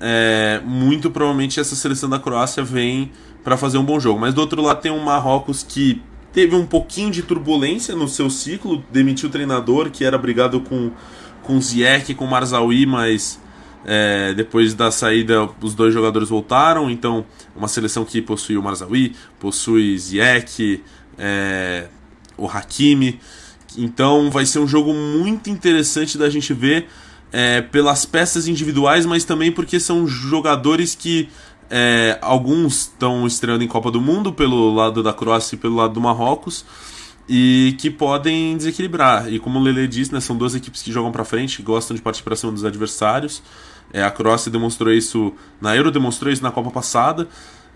[0.00, 3.12] é, muito provavelmente essa seleção da Croácia vem
[3.44, 4.20] para fazer um bom jogo.
[4.20, 8.28] Mas do outro lado tem um Marrocos que teve um pouquinho de turbulência no seu
[8.28, 10.90] ciclo, demitiu o treinador que era brigado com
[11.42, 13.40] com Ziyech, com Marzawi, mas
[13.84, 17.24] é, depois da saída os dois jogadores voltaram, então
[17.56, 20.82] uma seleção que possui o Marzawi, possui Ziyech,
[21.18, 21.88] é,
[22.36, 23.20] o Hakimi,
[23.76, 26.88] então vai ser um jogo muito interessante da gente ver
[27.32, 31.28] é, pelas peças individuais, mas também porque são jogadores que
[31.70, 35.94] é, alguns estão estreando em Copa do Mundo pelo lado da Croácia e pelo lado
[35.94, 36.64] do Marrocos
[37.32, 39.32] e que podem desequilibrar.
[39.32, 41.94] E como o Lele disse, né, são duas equipes que jogam para frente, que gostam
[41.94, 43.40] de partir para cima dos adversários.
[43.92, 47.28] É, a Croácia demonstrou isso na Euro, demonstrou isso na Copa passada.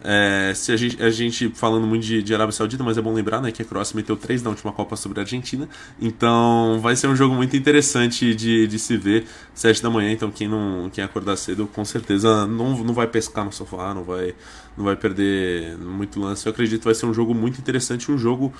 [0.06, 3.14] É, se a gente, a gente falando muito de, de, Arábia Saudita, mas é bom
[3.14, 5.66] lembrar né, que a Croácia meteu três na última Copa sobre a Argentina.
[5.98, 9.24] Então vai ser um jogo muito interessante de, de se ver.
[9.55, 13.47] Sete da manhã, então quem não quem acordar cedo com certeza não, não vai pescar
[13.47, 14.35] no sofá, não vai,
[14.76, 16.44] não vai perder muito lance.
[16.44, 18.52] Eu acredito que vai ser um jogo muito interessante, um jogo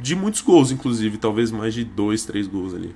[0.00, 2.94] de muitos gols, inclusive, talvez mais de dois, três gols ali.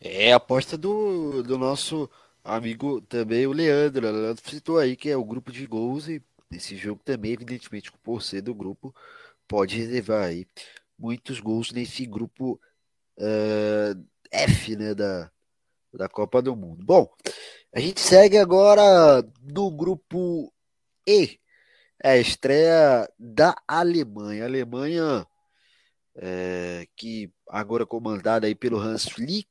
[0.00, 2.08] É a aposta do, do nosso
[2.44, 4.06] amigo também, o Leandro.
[4.06, 7.90] O Leandro citou aí que é o grupo de gols e esse jogo também, evidentemente,
[8.02, 8.94] por ser do grupo,
[9.48, 10.46] pode reservar aí
[10.98, 12.60] muitos gols nesse grupo
[13.18, 15.30] uh, F né, da,
[15.92, 16.84] da Copa do Mundo.
[16.84, 17.10] Bom,
[17.74, 20.52] a gente segue agora no grupo
[21.06, 21.38] E,
[22.02, 24.44] é a estreia da Alemanha.
[24.44, 25.26] A Alemanha,
[26.16, 29.48] é, que agora comandada aí pelo Hans Flick,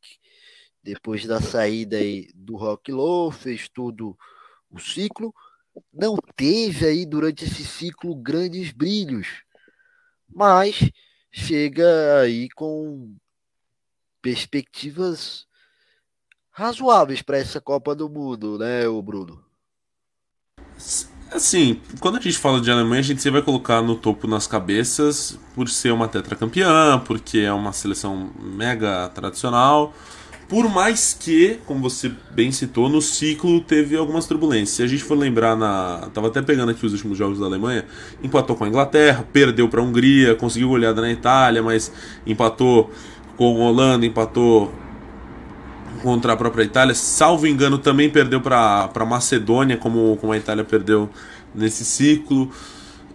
[0.83, 4.17] depois da saída aí do Rock Low, fez todo
[4.69, 5.33] o ciclo
[5.93, 9.43] não teve aí durante esse ciclo grandes brilhos,
[10.27, 10.89] mas
[11.31, 13.15] chega aí com
[14.21, 15.45] perspectivas
[16.51, 19.43] razoáveis para essa Copa do Mundo, né, o Bruno?
[21.31, 24.47] Assim, quando a gente fala de Alemanha, a gente sempre vai colocar no topo nas
[24.47, 29.93] cabeças por ser uma tetracampeã, porque é uma seleção mega tradicional.
[30.47, 34.69] Por mais que, como você bem citou, no ciclo teve algumas turbulências.
[34.69, 36.07] Se a gente for lembrar na.
[36.13, 37.83] Tava até pegando aqui os últimos jogos da Alemanha,
[38.23, 41.91] empatou com a Inglaterra, perdeu para a Hungria, conseguiu goleada na Itália, mas
[42.27, 42.91] empatou
[43.35, 44.71] com a Holanda, empatou
[46.05, 46.93] contra a própria Itália.
[46.93, 51.09] Salvo engano, também perdeu para a Macedônia, como, como a Itália perdeu
[51.53, 52.51] nesse ciclo.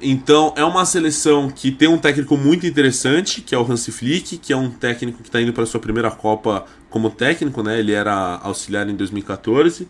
[0.02, 4.38] Então é uma seleção que tem um técnico muito interessante, que é o Hansi Flick,
[4.38, 7.78] que é um técnico que está indo para sua primeira Copa como técnico, né?
[7.78, 9.86] Ele era auxiliar em 2014,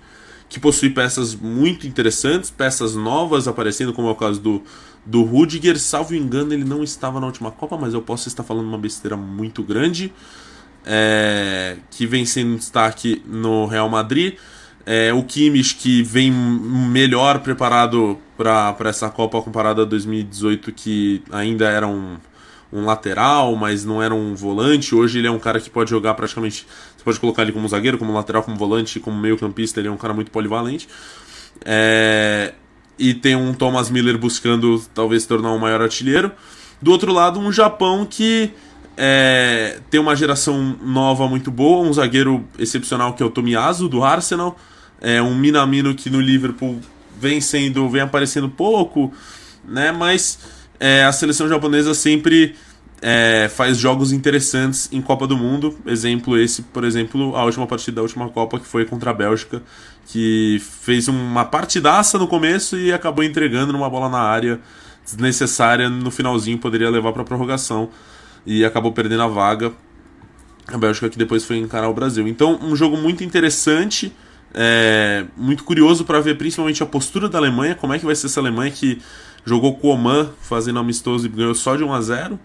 [0.46, 4.62] que possui peças muito interessantes, peças novas aparecendo, como é o caso do,
[5.06, 5.80] do Rudiger.
[5.80, 9.16] Salvo engano, ele não estava na última Copa, mas eu posso estar falando uma besteira
[9.16, 10.12] muito grande.
[10.84, 14.34] É, que vem sendo destaque no Real Madrid.
[14.86, 21.68] É, o Kimmich, que vem melhor preparado para essa Copa comparado a 2018, que ainda
[21.68, 22.16] era um,
[22.72, 24.94] um lateral, mas não era um volante.
[24.94, 26.66] Hoje ele é um cara que pode jogar praticamente.
[26.96, 29.80] Você pode colocar ele como zagueiro, como lateral, como volante, como meio-campista.
[29.80, 30.88] Ele é um cara muito polivalente.
[31.64, 32.54] É,
[32.98, 36.32] e tem um Thomas Miller buscando talvez tornar um maior artilheiro.
[36.80, 38.50] Do outro lado, um Japão que
[39.02, 44.04] é, tem uma geração nova muito boa, um zagueiro excepcional que é o Tomiyasu do
[44.04, 44.58] Arsenal,
[45.00, 46.78] é um Minamino que no Liverpool
[47.18, 49.10] vem sendo, vem aparecendo pouco,
[49.66, 49.90] né?
[49.90, 50.40] Mas
[50.78, 52.54] é, a seleção japonesa sempre
[53.00, 55.78] é, faz jogos interessantes em Copa do Mundo.
[55.86, 59.62] Exemplo esse, por exemplo, a última partida da última Copa que foi contra a Bélgica,
[60.08, 64.60] que fez uma partidaça no começo e acabou entregando numa bola na área
[65.02, 67.88] desnecessária no finalzinho, poderia levar para prorrogação
[68.46, 69.72] e acabou perdendo a vaga.
[70.66, 72.28] A Bélgica que depois foi encarar o Brasil.
[72.28, 74.12] Então, um jogo muito interessante,
[74.54, 78.26] é, muito curioso para ver principalmente a postura da Alemanha, como é que vai ser
[78.26, 79.00] essa Alemanha que
[79.44, 82.40] jogou com o Oman fazendo amistoso e ganhou só de 1 a 0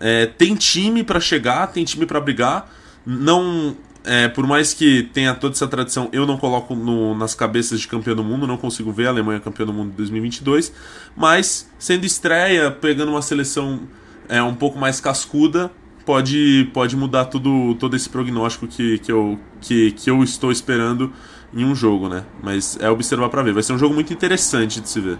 [0.00, 2.70] é, tem time para chegar, tem time para brigar.
[3.06, 7.80] Não, é, por mais que tenha toda essa tradição, eu não coloco no, nas cabeças
[7.80, 10.72] de campeão do mundo, não consigo ver a Alemanha campeã do mundo de 2022.
[11.16, 13.80] Mas sendo estreia, pegando uma seleção
[14.28, 15.70] é, um pouco mais cascuda,
[16.04, 21.12] pode, pode mudar tudo, todo esse prognóstico que, que, eu, que, que eu estou esperando
[21.52, 22.24] em um jogo, né?
[22.42, 23.52] Mas é observar para ver.
[23.52, 25.18] Vai ser um jogo muito interessante de se ver.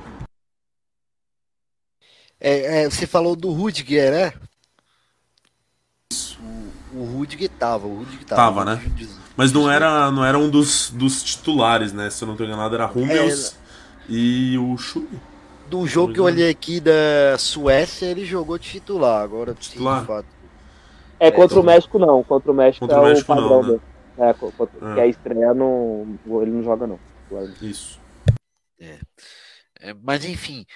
[2.40, 4.32] É, é, você falou do Rudiger, né?
[6.92, 8.42] O Rudiger tava, o Rudiger tava.
[8.42, 8.92] Tava, né?
[9.36, 12.10] Mas não era, não era um dos, dos titulares, né?
[12.10, 13.54] Se eu não tô enganado, era Hummels é,
[14.08, 14.76] e o
[15.78, 15.86] Schulli.
[15.86, 19.22] Do jogo que eu olhei aqui da Suécia, ele jogou titular.
[19.22, 20.00] Agora, titular?
[20.00, 20.26] Sim, fato.
[21.18, 22.22] É, contra é, o México não.
[22.22, 23.62] Contra o México contra é o, México, padrão.
[23.62, 23.80] Não, né?
[24.18, 24.94] É, contra, é.
[24.94, 26.98] que a estreia não, ele não joga não.
[27.60, 28.00] Isso.
[28.78, 28.98] É.
[29.80, 29.94] é.
[30.02, 30.66] Mas enfim,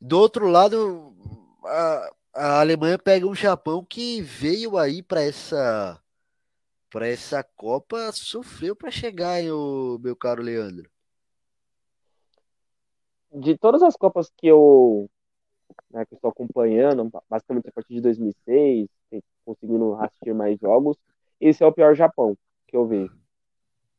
[0.00, 1.14] do outro lado,
[1.64, 6.00] a, a Alemanha pega um Japão que veio aí para essa
[6.90, 10.88] para essa Copa sofreu para chegar, hein, o meu caro Leandro.
[13.34, 15.10] De todas as Copas que eu,
[15.90, 18.88] né, que estou acompanhando, basicamente a partir de 2006,
[19.44, 20.96] conseguindo assistir mais jogos,
[21.40, 22.36] esse é o pior Japão
[22.66, 23.16] que eu vejo.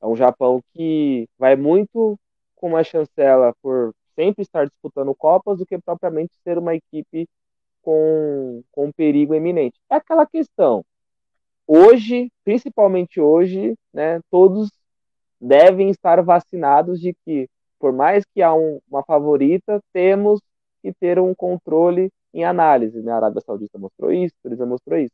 [0.01, 2.17] É um Japão que vai muito
[2.55, 7.27] com uma chancela por sempre estar disputando Copas do que propriamente ser uma equipe
[7.81, 9.79] com, com perigo eminente.
[9.89, 10.83] É aquela questão.
[11.67, 14.69] Hoje, principalmente hoje, né, todos
[15.39, 17.49] devem estar vacinados de que,
[17.79, 20.39] por mais que há um, uma favorita, temos
[20.81, 23.01] que ter um controle em análise.
[23.01, 23.11] Né?
[23.11, 25.13] A Arábia Saudita mostrou isso, a Turquia mostrou isso.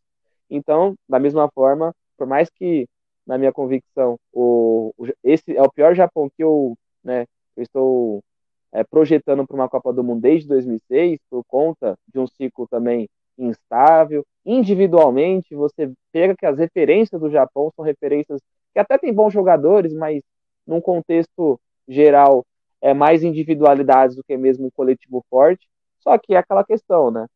[0.50, 2.88] Então, da mesma forma, por mais que,
[3.26, 7.26] na minha convicção, o, o esse é o pior Japão que eu, né,
[7.56, 8.24] eu estou
[8.72, 13.08] é, projetando para uma Copa do Mundo desde 2006, por conta de um ciclo também
[13.38, 14.26] instável.
[14.46, 18.42] Individualmente, você pega que as referências do Japão são referências
[18.74, 20.22] que até tem bons jogadores, mas
[20.66, 22.46] num contexto geral
[22.82, 25.68] é mais individualidades do que mesmo um coletivo forte.
[26.00, 27.28] Só que é aquela questão, né?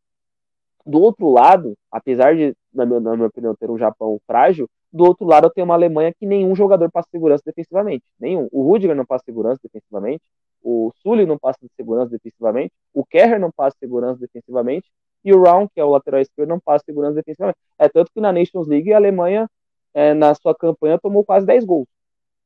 [0.85, 5.03] Do outro lado, apesar de, na minha, na minha opinião, ter um Japão frágil, do
[5.03, 8.03] outro lado eu tenho uma Alemanha que nenhum jogador passa segurança defensivamente.
[8.19, 8.47] Nenhum.
[8.51, 10.23] O Rudiger não passa segurança defensivamente
[10.65, 14.89] o Sully não passa segurança defensivamente, o Kerr não passa segurança defensivamente,
[15.23, 17.59] e o Round, que é o lateral esquerdo, não passa segurança defensivamente.
[17.77, 19.47] É tanto que na Nations League a Alemanha,
[19.93, 21.87] é, na sua campanha, tomou quase 10 gols,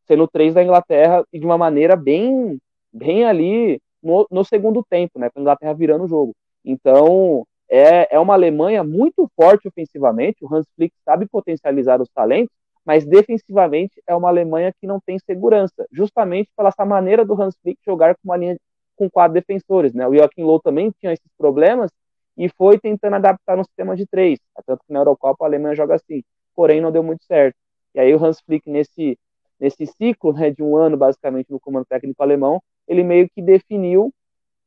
[0.05, 2.59] sendo três da Inglaterra e de uma maneira bem,
[2.91, 6.35] bem ali no, no segundo tempo, né, com a Inglaterra virando o jogo.
[6.63, 12.53] Então, é, é uma Alemanha muito forte ofensivamente, o Hans Flick sabe potencializar os talentos,
[12.85, 17.55] mas defensivamente é uma Alemanha que não tem segurança, justamente pela essa maneira do Hans
[17.61, 18.57] Flick jogar com uma linha
[18.95, 20.05] com quatro defensores, né?
[20.07, 21.91] O Joachim Low também tinha esses problemas
[22.37, 25.95] e foi tentando adaptar no sistema de três, tanto que na Eurocopa a Alemanha joga
[25.95, 26.21] assim,
[26.55, 27.55] porém não deu muito certo.
[27.95, 29.17] E aí o Hans Flick nesse
[29.59, 34.11] nesse ciclo né, de um ano basicamente no comando técnico alemão, ele meio que definiu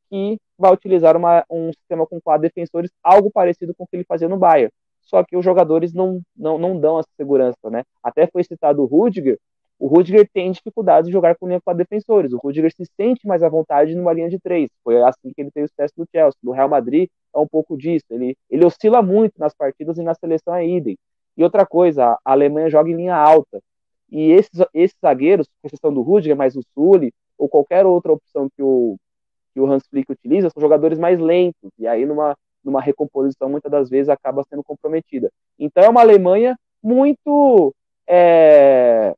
[0.09, 4.05] que vai utilizar uma, um sistema com quatro defensores, algo parecido com o que ele
[4.05, 4.71] fazia no Bayern.
[5.01, 7.83] Só que os jogadores não, não, não dão essa segurança, né?
[8.01, 9.37] Até foi citado o Rudiger,
[9.77, 13.43] o Rudiger tem dificuldade de jogar com linha com defensores, o Rudiger se sente mais
[13.43, 16.39] à vontade numa linha de três, foi assim que ele teve o sucesso do Chelsea,
[16.41, 20.13] no Real Madrid é um pouco disso, ele, ele oscila muito nas partidas e na
[20.13, 20.95] seleção é idem.
[21.35, 23.59] E outra coisa, a Alemanha joga em linha alta,
[24.09, 28.49] e esses, esses zagueiros, com exceção do Rudiger, mais o Sully, ou qualquer outra opção
[28.55, 28.97] que o,
[29.53, 33.71] que o Hans Flick utiliza, são jogadores mais lentos, e aí numa, numa recomposição, muitas
[33.71, 35.31] das vezes acaba sendo comprometida.
[35.57, 37.73] Então é uma Alemanha muito
[38.07, 39.15] é,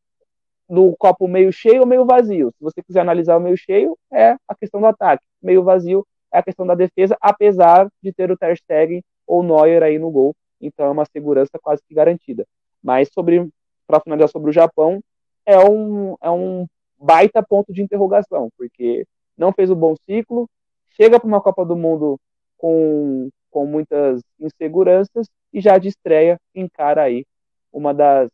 [0.70, 2.52] no copo meio cheio ou meio vazio.
[2.58, 5.24] Se você quiser analisar o meio cheio, é a questão do ataque.
[5.42, 9.84] Meio vazio é a questão da defesa, apesar de ter o Ter Stegen ou Neuer
[9.84, 10.36] aí no gol.
[10.62, 12.46] Então é uma segurança quase que garantida.
[12.84, 13.50] Mas sobre
[13.88, 15.02] para finalizar sobre o Japão,
[15.46, 16.66] é um, é um
[16.98, 19.06] baita ponto de interrogação, porque
[19.38, 20.50] não fez o bom ciclo,
[20.90, 22.20] chega para uma Copa do Mundo
[22.58, 27.26] com, com muitas inseguranças e já de estreia encara aí
[27.72, 28.30] uma das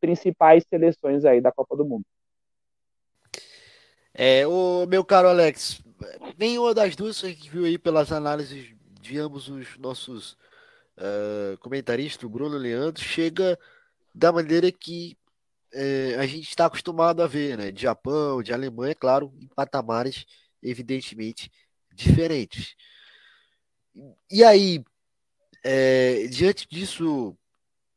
[0.00, 2.04] principais seleções aí da Copa do Mundo.
[4.14, 5.82] É, o meu caro Alex,
[6.36, 10.32] nenhuma das duas a gente viu aí pelas análises de ambos os nossos
[10.98, 13.58] uh, comentaristas, o Bruno Leandro, chega
[14.14, 15.16] da maneira que
[15.74, 17.70] uh, a gente está acostumado a ver, né?
[17.70, 20.24] De Japão, de Alemanha, claro, em patamares
[20.62, 21.50] evidentemente
[21.92, 22.74] diferentes.
[24.30, 24.82] E aí,
[25.64, 27.36] é, diante disso,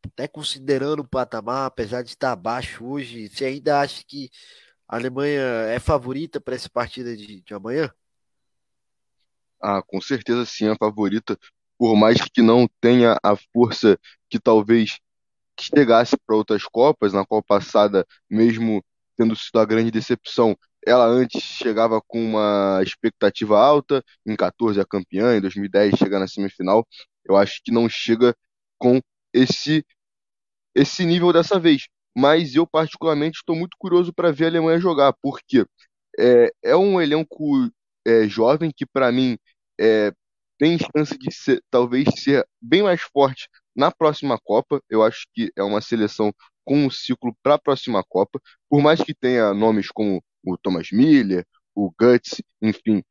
[0.05, 4.29] até considerando o patamar, apesar de estar abaixo hoje, você ainda acha que
[4.87, 7.91] a Alemanha é favorita para essa partida de, de amanhã?
[9.61, 11.37] Ah, com certeza sim, é favorita.
[11.77, 13.97] Por mais que não tenha a força
[14.29, 14.99] que talvez
[15.59, 18.83] chegasse para outras Copas, na Copa passada, mesmo
[19.17, 24.85] tendo sido a grande decepção, ela antes chegava com uma expectativa alta, em 14 a
[24.85, 26.85] campeã, em 2010 chega na semifinal.
[27.23, 28.35] Eu acho que não chega
[28.77, 28.99] com
[29.33, 29.85] esse
[30.75, 31.87] esse nível dessa vez.
[32.17, 35.65] Mas eu, particularmente, estou muito curioso para ver a Alemanha jogar, porque
[36.19, 37.69] é, é um elenco
[38.05, 39.37] é, jovem que, para mim,
[39.79, 40.11] é,
[40.57, 44.81] tem chance de ser, talvez ser bem mais forte na próxima Copa.
[44.89, 46.33] Eu acho que é uma seleção
[46.63, 48.39] com um ciclo para a próxima Copa,
[48.69, 51.45] por mais que tenha nomes como o Thomas Miller,
[51.75, 53.03] o Guts, enfim,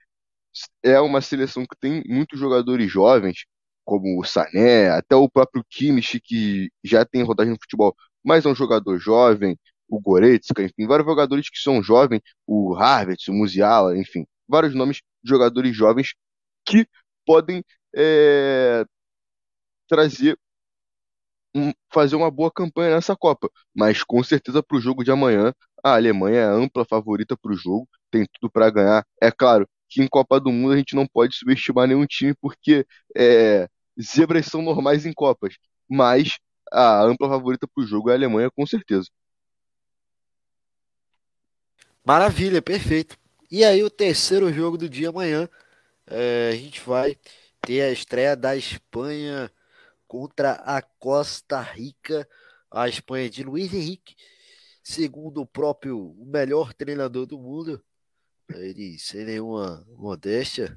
[0.82, 3.45] é uma seleção que tem muitos jogadores jovens,
[3.85, 8.49] como o Sané, até o próprio Kimmich, que já tem rodagem no futebol, mas é
[8.49, 9.59] um jogador jovem,
[9.89, 14.99] o Goretzka, enfim, vários jogadores que são jovens, o Harvard, o Musiala, enfim, vários nomes
[15.23, 16.15] de jogadores jovens
[16.65, 16.86] que
[17.27, 17.65] podem
[17.95, 18.85] é,
[19.89, 20.39] trazer
[21.93, 23.48] fazer uma boa campanha nessa Copa.
[23.74, 25.52] Mas com certeza para o jogo de amanhã,
[25.82, 29.06] a Alemanha é ampla favorita para o jogo, tem tudo para ganhar.
[29.20, 32.86] É claro que em Copa do Mundo a gente não pode subestimar nenhum time, porque
[33.16, 33.68] é,
[34.01, 35.56] zebras são normais em Copas.
[35.89, 36.39] Mas
[36.72, 39.09] a ampla favorita para o jogo é a Alemanha, com certeza.
[42.05, 43.16] Maravilha, perfeito.
[43.51, 45.48] E aí, o terceiro jogo do dia amanhã,
[46.06, 47.16] é, a gente vai
[47.62, 49.51] ter a estreia da Espanha
[50.15, 52.28] contra a Costa Rica,
[52.70, 54.15] a Espanha de Luiz Henrique,
[54.81, 57.85] segundo o próprio melhor treinador do mundo,
[58.49, 60.77] ele sem nenhuma modéstia,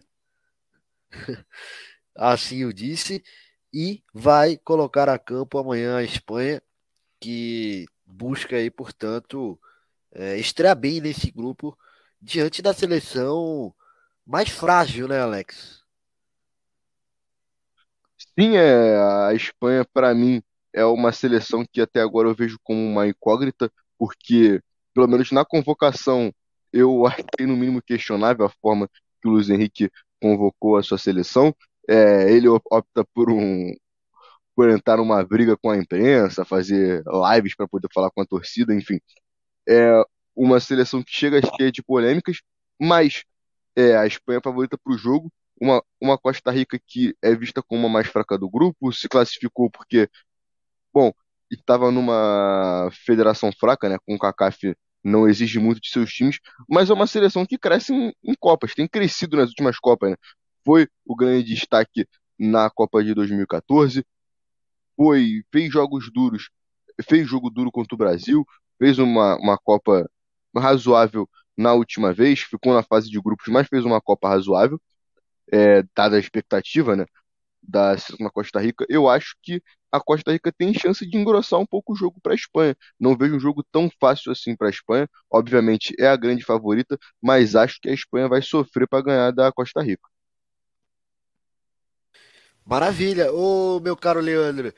[2.15, 3.23] assim o disse,
[3.71, 6.59] e vai colocar a campo amanhã a Espanha,
[7.19, 9.59] que busca aí, portanto,
[10.13, 11.77] é, estrear bem nesse grupo
[12.19, 13.71] diante da seleção
[14.25, 15.85] mais frágil, né, Alex?
[18.39, 18.95] Sim, é,
[19.29, 20.41] a Espanha, para mim,
[20.73, 24.61] é uma seleção que até agora eu vejo como uma incógnita, porque,
[24.93, 26.31] pelo menos na convocação,
[26.71, 28.87] eu achei no mínimo questionável a forma
[29.21, 29.89] que o Luiz Henrique
[30.21, 31.55] convocou a sua seleção.
[31.89, 33.71] É, ele opta por um
[34.55, 37.03] por entrar numa briga com a imprensa, fazer
[37.33, 38.99] lives para poder falar com a torcida, enfim.
[39.67, 40.03] É
[40.35, 42.41] uma seleção que chega cheia de polêmicas,
[42.81, 43.23] mas
[43.75, 47.61] é a Espanha é favorita para o jogo uma, uma Costa Rica que é vista
[47.61, 50.09] como a mais fraca do grupo, se classificou porque,
[50.93, 51.11] bom,
[51.51, 56.39] estava numa federação fraca, né, com o CACAF não exige muito de seus times,
[56.69, 60.17] mas é uma seleção que cresce em, em Copas, tem crescido nas últimas Copas, né?
[60.65, 62.05] Foi o grande destaque
[62.37, 64.05] na Copa de 2014,
[64.95, 66.49] foi, fez jogos duros,
[67.07, 68.45] fez jogo duro contra o Brasil,
[68.77, 70.09] fez uma, uma Copa
[70.55, 74.79] razoável na última vez, ficou na fase de grupos, mas fez uma Copa razoável
[75.51, 77.05] é, dada a expectativa, né,
[77.61, 79.61] da na Costa Rica, eu acho que
[79.91, 82.75] a Costa Rica tem chance de engrossar um pouco o jogo para a Espanha.
[82.99, 85.09] Não vejo um jogo tão fácil assim para a Espanha.
[85.31, 89.51] Obviamente é a grande favorita, mas acho que a Espanha vai sofrer para ganhar da
[89.51, 90.07] Costa Rica.
[92.65, 94.73] Maravilha, ô meu caro Leandro.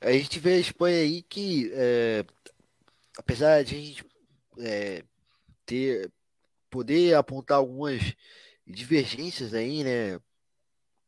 [0.00, 2.24] A gente vê a Espanha aí que, é,
[3.18, 4.04] apesar de a gente
[4.58, 5.04] é,
[5.66, 6.12] ter
[6.70, 8.14] poder apontar algumas
[8.72, 10.18] divergências aí, né?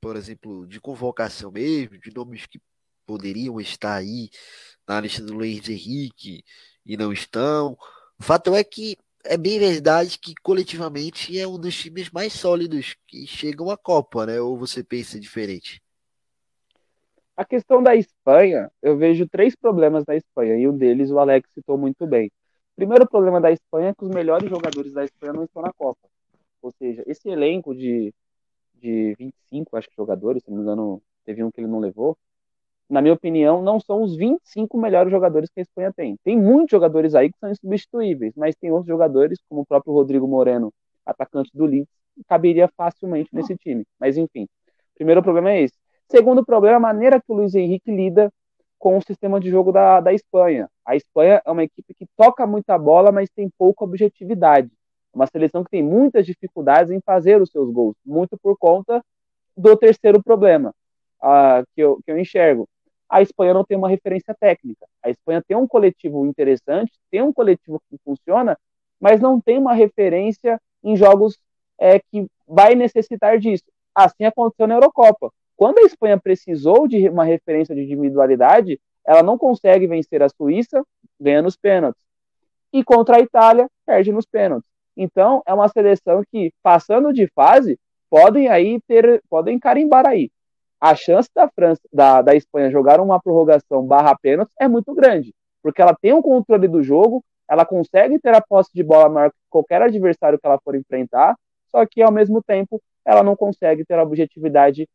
[0.01, 2.61] Por exemplo, de convocação mesmo, de nomes que
[3.07, 4.31] poderiam estar aí
[4.87, 6.45] na lista do Luiz Henrique
[6.85, 7.77] e não estão.
[8.19, 12.95] O fato é que é bem verdade que coletivamente é um dos times mais sólidos
[13.07, 14.41] que chegam à Copa, né?
[14.41, 15.83] Ou você pensa diferente?
[17.37, 21.51] A questão da Espanha, eu vejo três problemas na Espanha, e um deles o Alex
[21.53, 22.29] citou muito bem.
[22.29, 25.73] O primeiro problema da Espanha é que os melhores jogadores da Espanha não estão na
[25.73, 26.09] Copa.
[26.65, 28.13] Ou seja, esse elenco de,
[28.75, 32.17] de 25, acho que jogadores, se não me engano, teve um que ele não levou,
[32.89, 36.17] na minha opinião, não são os 25 melhores jogadores que a Espanha tem.
[36.25, 40.27] Tem muitos jogadores aí que são insubstituíveis, mas tem outros jogadores, como o próprio Rodrigo
[40.27, 40.73] Moreno,
[41.05, 43.85] atacante do Leeds, que caberia facilmente nesse time.
[43.99, 44.47] Mas enfim,
[44.95, 45.75] primeiro problema é esse.
[46.11, 48.33] Segundo problema, a maneira que o Luiz Henrique lida
[48.79, 50.69] com o sistema de jogo da, da Espanha.
[50.85, 54.71] A Espanha é uma equipe que toca muita bola, mas tem pouca objetividade.
[55.15, 59.03] Uma seleção que tem muitas dificuldades em fazer os seus gols, muito por conta
[59.57, 60.75] do terceiro problema
[61.23, 62.69] uh, que, eu, que eu enxergo.
[63.09, 64.87] A Espanha não tem uma referência técnica.
[65.03, 68.59] A Espanha tem um coletivo interessante, tem um coletivo que funciona,
[69.01, 71.39] mas não tem uma referência em jogos
[71.79, 73.65] é, que vai necessitar disso.
[73.95, 75.31] Assim aconteceu na Eurocopa.
[75.57, 80.83] Quando a Espanha precisou de uma referência de individualidade, ela não consegue vencer a Suíça,
[81.21, 82.03] ganha nos pênaltis.
[82.73, 84.74] E contra a Itália, perde nos pênaltis.
[84.97, 90.31] Então, é uma seleção que, passando de fase, podem aí ter, podem carimbar aí.
[90.81, 95.35] A chance da França, da, da Espanha jogar uma prorrogação barra pênaltis é muito grande,
[95.63, 99.31] porque ela tem um controle do jogo, ela consegue ter a posse de bola maior
[99.31, 101.37] que qualquer adversário que ela for enfrentar,
[101.71, 104.89] só que ao mesmo tempo ela não consegue ter a objetividade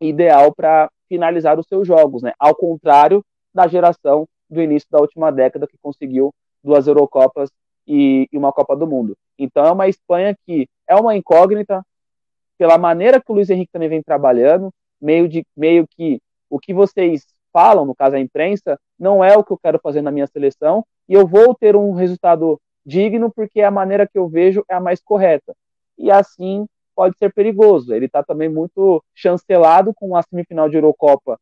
[0.00, 2.32] ideal para finalizar os seus jogos, né?
[2.38, 6.32] Ao contrário da geração do início da última década que conseguiu
[6.62, 7.50] duas Eurocopas
[7.88, 9.16] e, e uma Copa do Mundo.
[9.38, 11.82] Então é uma Espanha que é uma incógnita
[12.58, 14.70] pela maneira que o Luiz Henrique também vem trabalhando,
[15.00, 16.20] meio de meio que
[16.50, 20.02] o que vocês falam, no caso a imprensa, não é o que eu quero fazer
[20.02, 24.28] na minha seleção e eu vou ter um resultado digno porque a maneira que eu
[24.28, 25.54] vejo é a mais correta.
[25.96, 27.94] E assim pode ser perigoso.
[27.94, 31.38] Ele está também muito chancelado com a semifinal de Eurocopa,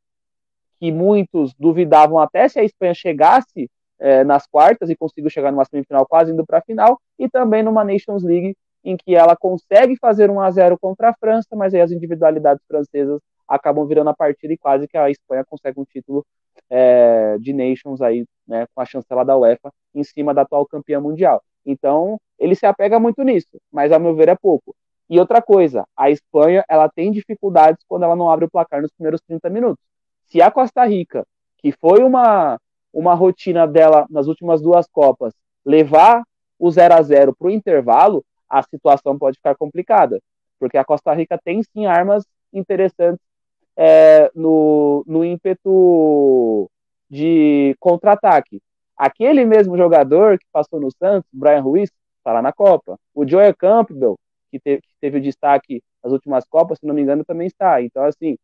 [0.79, 5.65] que muitos duvidavam até se a Espanha chegasse é, nas quartas e conseguiu chegar numa
[5.65, 9.97] semifinal quase indo para a final, e também numa Nations League em que ela consegue
[9.97, 14.15] fazer 1 a 0 contra a França, mas aí as individualidades francesas acabam virando a
[14.15, 16.25] partida e quase que a Espanha consegue um título
[16.71, 21.01] é, de Nations aí, né, com a chancela da UEFA em cima da atual campeã
[21.01, 21.43] mundial.
[21.65, 24.75] Então, ele se apega muito nisso, mas a meu ver é pouco.
[25.09, 28.93] E outra coisa, a Espanha ela tem dificuldades quando ela não abre o placar nos
[28.93, 29.85] primeiros 30 minutos.
[30.27, 31.25] Se a Costa Rica,
[31.59, 32.59] que foi uma,
[32.97, 36.23] uma rotina dela nas últimas duas Copas, levar
[36.59, 40.19] o 0 a 0 para o intervalo, a situação pode ficar complicada.
[40.59, 43.21] Porque a Costa Rica tem sim armas interessantes
[43.77, 46.71] é, no, no ímpeto
[47.11, 48.63] de contra-ataque.
[48.97, 52.99] Aquele mesmo jogador que passou no Santos, Brian Ruiz, está lá na Copa.
[53.15, 54.19] O Joel Campbell,
[54.51, 57.83] que teve, que teve o destaque nas últimas Copas, se não me engano, também está.
[57.83, 58.39] Então, assim,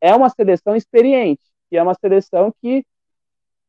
[0.00, 1.42] é uma seleção experiente,
[1.72, 2.84] e é uma seleção que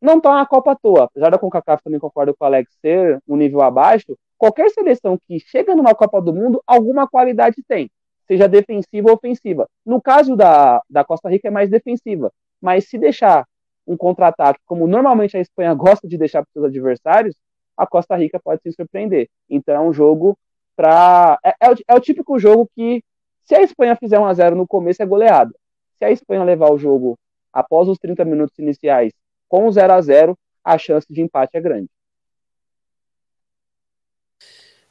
[0.02, 1.06] não está na Copa à toa.
[1.06, 5.40] Apesar da CONCACAF também concordo com o Alex ser um nível abaixo, qualquer seleção que
[5.40, 7.90] chega numa Copa do Mundo, alguma qualidade tem,
[8.28, 9.68] seja defensiva ou ofensiva.
[9.86, 13.46] No caso da, da Costa Rica é mais defensiva, mas se deixar
[13.86, 17.36] um contra-ataque, como normalmente a Espanha gosta de deixar para seus adversários,
[17.76, 19.30] a Costa Rica pode se surpreender.
[19.50, 20.38] Então é um jogo
[20.76, 23.04] para é, é, o, é, o, típico jogo que
[23.44, 25.54] se a Espanha fizer 1 a 0 no começo é goleada.
[25.98, 27.18] Se a Espanha levar o jogo
[27.54, 29.14] após os 30 minutos iniciais
[29.48, 31.90] com 0 a 0, a chance de empate é grande.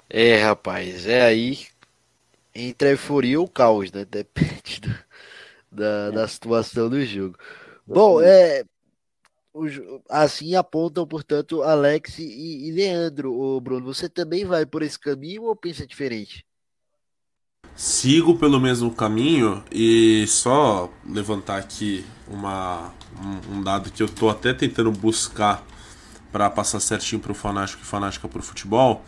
[0.08, 1.66] É, rapaz, é aí
[2.54, 4.04] entre a euforia e o caos, né?
[4.08, 4.94] Depende do,
[5.70, 7.36] da, da situação do jogo.
[7.86, 8.64] Bom, é,
[10.08, 13.32] assim apontam, portanto, Alex e, e Leandro.
[13.32, 16.44] O Bruno, você também vai por esse caminho ou pensa diferente?
[17.74, 22.92] Sigo pelo mesmo caminho e só levantar aqui uma,
[23.52, 25.64] um, dado que eu estou até tentando buscar
[26.32, 29.04] para passar certinho para o fanático e fanática por futebol.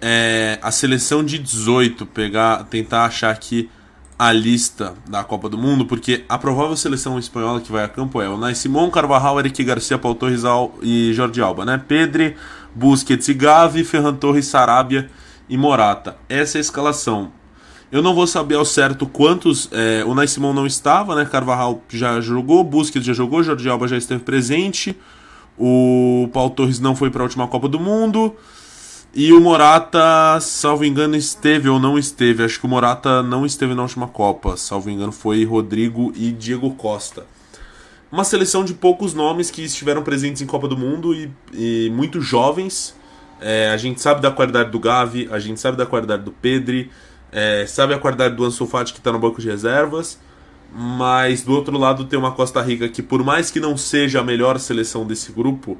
[0.00, 3.70] É a seleção de 18, pegar, tentar achar aqui
[4.18, 8.20] a lista da Copa do Mundo, porque a provável seleção espanhola que vai a campo
[8.20, 10.42] é o Nai Simon, Carvajal, Eric Garcia, Paul Torres
[10.82, 11.82] e Jordi Alba, né?
[11.86, 12.36] Pedri,
[12.74, 15.10] Busquets e Gavi, Ferran Torres, Sarabia
[15.48, 16.16] e Morata.
[16.28, 17.30] Essa é a escalação.
[17.90, 19.68] Eu não vou saber ao certo quantos.
[19.72, 21.24] É, o Nai não estava, né?
[21.24, 24.96] Carvajal já jogou, Busquets já jogou, Jordi Alba já esteve presente.
[25.58, 28.34] O Paul Torres não foi para a última Copa do Mundo.
[29.14, 32.44] E o Morata, salvo engano, esteve ou não esteve.
[32.44, 34.56] Acho que o Morata não esteve na última Copa.
[34.56, 37.24] Salvo engano, foi Rodrigo e Diego Costa.
[38.12, 42.20] Uma seleção de poucos nomes que estiveram presentes em Copa do Mundo e, e muito
[42.20, 42.94] jovens.
[43.40, 46.90] É, a gente sabe da qualidade do Gavi, a gente sabe da qualidade do Pedri,
[47.36, 50.18] é, sabe a qualidade do Ansu Fati que está no banco de reservas.
[50.72, 54.24] Mas do outro lado tem uma Costa Rica que, por mais que não seja a
[54.24, 55.78] melhor seleção desse grupo,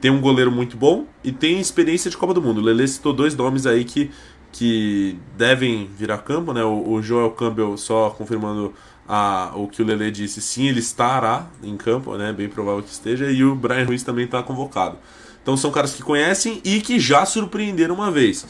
[0.00, 2.58] tem um goleiro muito bom e tem experiência de Copa do Mundo.
[2.58, 4.10] O Lele citou dois nomes aí que,
[4.52, 6.62] que devem virar campo, né?
[6.64, 8.72] O, o Joel Campbell, só confirmando
[9.08, 12.32] a, o que o Lele disse, sim, ele estará em campo, né?
[12.32, 14.96] Bem provável que esteja, e o Brian Ruiz também está convocado.
[15.42, 18.46] Então são caras que conhecem e que já surpreenderam uma vez.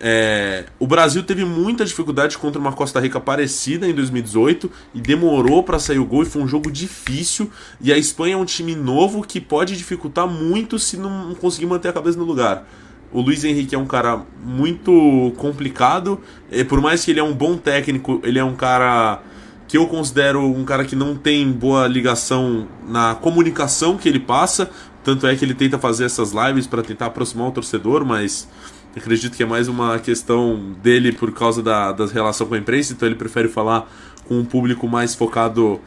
[0.00, 5.62] É, o Brasil teve muita dificuldade contra uma Costa Rica parecida em 2018 e demorou
[5.62, 7.50] para sair o gol e foi um jogo difícil.
[7.80, 11.88] E a Espanha é um time novo que pode dificultar muito se não conseguir manter
[11.88, 12.66] a cabeça no lugar.
[13.10, 16.20] O Luiz Henrique é um cara muito complicado.
[16.50, 19.22] E por mais que ele é um bom técnico, ele é um cara
[19.66, 24.70] que eu considero um cara que não tem boa ligação na comunicação que ele passa.
[25.02, 28.48] Tanto é que ele tenta fazer essas lives para tentar aproximar o torcedor, mas
[28.96, 32.92] acredito que é mais uma questão dele por causa da, da relação com a imprensa.
[32.92, 33.90] Então ele prefere falar
[34.26, 35.80] com um público mais focado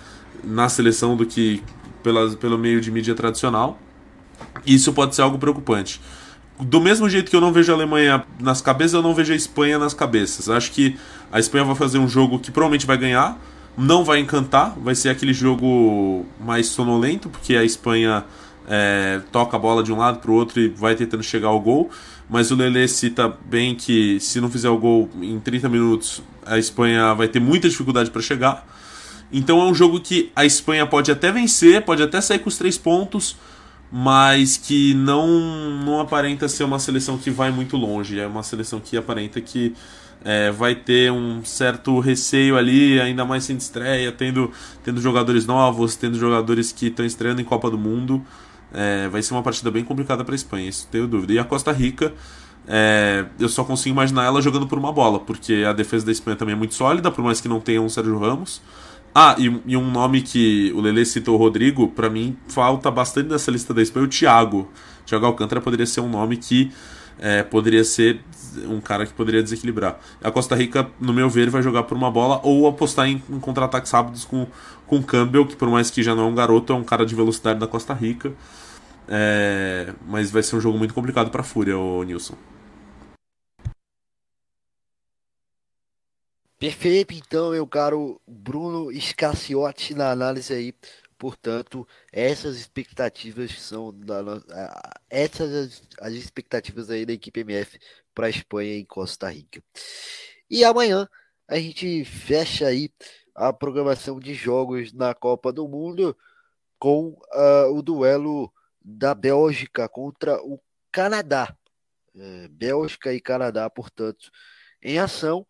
[0.43, 1.61] na seleção do que
[2.01, 3.79] pela, pelo meio de mídia tradicional.
[4.65, 6.01] Isso pode ser algo preocupante
[6.61, 9.35] do mesmo jeito que eu não vejo a Alemanha nas cabeças, eu não vejo a
[9.35, 10.47] Espanha nas cabeças.
[10.49, 10.95] Acho que
[11.31, 13.39] a Espanha vai fazer um jogo que provavelmente vai ganhar,
[13.77, 18.25] não vai encantar, vai ser aquele jogo mais sonolento, porque a Espanha
[18.67, 21.59] é, toca a bola de um lado para o outro e vai tentando chegar ao
[21.59, 21.89] gol.
[22.31, 26.57] Mas o Lele cita bem que se não fizer o gol em 30 minutos, a
[26.57, 28.65] Espanha vai ter muita dificuldade para chegar.
[29.33, 32.57] Então é um jogo que a Espanha pode até vencer, pode até sair com os
[32.57, 33.35] três pontos,
[33.91, 35.27] mas que não,
[35.83, 38.17] não aparenta ser uma seleção que vai muito longe.
[38.17, 39.75] É uma seleção que aparenta que
[40.23, 44.53] é, vai ter um certo receio ali, ainda mais sem estreia, tendo,
[44.85, 48.25] tendo jogadores novos, tendo jogadores que estão estreando em Copa do Mundo.
[48.73, 51.33] É, vai ser uma partida bem complicada para a Espanha, isso tenho dúvida.
[51.33, 52.13] E a Costa Rica,
[52.67, 56.37] é, eu só consigo imaginar ela jogando por uma bola, porque a defesa da Espanha
[56.37, 58.61] também é muito sólida, por mais que não tenha um Sérgio Ramos.
[59.13, 63.29] Ah, e, e, um nome que o Lele citou, o Rodrigo, para mim falta bastante
[63.29, 64.69] nessa lista da Espanha, o Thiago.
[65.05, 66.71] Thiago Alcântara poderia ser um nome que
[67.19, 68.21] é, poderia ser
[68.67, 69.99] um cara que poderia desequilibrar.
[70.23, 73.39] A Costa Rica, no meu ver, vai jogar por uma bola ou apostar em, em
[73.39, 74.47] contra-ataques rápidos com,
[74.87, 77.13] com Campbell, que por mais que já não é um garoto, é um cara de
[77.13, 78.31] velocidade da Costa Rica.
[79.07, 82.35] É, mas vai ser um jogo muito complicado para a Fúria, o Nilson.
[86.61, 90.73] Perfeito, então, meu caro Bruno Scacciotti na análise aí.
[91.17, 94.21] Portanto, essas expectativas são da
[95.09, 97.79] essas as expectativas aí da equipe MF
[98.13, 99.63] para a Espanha e Costa Rica.
[100.49, 101.07] E amanhã
[101.47, 102.91] a gente fecha aí
[103.35, 106.15] a programação de jogos na Copa do Mundo
[106.79, 108.51] com uh, o duelo
[108.81, 110.59] da Bélgica contra o
[110.91, 111.55] Canadá.
[112.15, 114.29] É, Bélgica e Canadá, portanto,
[114.81, 115.45] em ação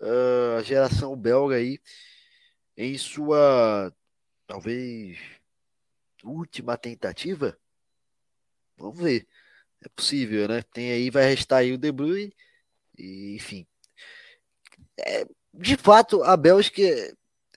[0.00, 1.78] uh, a geração belga aí
[2.76, 3.92] em sua
[4.46, 5.18] talvez
[6.24, 7.58] última tentativa.
[8.76, 9.26] Vamos ver.
[9.84, 10.62] É possível, né?
[10.72, 12.34] Tem aí, vai restar aí o De Bruyne.
[12.96, 13.66] E, enfim.
[14.98, 16.82] É, de fato, a Bélgica,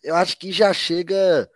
[0.04, 1.50] eu acho que já chega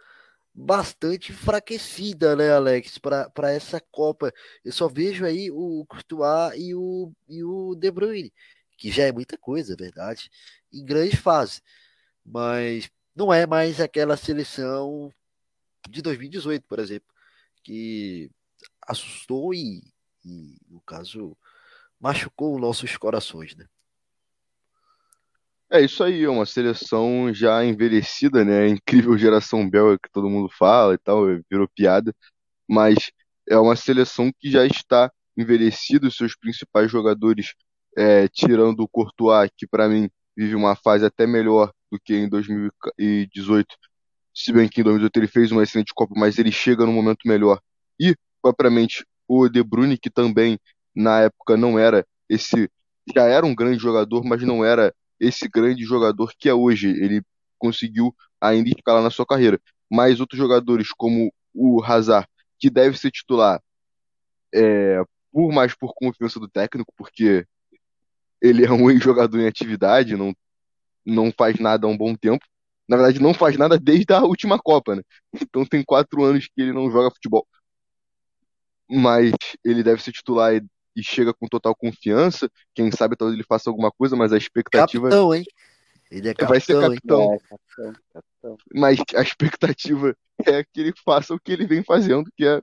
[0.56, 4.34] bastante enfraquecida, né, Alex, para essa Copa.
[4.64, 8.34] Eu só vejo aí o Courtois e o, e o De Bruyne,
[8.78, 10.30] que já é muita coisa, é verdade
[10.72, 11.62] em grande fase.
[12.26, 15.12] Mas não é mais aquela seleção
[15.90, 17.14] de 2018, por exemplo,
[17.64, 18.32] que
[18.88, 19.84] assustou e,
[20.24, 21.38] e no caso,
[22.00, 23.68] machucou nossos corações, né?
[25.72, 28.68] É isso aí, é uma seleção já envelhecida, né?
[28.68, 32.14] Incrível geração belga que todo mundo fala e tal, virou piada,
[32.70, 33.12] mas
[33.50, 37.54] é uma seleção que já está envelhecida, os seus principais jogadores,
[37.98, 42.30] é, tirando o Courtois, que para mim vive uma fase até melhor do que em
[42.30, 43.76] 2018.
[44.36, 47.20] Se bem que em 2018 ele fez uma excelente Copa, mas ele chega no momento
[47.28, 47.60] melhor.
[48.00, 50.60] E, propriamente, o De Bruyne, que também
[50.96, 52.70] na época não era esse.
[53.16, 56.90] Já era um grande jogador, mas não era esse grande jogador que é hoje.
[56.90, 57.22] Ele
[57.58, 59.60] conseguiu ainda escalar na sua carreira.
[59.90, 62.28] Mas outros jogadores, como o Hazard,
[62.60, 63.62] que deve ser titular,
[64.54, 65.02] é,
[65.32, 67.46] por mais por confiança do técnico, porque
[68.42, 70.34] ele é um jogador em atividade, não,
[71.06, 72.46] não faz nada há um bom tempo.
[72.88, 75.02] Na verdade, não faz nada desde a última Copa, né?
[75.42, 77.48] Então tem quatro anos que ele não joga futebol.
[78.90, 79.32] Mas
[79.64, 80.62] ele deve ser titular e,
[80.96, 82.50] e chega com total confiança.
[82.74, 85.10] Quem sabe talvez ele faça alguma coisa, mas a expectativa.
[85.10, 85.44] Capitão, hein?
[86.12, 87.34] Ele é capitão, Vai ser capitão.
[87.34, 88.58] É, capitão, capitão.
[88.74, 90.16] Mas a expectativa
[90.46, 92.62] é que ele faça o que ele vem fazendo, que é.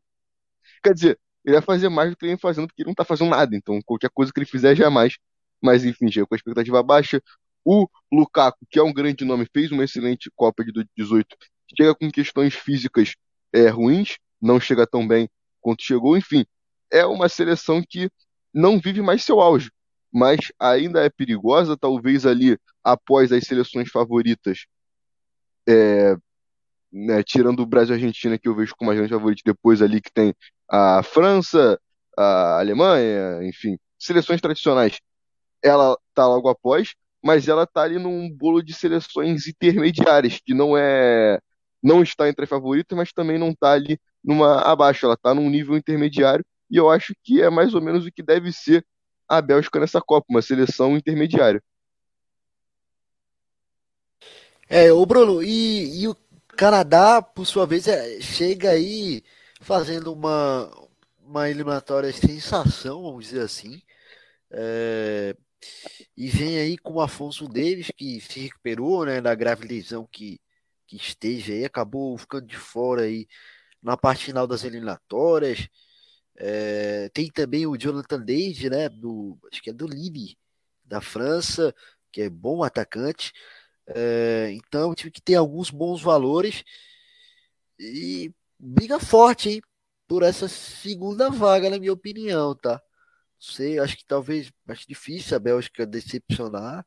[0.82, 3.04] Quer dizer, ele vai fazer mais do que ele vem fazendo, porque ele não tá
[3.04, 3.54] fazendo nada.
[3.54, 5.16] Então, qualquer coisa que ele fizer já é mais
[5.62, 7.22] mas enfim, chega com a expectativa baixa.
[7.64, 11.36] O Lukaku, que é um grande nome, fez uma excelente Copa de 2018,
[11.78, 13.14] chega com questões físicas
[13.52, 15.30] é, ruins, não chega tão bem
[15.60, 16.44] quanto chegou, enfim,
[16.92, 18.10] é uma seleção que
[18.54, 19.70] não vive mais seu auge,
[20.12, 24.66] mas ainda é perigosa, talvez ali após as seleções favoritas,
[25.68, 26.16] é,
[26.92, 29.80] né, tirando o Brasil e a Argentina, que eu vejo como mais grande favorito, depois
[29.82, 30.34] ali que tem
[30.68, 31.80] a França,
[32.16, 34.98] a Alemanha, enfim, seleções tradicionais
[35.62, 40.76] ela tá logo após, mas ela tá ali num bolo de seleções intermediárias, que não
[40.76, 41.38] é
[41.82, 45.50] não está entre as favoritas, mas também não tá ali numa abaixo, ela tá num
[45.50, 48.82] nível intermediário, e eu acho que é mais ou menos o que deve ser
[49.28, 51.62] a Bélgica nessa Copa, uma seleção intermediária.
[54.70, 56.16] É, o Bruno, e, e o
[56.56, 59.22] Canadá, por sua vez, é, chega aí
[59.60, 60.70] fazendo uma,
[61.20, 63.82] uma eliminatória sensação, vamos dizer assim.
[64.50, 65.36] É,
[66.16, 70.40] e vem aí com o Afonso Davis, que se recuperou né, da grave lesão que,
[70.86, 73.28] que esteja aí, acabou ficando de fora aí
[73.82, 75.68] na parte final das eliminatórias.
[76.36, 78.88] É, tem também o Jonathan David, né?
[78.88, 80.36] Do, acho que é do Lille,
[80.84, 81.74] da França,
[82.10, 83.32] que é bom atacante.
[83.86, 86.64] É, então, tive que ter alguns bons valores
[87.78, 89.62] e briga forte, hein?
[90.06, 92.82] Por essa segunda vaga, na minha opinião, tá?
[93.38, 96.86] Sei, acho que talvez acho difícil a Bélgica decepcionar,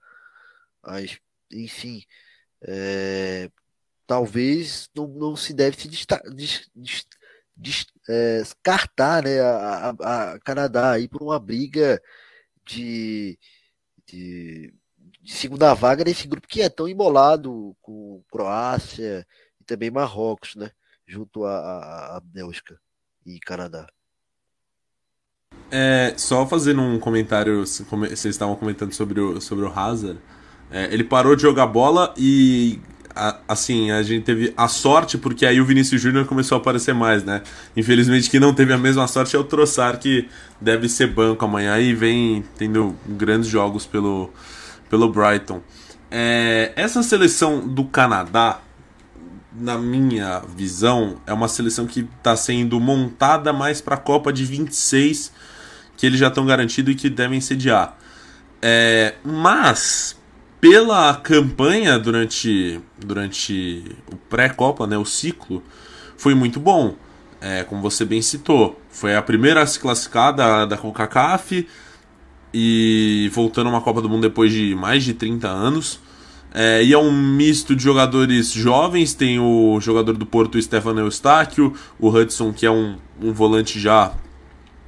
[0.83, 1.19] mas
[1.51, 2.03] enfim,
[2.61, 3.51] é,
[4.07, 6.23] talvez não, não se deve se descartar
[8.07, 12.01] é, descartar né, a, a, Canadá aí por uma briga
[12.65, 13.37] de,
[14.07, 14.73] de,
[15.21, 19.25] de, segunda vaga nesse grupo que é tão embolado com Croácia
[19.59, 20.71] e também Marrocos, né?
[21.07, 22.79] Junto a, a Bélgica
[23.25, 23.87] e Canadá.
[25.71, 30.19] É, só fazendo um comentário, vocês estavam comentando sobre o, sobre o Hazard.
[30.71, 32.79] É, ele parou de jogar bola e
[33.47, 37.23] assim, a gente teve a sorte, porque aí o Vinícius Júnior começou a aparecer mais,
[37.23, 37.41] né?
[37.75, 40.27] Infelizmente, que não teve a mesma sorte é o Troçar, que
[40.59, 44.31] deve ser banco amanhã e vem tendo grandes jogos pelo,
[44.89, 45.61] pelo Brighton.
[46.11, 48.59] É, essa seleção do Canadá,
[49.53, 54.43] na minha visão, é uma seleção que está sendo montada mais para a Copa de
[54.43, 55.31] 26,
[55.95, 57.97] que eles já estão garantidos e que devem sediar.
[58.61, 60.17] É, mas
[60.65, 65.61] pela campanha durante, durante o pré-copa, né, o ciclo,
[66.17, 66.95] foi muito bom.
[67.39, 71.67] É, como você bem citou, foi a primeira a se classificar da, da CONCACAF
[72.51, 75.99] e voltando a uma Copa do Mundo depois de mais de 30 anos.
[76.51, 81.75] É, e é um misto de jogadores jovens, tem o jogador do Porto, Stefano Eustáquio,
[81.99, 84.13] o Hudson, que é um, um volante já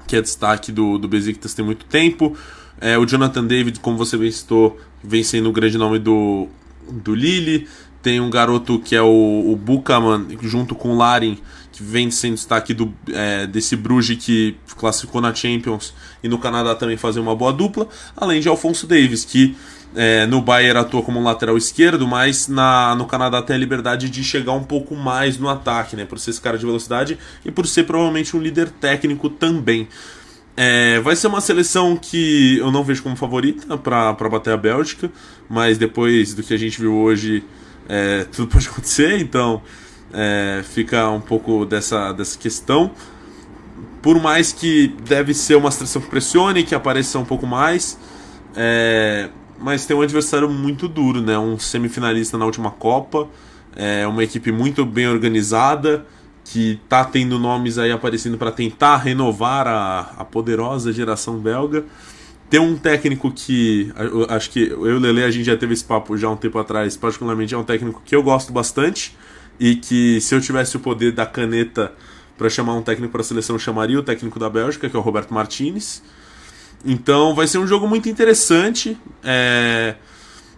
[0.08, 2.36] que é destaque do, do Besiktas tem muito tempo,
[2.80, 6.48] é, o Jonathan David, como você bem citou, vem sendo o grande nome do,
[6.90, 7.68] do Lille.
[8.02, 11.00] Tem um garoto que é o, o Bukaman, junto com o
[11.72, 15.94] que vem sendo destaque do, é, desse Bruges que classificou na Champions
[16.24, 17.88] e no Canadá também fazer uma boa dupla.
[18.16, 19.56] Além de Alfonso Davis, que
[19.96, 24.24] é, no Bayern atua como lateral esquerdo, mas na, no Canadá tem a liberdade de
[24.24, 26.06] chegar um pouco mais no ataque, né?
[26.06, 29.88] Por ser esse cara de velocidade e por ser provavelmente um líder técnico também.
[30.60, 35.12] É, vai ser uma seleção que eu não vejo como favorita para bater a Bélgica,
[35.48, 37.44] mas depois do que a gente viu hoje,
[37.88, 39.62] é, tudo pode acontecer, então
[40.12, 42.90] é, fica um pouco dessa, dessa questão.
[44.02, 47.96] Por mais que deve ser uma seleção que pressione, que apareça um pouco mais,
[48.56, 49.30] é,
[49.60, 51.38] mas tem um adversário muito duro, né?
[51.38, 53.28] Um semifinalista na última Copa,
[53.76, 56.04] é uma equipe muito bem organizada
[56.52, 61.84] que tá tendo nomes aí aparecendo para tentar renovar a, a poderosa geração belga.
[62.50, 63.92] Tem um técnico que
[64.30, 66.58] acho que eu e o Lele a gente já teve esse papo já um tempo
[66.58, 69.14] atrás, particularmente é um técnico que eu gosto bastante
[69.60, 71.92] e que se eu tivesse o poder da caneta
[72.38, 75.02] para chamar um técnico para a seleção, chamaria o técnico da Bélgica, que é o
[75.02, 76.02] Roberto Martinez.
[76.86, 78.98] Então vai ser um jogo muito interessante.
[79.22, 79.96] É...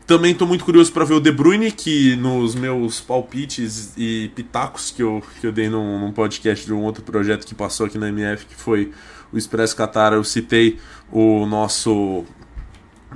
[0.10, 4.90] Também estou muito curioso para ver o De Bruyne, que nos meus palpites e pitacos
[4.90, 7.99] que eu, que eu dei num, num, podcast de um outro projeto que passou aqui
[7.99, 8.91] na MF, que foi
[9.31, 10.80] o Express Qatar, eu citei
[11.11, 12.26] o nosso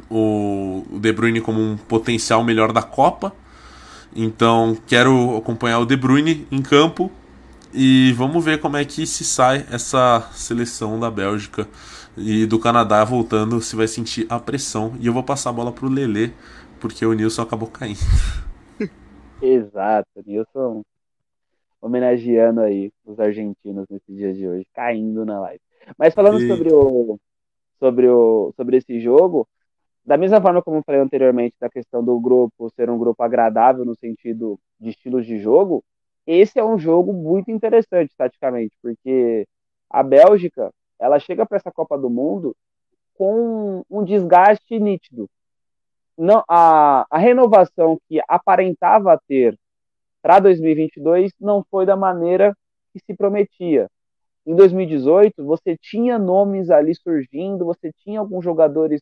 [0.07, 3.33] o De Bruyne como um potencial melhor da Copa.
[4.15, 7.11] Então quero acompanhar o De Bruyne em campo
[7.73, 11.67] e vamos ver como é que se sai essa seleção da Bélgica
[12.15, 14.93] e do Canadá voltando, se vai sentir a pressão.
[14.99, 16.31] E eu vou passar a bola para o Lele
[16.83, 17.97] porque o Nilson acabou caindo.
[19.41, 20.83] Exato, Nilson
[21.81, 25.61] homenageando aí os argentinos nesses dias de hoje, caindo na live.
[25.97, 26.47] Mas falando e...
[26.47, 27.17] sobre o
[27.79, 29.47] sobre o sobre esse jogo,
[30.05, 33.85] da mesma forma como eu falei anteriormente da questão do grupo ser um grupo agradável
[33.85, 35.81] no sentido de estilos de jogo,
[36.27, 39.47] esse é um jogo muito interessante taticamente, porque
[39.89, 40.69] a Bélgica,
[40.99, 42.53] ela chega para essa Copa do Mundo
[43.13, 45.29] com um desgaste nítido
[46.17, 49.57] não, a, a renovação que aparentava ter
[50.21, 52.55] para 2022 não foi da maneira
[52.93, 53.89] que se prometia.
[54.45, 59.01] Em 2018, você tinha nomes ali surgindo, você tinha alguns jogadores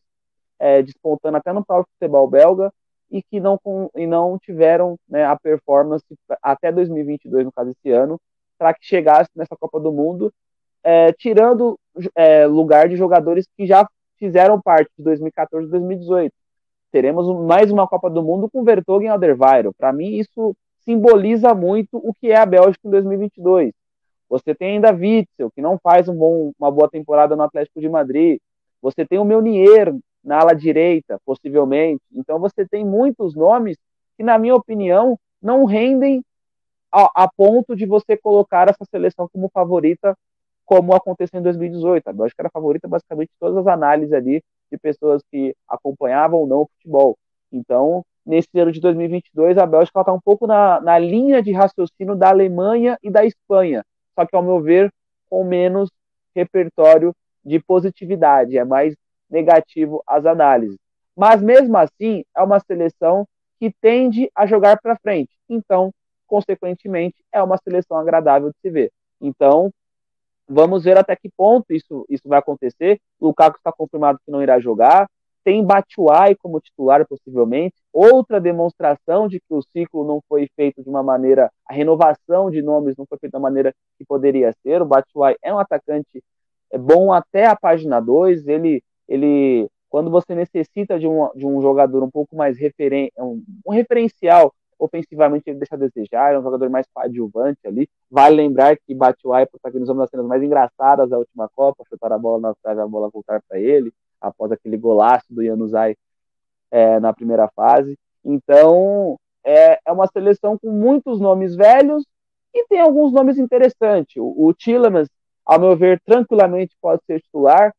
[0.58, 2.72] é, despontando até no próprio futebol belga
[3.10, 3.58] e que não,
[3.96, 6.04] e não tiveram né, a performance
[6.42, 8.18] até 2022, no caso esse ano,
[8.56, 10.32] para que chegasse nessa Copa do Mundo,
[10.82, 11.78] é, tirando
[12.14, 13.86] é, lugar de jogadores que já
[14.18, 16.32] fizeram parte de 2014 e 2018.
[16.92, 19.74] Teremos mais uma Copa do Mundo com Vertonghen e Alderweireld.
[19.78, 20.54] Para mim, isso
[20.84, 23.72] simboliza muito o que é a Bélgica em 2022.
[24.28, 27.88] Você tem ainda Witzel, que não faz um bom, uma boa temporada no Atlético de
[27.88, 28.38] Madrid.
[28.82, 32.02] Você tem o Meunier na ala direita, possivelmente.
[32.12, 33.78] Então você tem muitos nomes
[34.14, 36.22] que, na minha opinião, não rendem
[36.92, 40.14] a, a ponto de você colocar essa seleção como favorita,
[40.66, 42.06] como aconteceu em 2018.
[42.06, 46.62] A Bélgica era favorita basicamente todas as análises ali de pessoas que acompanhavam ou não
[46.62, 47.16] o futebol.
[47.52, 52.16] Então, nesse ano de 2022, a Bélgica está um pouco na, na linha de raciocínio
[52.16, 53.84] da Alemanha e da Espanha,
[54.14, 54.92] só que, ao meu ver,
[55.28, 55.90] com menos
[56.34, 58.94] repertório de positividade, é mais
[59.28, 60.78] negativo as análises.
[61.14, 63.26] Mas, mesmo assim, é uma seleção
[63.58, 65.30] que tende a jogar para frente.
[65.48, 65.92] Então,
[66.26, 68.90] consequentemente, é uma seleção agradável de se ver.
[69.20, 69.70] Então,
[70.48, 73.00] vamos ver até que ponto isso, isso vai acontecer.
[73.20, 75.08] O Lukaku está confirmado que não irá jogar.
[75.44, 77.74] Tem Batshuayi como titular, possivelmente.
[77.92, 82.62] Outra demonstração de que o ciclo não foi feito de uma maneira, a renovação de
[82.62, 84.80] nomes não foi feita da maneira que poderia ser.
[84.80, 86.22] O Batshuayi é um atacante
[86.72, 88.48] é bom até a página 2.
[88.48, 93.44] Ele, ele, quando você necessita de um, de um jogador um pouco mais referen um,
[93.66, 94.52] um referencial
[94.84, 97.88] ofensivamente ele deixa a desejar, é um jogador mais coadjuvante ali.
[98.10, 102.18] Vale lembrar que Batshuayi protagonizou uma das cenas mais engraçadas da última Copa, chutar a
[102.18, 105.96] bola na trave a bola voltar para ele, após aquele golaço do Januzaj
[106.70, 107.96] é, na primeira fase.
[108.24, 112.04] Então, é, é uma seleção com muitos nomes velhos
[112.52, 114.16] e tem alguns nomes interessantes.
[114.16, 115.08] O, o Tillemans,
[115.46, 117.72] ao meu ver, tranquilamente pode ser titular.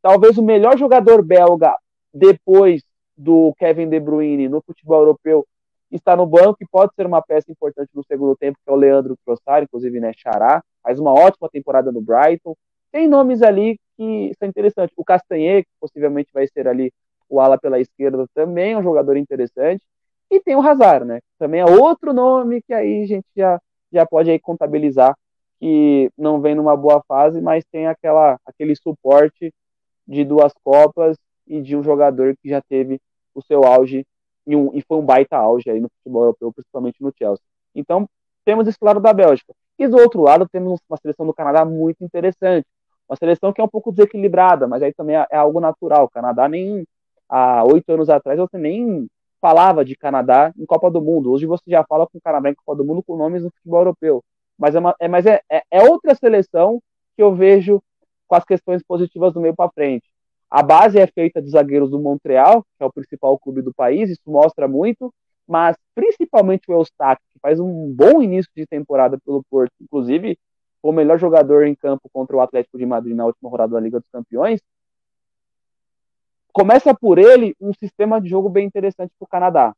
[0.00, 1.74] Talvez o melhor jogador belga
[2.14, 2.82] depois
[3.16, 5.46] do Kevin De Bruyne no futebol europeu
[5.90, 8.76] está no banco e pode ser uma peça importante no segundo tempo, que é o
[8.76, 12.56] Leandro Trossard, inclusive, né, Xará, faz uma ótima temporada no Brighton.
[12.90, 14.94] Tem nomes ali que são interessantes.
[14.96, 16.92] O Castanhe, que possivelmente vai ser ali
[17.28, 19.82] o ala pela esquerda, também é um jogador interessante.
[20.30, 21.20] E tem o Hazard, né?
[21.38, 23.60] Também é outro nome que aí a gente já,
[23.92, 25.16] já pode aí contabilizar
[25.58, 29.52] que não vem numa boa fase, mas tem aquela, aquele suporte
[30.06, 33.00] de duas Copas e de um jogador que já teve
[33.34, 34.06] o seu auge
[34.46, 37.42] e, um, e foi um baita auge aí no futebol europeu, principalmente no Chelsea.
[37.74, 38.08] Então,
[38.44, 39.52] temos esse lado da Bélgica.
[39.78, 42.66] E do outro lado, temos uma seleção do Canadá muito interessante.
[43.08, 46.04] Uma seleção que é um pouco desequilibrada, mas aí também é, é algo natural.
[46.04, 46.86] O Canadá nem
[47.28, 49.08] há oito anos atrás você nem
[49.40, 51.32] falava de Canadá em Copa do Mundo.
[51.32, 53.80] Hoje você já fala com o Canadá em Copa do Mundo com nomes no futebol
[53.80, 54.24] europeu.
[54.58, 56.80] Mas é, uma, é, mas é, é, é outra seleção
[57.14, 57.82] que eu vejo
[58.26, 60.08] com as questões positivas do meio para frente.
[60.50, 64.10] A base é feita de zagueiros do Montreal, que é o principal clube do país,
[64.10, 65.12] isso mostra muito,
[65.46, 70.38] mas principalmente o Eustáquio, que faz um bom início de temporada pelo Porto, inclusive
[70.80, 73.80] foi o melhor jogador em campo contra o Atlético de Madrid na última rodada da
[73.80, 74.60] Liga dos Campeões.
[76.52, 79.74] Começa por ele um sistema de jogo bem interessante para o Canadá,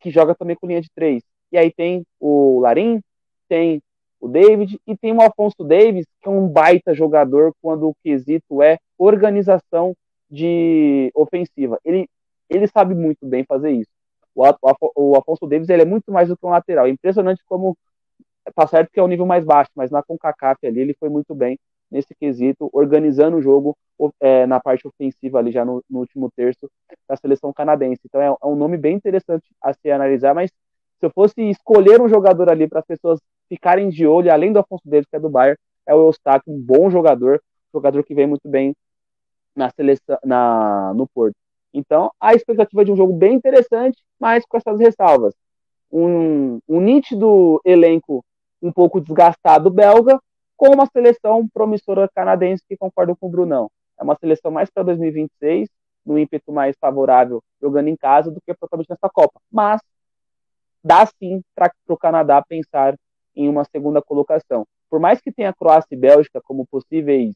[0.00, 1.22] que joga também com linha de três.
[1.50, 3.00] E aí tem o Larim,
[3.48, 3.82] tem
[4.20, 8.62] o David e tem o Alfonso Davis, que é um baita jogador quando o quesito
[8.62, 9.94] é organização
[10.32, 11.78] de ofensiva.
[11.84, 12.08] Ele,
[12.48, 13.90] ele sabe muito bem fazer isso.
[14.34, 14.44] O,
[14.96, 16.86] o, Afonso Davis ele é muito mais do que um lateral.
[16.86, 17.76] É impressionante como
[18.54, 21.34] tá certo que é um nível mais baixo, mas na CONCACAF ali ele foi muito
[21.34, 21.58] bem
[21.90, 23.76] nesse quesito, organizando o jogo
[24.18, 26.68] é, na parte ofensiva ali já no, no, último terço
[27.06, 28.00] da seleção canadense.
[28.06, 30.50] Então é, é, um nome bem interessante a se analisar, mas
[30.98, 34.58] se eu fosse escolher um jogador ali para as pessoas ficarem de olho, além do
[34.58, 37.42] Afonso Davis, que é do Bayern, é o Eustáquio, um bom jogador,
[37.72, 38.74] jogador que vem muito bem
[39.54, 41.36] na seleção, na, no Porto.
[41.72, 45.34] Então, a expectativa de um jogo bem interessante, mas com essas ressalvas.
[45.90, 48.24] Um, um nítido elenco
[48.62, 50.18] um pouco desgastado belga,
[50.56, 53.70] com uma seleção promissora canadense que concordo com o Brunão.
[53.98, 55.68] É uma seleção mais para 2026,
[56.04, 59.40] no ímpeto mais favorável, jogando em casa, do que propriamente nessa Copa.
[59.50, 59.80] Mas
[60.82, 62.94] dá sim para o Canadá pensar
[63.34, 64.66] em uma segunda colocação.
[64.88, 67.34] Por mais que tenha Croácia e Bélgica como possíveis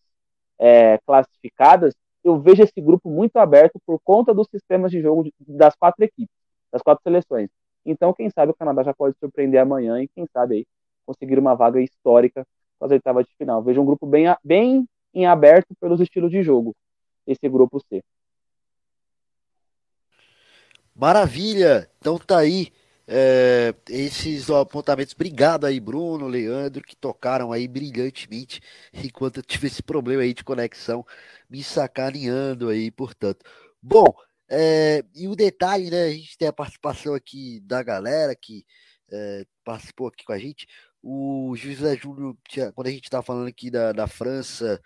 [0.58, 1.94] é, classificadas,
[2.26, 6.34] eu vejo esse grupo muito aberto por conta dos sistemas de jogo das quatro equipes,
[6.72, 7.48] das quatro seleções.
[7.84, 10.66] Então, quem sabe o Canadá já pode surpreender amanhã e quem sabe aí
[11.06, 12.44] conseguir uma vaga histórica
[12.78, 13.62] para as oitavas de final.
[13.62, 16.74] Vejo um grupo bem, bem em aberto pelos estilos de jogo,
[17.24, 18.02] esse grupo C.
[20.92, 21.88] Maravilha!
[22.00, 22.72] Então tá aí
[23.06, 25.14] é, esses apontamentos.
[25.14, 28.60] Obrigado aí, Bruno, Leandro, que tocaram aí brilhantemente
[28.92, 31.04] enquanto eu tive esse problema aí de conexão,
[31.48, 33.44] me sacaneando aí, portanto.
[33.82, 34.12] Bom,
[34.48, 36.04] é, e o detalhe, né?
[36.04, 38.64] A gente tem a participação aqui da galera que
[39.12, 40.66] é, participou aqui com a gente.
[41.02, 42.36] O José Júnior,
[42.74, 44.80] quando a gente está falando aqui da, da França,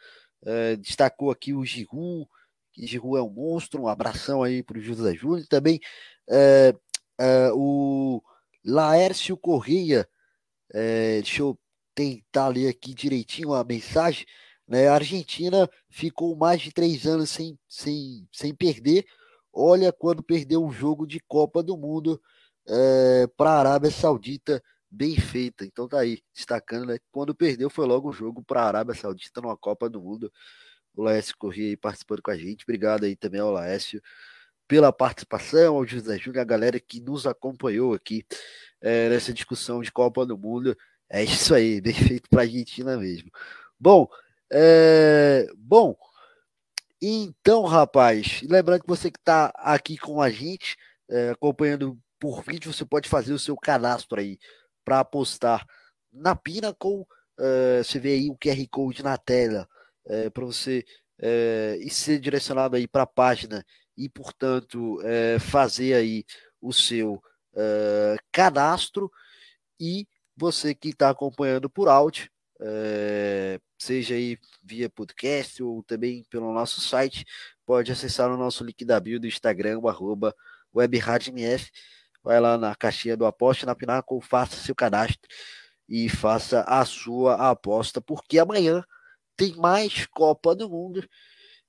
[0.45, 2.29] é, destacou aqui o Giroud,
[2.77, 3.83] de rua é um monstro.
[3.83, 5.47] Um abração aí para o José Júnior.
[5.49, 5.81] Também
[7.21, 8.23] é, o
[8.65, 10.09] Laércio Correia.
[10.73, 11.59] É, deixa eu
[11.95, 14.25] tentar ler aqui direitinho a mensagem.
[14.67, 14.89] Né?
[14.89, 19.05] A Argentina ficou mais de três anos sem, sem, sem perder.
[19.53, 22.21] Olha quando perdeu um jogo de Copa do Mundo
[22.67, 25.65] é, para a Arábia Saudita bem feita.
[25.65, 26.99] Então tá aí, destacando, né?
[27.13, 30.33] Quando perdeu foi logo o jogo para a Arábia Saudita numa Copa do Mundo.
[30.95, 32.65] O Laércio Corrêa aí participando com a gente.
[32.65, 34.01] Obrigado aí também ao Laércio
[34.71, 38.25] pela participação, ao José Júnior, a galera que nos acompanhou aqui
[38.81, 40.77] é, nessa discussão de Copa do Mundo.
[41.09, 43.29] É isso aí, bem feito para a Argentina mesmo.
[43.81, 44.07] Bom,
[44.49, 45.97] é, bom,
[47.03, 50.77] então, rapaz, lembrando que você que está aqui com a gente,
[51.11, 54.39] é, acompanhando por vídeo, você pode fazer o seu cadastro aí
[54.85, 55.67] para apostar
[56.13, 57.05] na Pinnacle.
[57.41, 59.67] É, você vê aí o QR Code na tela
[60.07, 60.85] é, para você
[61.21, 63.65] é, e ser direcionado aí para a página
[64.01, 66.24] e, portanto, é, fazer aí
[66.59, 67.22] o seu
[67.55, 69.12] é, cadastro
[69.78, 72.31] e você que está acompanhando por áudio,
[72.62, 77.27] é, seja aí via podcast ou também pelo nosso site,
[77.66, 80.35] pode acessar o nosso link da bio do Instagram, arroba
[80.74, 81.70] WebRadMF.
[82.22, 85.28] Vai lá na caixinha do aposta na Pinaco, faça seu cadastro
[85.86, 88.82] e faça a sua aposta, porque amanhã
[89.36, 91.06] tem mais Copa do Mundo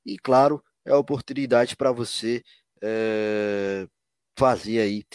[0.05, 2.43] e, claro, é a oportunidade para você
[2.81, 3.87] é,
[4.37, 5.05] fazer aí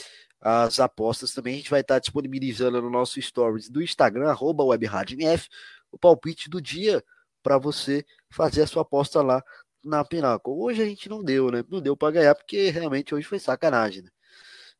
[0.41, 1.55] as apostas também.
[1.55, 5.49] A gente vai estar disponibilizando no nosso stories do Instagram, arroba WebRadMF,
[5.91, 7.03] o palpite do dia
[7.43, 9.43] para você fazer a sua aposta lá
[9.85, 10.53] na Pinnacle.
[10.53, 11.65] Hoje a gente não deu, né?
[11.69, 14.11] Não deu para ganhar porque realmente hoje foi sacanagem, né?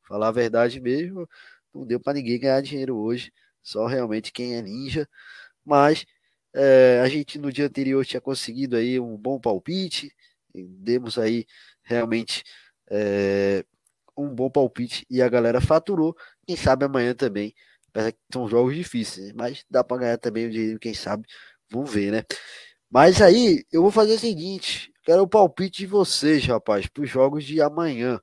[0.07, 1.29] Falar a verdade mesmo,
[1.75, 3.33] não deu para ninguém ganhar dinheiro hoje,
[3.63, 5.09] só realmente quem é ninja.
[5.65, 6.07] Mas
[6.55, 10.13] é, a gente no dia anterior tinha conseguido aí um bom palpite,
[10.65, 11.47] demos aí
[11.83, 12.43] realmente
[12.91, 13.65] é,
[14.17, 16.17] um bom palpite e a galera faturou.
[16.47, 17.55] Quem sabe amanhã também.
[18.33, 21.27] São jogos difíceis, mas dá para ganhar também o dinheiro, quem sabe.
[21.71, 22.25] Vamos ver, né?
[22.91, 27.11] Mas aí eu vou fazer o seguinte: quero o palpite de vocês, rapaz, para os
[27.11, 28.21] jogos de amanhã.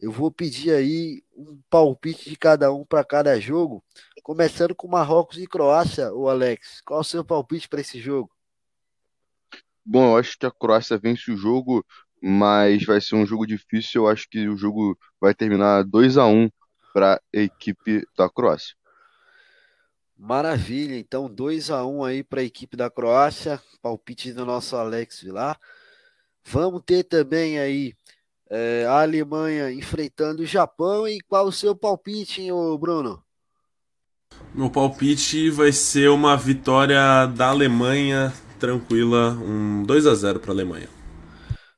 [0.00, 3.84] Eu vou pedir aí um palpite de cada um para cada jogo,
[4.22, 6.80] começando com Marrocos e Croácia, o Alex.
[6.82, 8.30] Qual o seu palpite para esse jogo?
[9.90, 11.84] Bom, eu acho que a Croácia vence o jogo
[12.20, 14.02] mas vai ser um jogo difícil.
[14.02, 16.50] Eu acho que o jogo vai terminar 2 a 1
[16.92, 18.74] para a equipe da Croácia.
[20.16, 25.22] Maravilha, então 2 a 1 aí para a equipe da Croácia, palpite do nosso Alex
[25.22, 25.58] Vilar.
[26.44, 27.94] Vamos ter também aí
[28.50, 31.06] é, a Alemanha enfrentando o Japão.
[31.06, 32.50] E qual o seu palpite, hein,
[32.80, 33.22] Bruno?
[34.52, 40.54] Meu palpite vai ser uma vitória da Alemanha tranquila, um 2 a 0 para a
[40.54, 40.88] Alemanha.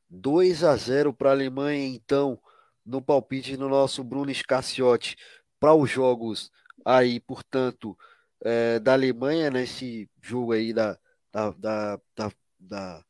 [0.09, 2.39] 2 a 0 para a Alemanha, então,
[2.85, 5.17] no palpite do nosso Bruno Scacciotti
[5.61, 6.51] para os jogos
[6.85, 7.97] aí, portanto,
[8.43, 10.99] é, da Alemanha nesse jogo aí da,
[11.31, 13.05] da, da, da, da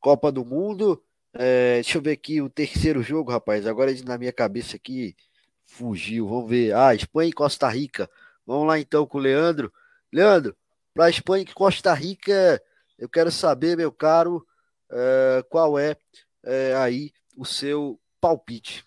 [0.00, 1.02] Copa do Mundo.
[1.32, 3.66] É, deixa eu ver aqui o terceiro jogo, rapaz.
[3.66, 5.16] Agora na minha cabeça aqui
[5.64, 6.28] fugiu.
[6.28, 6.74] Vamos ver.
[6.74, 8.10] Ah, Espanha e Costa Rica.
[8.46, 9.72] Vamos lá então com o Leandro.
[10.12, 10.56] Leandro,
[10.92, 12.62] para Espanha e Costa Rica,
[12.98, 14.46] eu quero saber, meu caro,
[14.90, 15.96] é, qual é
[16.42, 18.86] é, aí o seu palpite.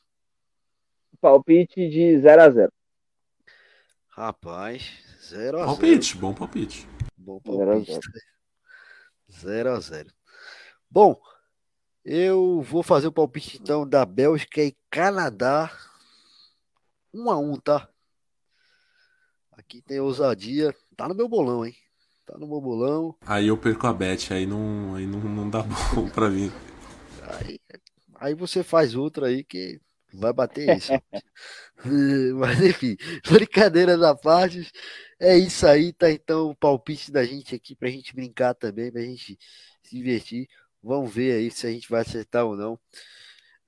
[1.19, 2.73] Palpite de 0 a 0
[4.09, 6.87] Rapaz, 0 a 0 Palpite, bom palpite.
[7.17, 7.99] Bom palpite.
[9.31, 10.09] 0 a 0
[10.89, 11.19] Bom,
[12.05, 15.71] eu vou fazer o palpite então da Bélgica e Canadá.
[17.13, 17.89] 1 a 1 tá?
[19.51, 20.73] Aqui tem ousadia.
[20.95, 21.75] Tá no meu bolão, hein?
[22.27, 23.15] Tá no meu bolão.
[23.25, 26.51] Aí eu perco a bet, aí não, aí não, não dá bom pra mim.
[27.23, 27.57] Aí,
[28.15, 29.79] aí você faz outra aí que
[30.13, 30.91] vai bater isso.
[32.37, 32.97] Mas enfim,
[33.29, 34.69] brincadeira da parte.
[35.17, 36.11] É isso aí, tá?
[36.11, 39.39] Então o palpite da gente aqui pra gente brincar também, pra gente
[39.81, 40.49] se divertir.
[40.83, 42.77] Vamos ver aí se a gente vai acertar ou não.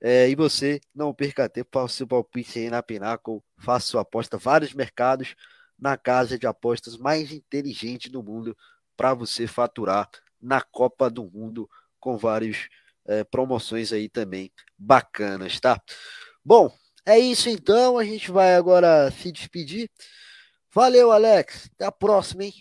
[0.02, 4.36] É, e você, não perca tempo, faça seu palpite aí na Pinnacle, faça sua aposta,
[4.36, 5.34] vários mercados
[5.80, 8.56] na casa de apostas mais inteligente do mundo
[8.96, 10.08] para você faturar
[10.40, 12.68] na Copa do Mundo com vários
[13.06, 15.80] é, promoções aí também bacanas, tá?
[16.44, 16.72] Bom,
[17.04, 17.98] é isso então.
[17.98, 19.90] A gente vai agora se despedir.
[20.72, 21.70] Valeu, Alex.
[21.74, 22.54] Até a próxima, hein?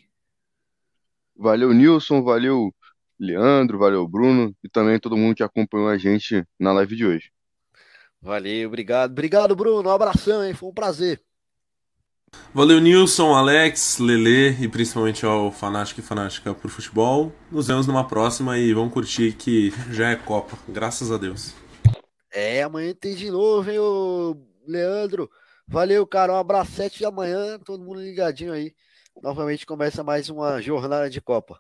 [1.36, 2.24] Valeu, Nilson.
[2.24, 2.74] Valeu,
[3.20, 3.78] Leandro.
[3.78, 4.56] Valeu, Bruno.
[4.64, 7.32] E também todo mundo que acompanhou a gente na live de hoje.
[8.22, 9.12] Valeu, obrigado.
[9.12, 9.90] Obrigado, Bruno.
[9.90, 10.54] Um abração, hein?
[10.54, 11.22] Foi um prazer.
[12.54, 17.32] Valeu, Nilson, Alex, Lele e principalmente ao Fanático e Fanática por futebol.
[17.52, 21.54] Nos vemos numa próxima e vamos curtir que já é Copa, graças a Deus.
[22.32, 24.36] É, amanhã tem de novo, hein, ô
[24.68, 25.30] Leandro.
[25.68, 26.34] Valeu, cara.
[26.34, 28.74] Um abraço, sete da manhã, todo mundo ligadinho aí.
[29.22, 31.60] Novamente começa mais uma jornada de Copa.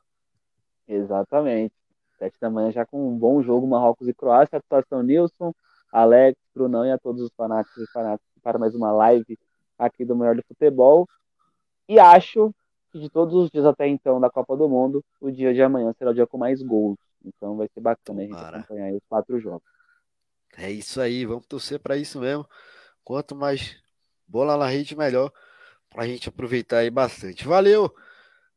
[0.87, 1.73] Exatamente.
[2.17, 4.57] Sete da manhã já com um bom jogo, Marrocos e Croácia.
[4.57, 5.53] Atuação Nilson,
[5.91, 9.37] Alex, Brunão e a todos os fanáticos e fanáticos para mais uma live
[9.79, 11.07] aqui do Melhor do Futebol.
[11.87, 12.53] E acho
[12.91, 15.93] que de todos os dias até então da Copa do Mundo, o dia de amanhã
[15.97, 16.97] será o dia com mais gols.
[17.23, 19.67] Então vai ser bacana a gente acompanhar os quatro jogos.
[20.57, 22.45] É isso aí, vamos torcer para isso mesmo.
[23.03, 23.77] Quanto mais
[24.27, 25.31] bola na rede, melhor
[25.89, 27.45] para a gente aproveitar aí bastante.
[27.47, 27.93] Valeu!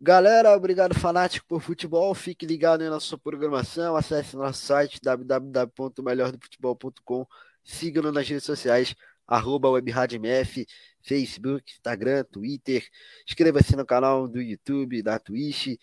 [0.00, 2.14] Galera, obrigado fanático por futebol.
[2.14, 3.94] Fique ligado aí na sua programação.
[3.94, 7.24] Acesse nosso site www.melhordofutebol.com.
[7.62, 8.96] Siga-nos nas redes sociais,
[9.26, 10.66] arroba WebRadioMF,
[11.02, 12.86] Facebook, Instagram, Twitter.
[13.26, 15.78] Inscreva-se no canal do YouTube, da Twitch.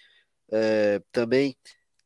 [0.52, 1.56] É, também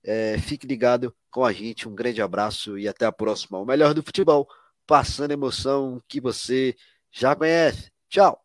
[0.04, 1.88] é, fique ligado com a gente.
[1.88, 3.60] Um grande abraço e até a próxima.
[3.60, 4.48] O melhor do futebol,
[4.88, 6.76] passando emoção que você
[7.12, 7.92] já conhece.
[8.10, 8.42] Tchau!